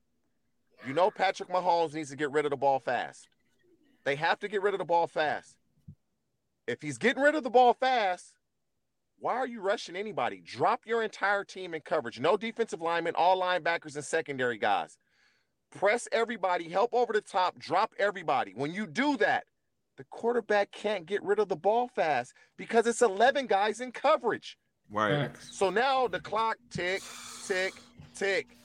You 0.86 0.93
know, 0.93 1.10
Patrick 1.10 1.49
Mahomes 1.49 1.93
needs 1.93 2.10
to 2.10 2.16
get 2.16 2.32
rid 2.32 2.45
of 2.45 2.51
the 2.51 2.58
ball 2.58 2.80
fast. 2.80 3.28
They 4.04 4.16
have 4.18 4.39
to 4.39 4.47
get 4.47 4.62
rid 4.62 4.74
of 4.74 4.80
the 4.80 4.86
ball 4.86 5.08
fast. 5.08 5.56
If 6.68 6.82
he's 6.82 6.97
getting 6.97 7.24
rid 7.24 7.36
of 7.36 7.43
the 7.43 7.49
ball 7.49 7.74
fast, 7.74 8.34
why 9.24 9.34
are 9.36 9.48
you 9.48 9.62
rushing 9.62 9.96
anybody? 9.96 10.42
Drop 10.46 10.82
your 10.86 11.02
entire 11.02 11.44
team 11.44 11.74
in 11.74 11.82
coverage. 11.82 12.20
No 12.20 12.38
defensive 12.38 12.82
linemen, 12.82 13.16
all 13.16 13.42
linebackers 13.42 13.96
and 13.96 14.04
secondary 14.04 14.58
guys 14.58 14.98
press 15.74 16.08
everybody, 16.12 16.70
help 16.70 16.94
over 16.94 17.14
the 17.14 17.22
top, 17.22 17.58
drop 17.60 17.94
everybody. 18.00 18.54
When 18.56 18.74
you 18.74 18.88
do 18.88 19.18
that, 19.18 19.46
the 19.98 20.04
quarterback 20.06 20.72
can't 20.72 21.06
get 21.06 21.24
rid 21.24 21.40
of 21.40 21.50
the 21.50 21.56
ball 21.56 21.88
fast 21.88 22.34
because 22.58 22.88
it's 22.88 23.02
11 23.02 23.48
guys 23.48 23.80
in 23.80 23.92
coverage. 23.92 24.58
Right. 24.90 25.32
So 25.52 25.70
now 25.70 26.08
the 26.08 26.20
clock 26.20 26.58
tick, 26.72 27.02
tick, 27.48 27.74
tick. 28.16 28.58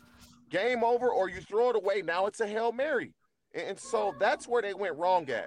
Game 0.51 0.83
over, 0.83 1.11
or 1.11 1.29
you 1.29 1.43
throw 1.43 1.69
it 1.71 1.77
away. 1.77 2.03
Now 2.03 2.25
it's 2.25 2.41
a 2.41 2.47
Hail 2.47 2.73
Mary. 2.73 3.13
And 3.55 3.67
and 3.69 3.79
so 3.79 4.15
that's 4.19 4.49
where 4.49 4.63
they 4.63 4.73
went 4.73 4.97
wrong 4.97 5.29
at. 5.29 5.47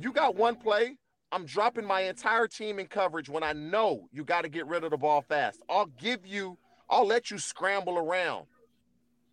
You 0.00 0.12
got 0.12 0.34
one 0.34 0.56
play. 0.56 0.96
I'm 1.30 1.44
dropping 1.44 1.84
my 1.84 2.02
entire 2.02 2.46
team 2.46 2.78
in 2.78 2.86
coverage 2.86 3.28
when 3.28 3.42
I 3.42 3.52
know 3.52 4.08
you 4.12 4.24
got 4.24 4.42
to 4.42 4.48
get 4.48 4.66
rid 4.66 4.84
of 4.84 4.90
the 4.90 4.96
ball 4.96 5.22
fast. 5.22 5.60
I'll 5.68 5.90
give 6.00 6.26
you, 6.26 6.56
I'll 6.88 7.06
let 7.06 7.30
you 7.30 7.38
scramble 7.38 7.98
around. 7.98 8.46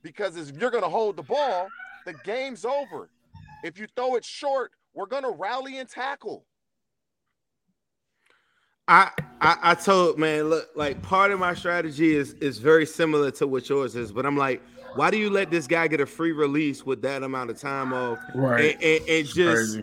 Because 0.04 0.36
if 0.36 0.58
you're 0.58 0.72
going 0.72 0.84
to 0.84 0.90
hold 0.90 1.16
the 1.16 1.24
ball, 1.24 1.70
the 2.06 2.14
game's 2.24 2.66
over. 2.66 3.10
If 3.64 3.80
you 3.80 3.88
throw 3.96 4.16
it 4.16 4.26
short, 4.26 4.72
we're 4.94 5.08
going 5.08 5.24
to 5.24 5.32
rally 5.32 5.80
and 5.80 5.90
tackle. 5.90 6.46
I, 8.88 9.10
I 9.42 9.58
I 9.64 9.74
told 9.74 10.20
man, 10.20 10.44
look, 10.44 10.70
like 10.76 11.02
part 11.02 11.32
of 11.32 11.40
my 11.40 11.56
strategy 11.56 12.16
is 12.16 12.34
is 12.34 12.60
very 12.60 12.86
similar 12.86 13.32
to 13.32 13.48
what 13.48 13.68
yours 13.68 13.96
is, 13.96 14.12
but 14.12 14.28
I'm 14.28 14.38
like, 14.38 14.62
why 14.94 15.10
do 15.10 15.18
you 15.18 15.32
let 15.32 15.50
this 15.50 15.66
guy 15.66 15.88
get 15.88 16.02
a 16.02 16.06
free 16.06 16.34
release 16.34 16.86
with 16.86 17.02
that 17.02 17.24
amount 17.24 17.50
of 17.50 17.60
time 17.60 17.94
off? 17.94 18.20
Right. 18.36 18.76
And, 18.76 18.84
and, 18.84 19.10
and 19.10 19.28
just 19.28 19.80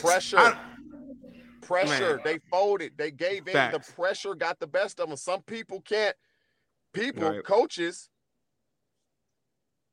Pressure. 0.00 0.38
I- 0.38 0.56
pressure. 1.70 2.16
Man. 2.16 2.20
They 2.24 2.38
folded. 2.50 2.92
They 2.96 3.10
gave 3.10 3.46
in. 3.46 3.52
Facts. 3.52 3.86
The 3.88 3.92
pressure 3.94 4.34
got 4.34 4.58
the 4.58 4.66
best 4.66 5.00
of 5.00 5.08
them. 5.08 5.16
Some 5.16 5.42
people 5.42 5.80
can't. 5.80 6.16
People, 6.92 7.30
Right. 7.30 7.44
coaches, 7.44 8.08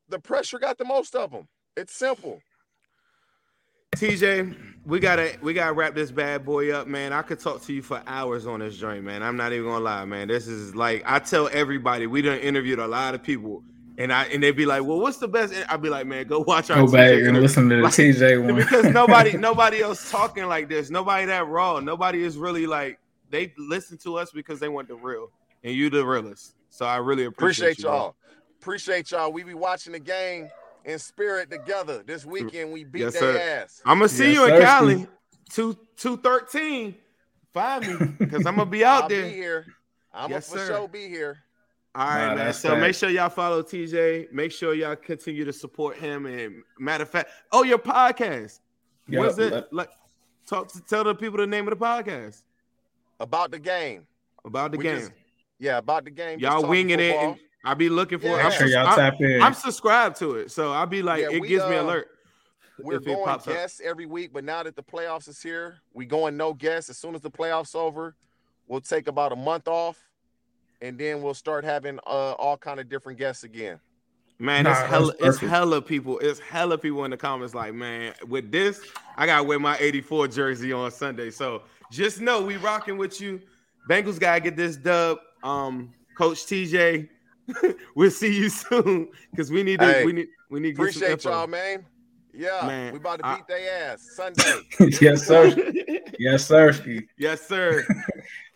the 0.10 0.20
pressure 0.20 0.58
got 0.60 0.78
the 0.78 0.86
most 0.86 1.16
of 1.16 1.32
them. 1.32 1.48
It's 1.76 1.94
simple. 1.94 2.42
TJ, 3.96 4.56
we 4.86 5.00
gotta 5.00 5.38
we 5.42 5.54
gotta 5.54 5.74
wrap 5.74 5.96
this 5.96 6.12
bad 6.12 6.46
boy 6.46 6.72
up, 6.72 6.88
man. 6.88 7.14
I 7.14 7.22
could 7.22 7.40
talk 7.40 7.62
to 7.64 7.74
you 7.74 7.82
for 7.82 8.02
hours 8.06 8.46
on 8.46 8.60
this 8.60 8.78
joint, 8.78 9.04
man. 9.04 9.24
I'm 9.24 9.38
not 9.38 9.54
even 9.54 9.66
gonna 9.66 9.84
lie, 9.84 10.06
man. 10.06 10.28
This 10.28 10.48
is 10.48 10.76
like 10.76 11.04
I 11.06 11.20
tell 11.20 11.50
everybody 11.52 12.06
we 12.06 12.22
done 12.22 12.40
interviewed 12.40 12.80
a 12.80 12.88
lot 12.88 13.16
of 13.16 13.24
people, 13.24 13.64
and 13.98 14.14
I 14.14 14.26
and 14.26 14.42
they'd 14.42 14.52
be 14.52 14.66
like, 14.66 14.84
"Well, 14.84 15.00
what's 15.00 15.18
the 15.18 15.28
best?" 15.28 15.54
I'd 15.70 15.82
be 15.82 15.90
like, 15.90 16.06
"Man, 16.06 16.28
go 16.28 16.40
watch 16.40 16.70
our 16.70 16.78
Go 16.78 16.92
back 16.92 17.08
TJ 17.12 17.14
and 17.14 17.20
interview." 17.22 17.42
listen 17.42 17.70
to 17.70 17.76
the 17.78 17.82
Like, 17.84 17.94
TJ 17.94 18.44
one. 18.44 18.56
because 18.58 18.86
nobody 18.86 19.38
nobody 19.38 19.82
else 19.82 20.10
talking 20.12 20.46
like 20.46 20.70
this. 20.70 20.90
Nobody 20.90 21.26
that 21.26 21.48
raw. 21.48 21.80
Nobody 21.80 22.24
is 22.24 22.38
really 22.38 22.68
like 22.68 23.00
they 23.30 23.54
listen 23.58 23.98
to 24.00 24.18
us 24.18 24.32
because 24.32 24.60
they 24.60 24.70
want 24.70 24.88
the 24.88 24.96
real, 24.96 25.30
and 25.64 25.74
you 25.74 25.90
the 25.90 26.06
realest. 26.06 26.56
So 26.70 26.86
I 26.86 26.98
really 26.98 27.26
appreciate, 27.26 27.72
Appreciate 27.72 27.78
you, 27.80 27.90
y'all. 27.96 28.16
Appreciate 28.62 29.12
y'all. 29.12 29.32
We 29.32 29.44
be 29.44 29.54
watching 29.54 29.94
the 29.94 30.00
game 30.00 30.50
in 30.86 31.00
spirit 31.00 31.50
together. 31.50 32.04
This 32.06 32.26
weekend 32.26 32.72
we 32.72 32.84
beat 32.84 33.02
Yes, 33.02 33.14
their 33.14 33.22
sir. 33.22 33.64
ass. 33.64 33.82
I'm 33.86 33.98
gonna 34.00 34.10
see 34.10 34.26
Yes, 34.28 34.34
you 34.36 34.44
in 34.46 34.50
sir, 34.52 34.62
Cali, 34.62 34.96
Steve. 34.98 35.08
two 35.50 35.78
two 35.96 36.18
thirteen. 36.18 36.96
Find 37.54 37.86
me 37.88 37.98
because 38.20 38.46
I'm 38.46 38.56
gonna 38.58 38.70
be 38.70 38.86
out 38.86 39.04
I'll 39.04 39.10
there. 39.10 39.26
be 39.26 39.32
here. 39.34 39.66
I'm 40.14 40.30
Yes, 40.30 40.50
gonna 40.50 40.60
for 40.62 40.68
sir. 40.68 40.78
sure 40.78 40.88
be 40.88 41.08
here. 41.08 41.38
All 41.98 42.06
right, 42.06 42.28
Nah, 42.28 42.36
man. 42.36 42.46
that's 42.46 42.60
So 42.60 42.76
make 42.76 42.94
sure 42.94 43.10
y'all 43.10 43.30
follow 43.30 43.64
TJ. 43.64 44.32
Make 44.32 44.52
sure 44.52 44.76
y'all 44.76 44.96
continue 44.96 45.44
to 45.46 45.52
support 45.54 45.98
him. 45.98 46.28
And 46.28 46.62
matter 46.78 47.02
of 47.04 47.10
fact, 47.10 47.32
oh, 47.52 47.64
your 47.64 47.80
podcast. 47.80 48.60
Yeah, 49.08 49.22
What's 49.22 49.38
it 49.40 49.52
let- 49.52 49.74
like? 49.74 49.90
Talk 50.46 50.72
to 50.74 50.82
tell 50.82 51.04
the 51.04 51.16
people 51.16 51.38
the 51.40 51.48
name 51.48 51.68
of 51.68 51.78
the 51.78 51.84
podcast. 51.86 52.44
About 53.20 53.52
the 53.52 53.60
game. 53.60 54.06
about 54.46 54.72
the 54.72 54.78
We 54.78 54.84
game. 54.86 55.00
just- 55.00 55.12
yeah, 55.60 55.78
about 55.80 56.06
the 56.06 56.12
game. 56.12 56.40
y'all 56.40 56.66
winging 56.66 57.00
it, 57.00 57.12
football. 57.14 57.32
and 57.32 57.40
I 57.66 57.74
be 57.74 57.90
looking 57.90 58.20
for. 58.20 58.28
Yeah. 58.28 58.42
it. 58.42 58.46
I'm, 58.46 58.52
sure 58.52 58.68
y'all 58.68 58.88
I'm- 58.88 58.96
tap 58.96 59.20
in. 59.20 59.42
I'm 59.42 59.54
subscribed 59.54 60.16
to 60.18 60.36
it, 60.36 60.52
so 60.52 60.72
I'll 60.72 60.86
be 60.86 61.02
like, 61.02 61.22
Yeah, 61.24 61.32
it 61.32 61.42
we, 61.42 61.48
gives 61.50 61.68
me 61.68 61.76
uh, 61.78 61.84
alert. 61.84 62.08
We're 62.80 62.98
if 62.98 63.02
it 63.02 63.06
going 63.08 63.26
pops 63.26 63.48
up. 63.48 63.54
guests 63.56 63.82
every 63.84 64.06
week, 64.06 64.32
but 64.32 64.44
now 64.44 64.62
that 64.64 64.76
the 64.76 64.84
playoffs 64.84 65.28
is 65.28 65.42
here, 65.42 65.80
we 65.94 66.06
going 66.06 66.38
no 66.38 66.54
guests. 66.54 66.90
As 66.92 66.98
soon 67.00 67.16
as 67.16 67.22
the 67.22 67.32
playoffs 67.32 67.76
over, 67.76 68.16
we'll 68.68 68.82
take 68.82 69.08
about 69.08 69.32
a 69.32 69.36
month 69.36 69.68
off, 69.68 69.98
and 70.82 70.98
then 70.98 71.22
we'll 71.22 71.34
start 71.34 71.64
having 71.64 72.00
uh, 72.08 72.34
all 72.34 72.58
kind 72.58 72.80
of 72.80 72.90
different 72.90 73.18
guests 73.20 73.44
again. 73.44 73.80
Man, 74.40 74.66
Nah, 74.66 74.72
it's 74.72 74.80
hella, 74.90 75.14
it's 75.20 75.38
hella 75.40 75.82
people. 75.82 76.20
It's 76.20 76.40
hella 76.40 76.78
people 76.78 77.04
in 77.06 77.12
the 77.12 77.18
comments 77.18 77.56
like, 77.56 77.74
man, 77.74 78.14
with 78.28 78.52
this, 78.52 78.82
I 79.16 79.26
gotta 79.26 79.44
wear 79.44 79.60
my 79.60 79.76
84 79.80 80.28
jersey 80.28 80.72
on 80.72 80.92
Sunday. 80.92 81.32
So 81.32 81.64
just 81.92 82.22
know 82.22 82.42
we 82.44 82.58
rocking 82.58 82.98
with 82.98 83.20
you. 83.20 83.42
Bengals 83.90 84.20
gotta 84.20 84.40
get 84.42 84.56
this 84.56 84.76
dub. 84.78 85.18
Um, 85.44 85.92
Coach 86.16 86.46
TJ, 86.46 87.10
we'll 87.96 88.12
see 88.12 88.36
you 88.36 88.50
soon 88.50 89.08
because 89.32 89.50
we 89.52 89.64
need 89.64 89.80
to 89.80 89.86
Hey, 89.92 90.06
we 90.06 90.14
need 90.14 90.28
we 90.52 90.60
need 90.60 90.76
to 90.76 90.84
get 90.86 90.94
some 90.94 91.02
Appreciate 91.04 91.12
info. 91.14 91.30
y'all, 91.32 91.48
man. 91.48 91.86
Yeah, 92.34 92.68
Man, 92.68 92.94
we 92.94 93.00
about 93.00 93.18
to 93.20 93.26
I- 93.26 93.36
beat 93.38 93.48
their 93.48 93.92
ass 93.94 94.10
Sunday. 94.16 94.44
yes, 95.02 95.26
sir. 95.26 95.56
Yes, 96.20 96.46
sir. 96.46 96.72
yes, 97.18 97.42
sir. 97.48 97.84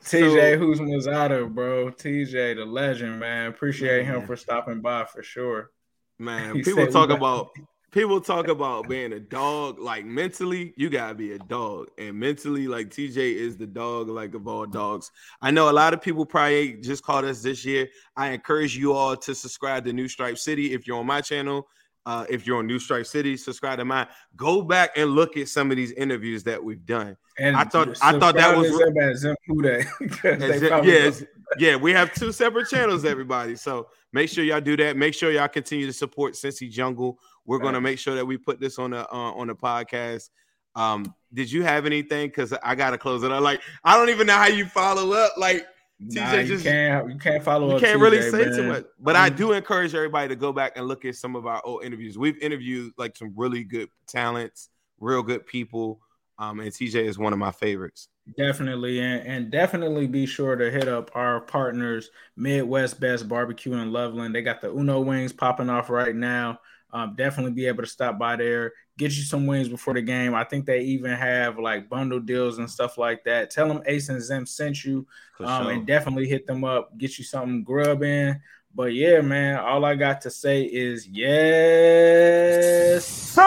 TJ 0.04 0.60
So- 0.60 0.66
Houshmandzadeh, 0.66 1.54
bro. 1.54 1.92
TJ, 1.92 2.56
the 2.56 2.66
legend, 2.66 3.20
man. 3.20 3.48
Appreciate 3.48 4.06
him 4.06 4.26
for 4.26 4.36
stopping 4.36 4.82
by 4.82 5.06
for 5.06 5.24
sure. 5.24 5.72
Man, 6.20 6.56
He 6.56 6.64
people 6.64 6.88
talk 6.88 7.10
about 7.10 7.52
people 7.92 8.22
talk 8.22 8.48
about 8.48 8.88
being 8.88 9.14
a 9.14 9.20
dog. 9.20 9.80
Like 9.80 10.06
mentally, 10.06 10.74
you 10.78 10.90
gotta 10.90 11.14
be 11.14 11.34
a 11.34 11.40
dog, 11.40 11.90
and 11.98 12.20
mentally, 12.20 12.68
like 12.68 12.90
TJ 12.90 13.18
is 13.18 13.58
the 13.58 13.68
dog, 13.68 14.08
like 14.10 14.34
of 14.34 14.48
all 14.48 14.66
dogs. 14.66 15.12
I 15.42 15.52
know 15.52 15.70
a 15.70 15.74
lot 15.74 15.94
of 15.94 16.02
people 16.02 16.26
probably 16.26 16.74
just 16.74 17.04
caught 17.04 17.24
us 17.26 17.42
this 17.42 17.64
year. 17.66 17.88
I 18.16 18.30
encourage 18.30 18.76
you 18.76 18.94
all 18.94 19.16
to 19.18 19.36
subscribe 19.36 19.86
to 19.86 19.94
New 19.94 20.08
Stripe 20.08 20.38
City 20.38 20.74
if 20.74 20.88
you're 20.88 20.98
on 20.98 21.06
my 21.06 21.22
channel. 21.22 21.68
Uh, 22.06 22.26
if 22.30 22.48
you're 22.48 22.58
on 22.58 22.66
New 22.66 22.80
Stripe 22.80 23.06
City, 23.06 23.38
subscribe 23.38 23.78
to 23.78 23.86
mine. 23.86 24.08
Go 24.36 24.62
back 24.64 24.92
and 24.98 25.12
look 25.12 25.38
at 25.38 25.48
some 25.50 25.70
of 25.70 25.78
these 25.78 25.92
interviews 25.92 26.44
that 26.46 26.64
we've 26.64 26.84
done. 26.86 27.16
And 27.38 27.56
I 27.56 27.64
thought- 27.64 27.96
I 28.02 28.18
thought 28.18 28.36
that 28.36 28.58
was- 28.58 28.72
to 28.72 28.78
Zim 28.78 28.98
at 28.98 29.16
Zim 29.18 29.36
Fude, 29.48 29.86
'cause 30.10 30.40
they 30.40 30.72
As 30.72 30.86
yes, 30.86 31.24
yeah, 31.60 31.76
we 31.76 31.92
have 31.92 32.12
two 32.14 32.32
separate 32.32 32.68
channels, 32.70 33.06
everybody. 33.06 33.56
So 33.56 33.88
make 34.14 34.30
sure 34.30 34.44
y'all 34.44 34.62
do 34.62 34.76
that. 34.78 34.98
Make 34.98 35.14
sure 35.14 35.32
y'all 35.32 35.48
continue 35.48 35.86
to 35.86 35.94
support 35.94 36.34
Cincy 36.34 36.72
Jungle. 36.72 37.20
We're 37.46 37.60
gonna 37.60 37.82
make 37.82 38.00
sure 38.00 38.16
that 38.16 38.26
we 38.26 38.38
put 38.38 38.60
this 38.60 38.80
on 38.80 38.92
the 38.92 39.08
uh, 39.08 39.16
on 39.34 39.48
the 39.48 39.56
podcast. 39.56 40.30
Um, 40.76 41.14
did 41.34 41.52
you 41.52 41.64
have 41.64 41.86
anything? 41.86 42.28
Because 42.30 42.54
I 42.64 42.76
gotta 42.76 42.98
close 42.98 43.24
it. 43.24 43.32
up. 43.32 43.42
like 43.44 43.62
I 43.84 43.96
don't 43.98 44.10
even 44.10 44.26
know 44.28 44.36
how 44.38 44.48
you 44.48 44.66
follow 44.66 45.12
up. 45.14 45.34
Like 45.38 45.66
Nah, 46.04 46.32
TJ 46.32 46.42
you 46.42 46.48
just- 46.48 46.66
can't 46.66 47.10
you 47.10 47.20
can't 47.20 47.44
follow 47.44 47.70
you 47.70 47.76
up 47.76 47.82
can't 47.82 48.00
TJ, 48.00 48.02
really 48.02 48.32
say 48.32 48.44
too 48.46 48.68
much. 48.68 48.86
But 49.00 49.16
I 49.16 49.30
do 49.30 49.52
encourage 49.54 49.94
everybody 49.94 50.30
to 50.30 50.36
go 50.36 50.52
back 50.52 50.74
and 50.76 50.88
look 50.88 51.06
at 51.06 51.16
some 51.16 51.36
of 51.36 51.46
our 51.46 51.62
old 51.64 51.84
interviews. 51.84 52.18
We've 52.18 52.38
interviewed 52.40 52.94
like 52.98 53.16
some 53.16 53.34
really 53.36 53.64
good 53.64 53.90
talents, 54.08 54.70
real 55.00 55.22
good 55.22 55.46
people. 55.46 56.00
Um, 56.40 56.60
and 56.60 56.72
TJ 56.72 56.96
is 56.96 57.20
one 57.20 57.34
of 57.34 57.40
my 57.40 57.52
favorites. 57.52 58.08
Definitely, 58.36 59.00
and, 59.00 59.28
and 59.28 59.52
definitely 59.52 60.08
be 60.08 60.26
sure 60.26 60.56
to 60.56 60.72
hit 60.72 60.88
up 60.88 61.12
our 61.14 61.42
partners, 61.42 62.10
Midwest 62.36 63.00
Best 63.00 63.28
Barbecue 63.28 63.74
in 63.74 63.92
Loveland. 63.92 64.34
They 64.34 64.42
got 64.42 64.60
the 64.60 64.72
Uno 64.72 65.02
wings 65.02 65.34
popping 65.34 65.70
off 65.70 65.90
right 65.92 66.16
now. 66.16 66.60
Um, 66.94 67.16
definitely 67.16 67.54
be 67.54 67.68
able 67.68 67.84
to 67.84 67.90
stop 67.90 68.20
by 68.20 68.36
there, 68.36 68.74
get 68.98 69.16
you 69.16 69.24
some 69.24 69.48
wings 69.48 69.70
before 69.70 69.94
the 69.94 70.02
game. 70.02 70.36
I 70.36 70.44
think 70.44 70.66
they 70.66 70.82
even 70.82 71.12
have 71.12 71.58
like 71.58 71.90
bundle 71.90 72.20
deals 72.20 72.58
and 72.58 72.70
stuff 72.70 72.98
like 72.98 73.24
that. 73.24 73.50
Tell 73.50 73.68
them 73.68 73.82
Ace 73.86 74.10
and 74.10 74.22
Zim 74.22 74.46
sent 74.46 74.84
you, 74.84 75.08
um, 75.40 75.64
sure. 75.64 75.72
and 75.72 75.88
definitely 75.88 76.28
hit 76.28 76.46
them 76.46 76.64
up, 76.64 76.98
get 76.98 77.18
you 77.18 77.24
something 77.24 77.64
grub 77.64 78.04
in. 78.04 78.42
But 78.74 78.94
yeah, 78.94 79.22
man, 79.22 79.60
all 79.60 79.86
I 79.86 79.96
got 79.96 80.22
to 80.22 80.30
say 80.30 80.64
is 80.64 81.08
yes. 81.08 83.38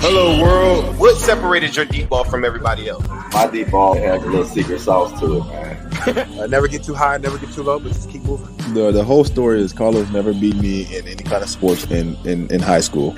Hello, 0.00 0.42
world. 0.42 0.98
What 0.98 1.18
separated 1.18 1.76
your 1.76 1.84
deep 1.84 2.08
ball 2.08 2.24
from 2.24 2.44
everybody 2.44 2.88
else? 2.88 3.06
My 3.32 3.48
deep 3.50 3.70
ball 3.70 3.94
has 3.94 4.22
a 4.22 4.26
little 4.26 4.46
secret 4.46 4.80
sauce 4.80 5.18
to 5.20 5.38
it, 5.38 5.46
man. 5.46 5.89
Uh, 6.06 6.46
never 6.46 6.68
get 6.68 6.82
too 6.82 6.94
high, 6.94 7.16
never 7.18 7.36
get 7.38 7.52
too 7.52 7.62
low, 7.62 7.78
but 7.78 7.92
just 7.92 8.08
keep 8.08 8.22
moving. 8.22 8.56
The 8.74 8.90
the 8.90 9.04
whole 9.04 9.24
story 9.24 9.60
is 9.60 9.72
Carlos 9.72 10.08
never 10.10 10.32
beat 10.32 10.56
me 10.56 10.82
in 10.96 11.06
any 11.06 11.22
kind 11.22 11.42
of 11.42 11.48
sports 11.48 11.84
in 11.90 12.16
in, 12.24 12.50
in 12.50 12.60
high 12.60 12.80
school. 12.80 13.14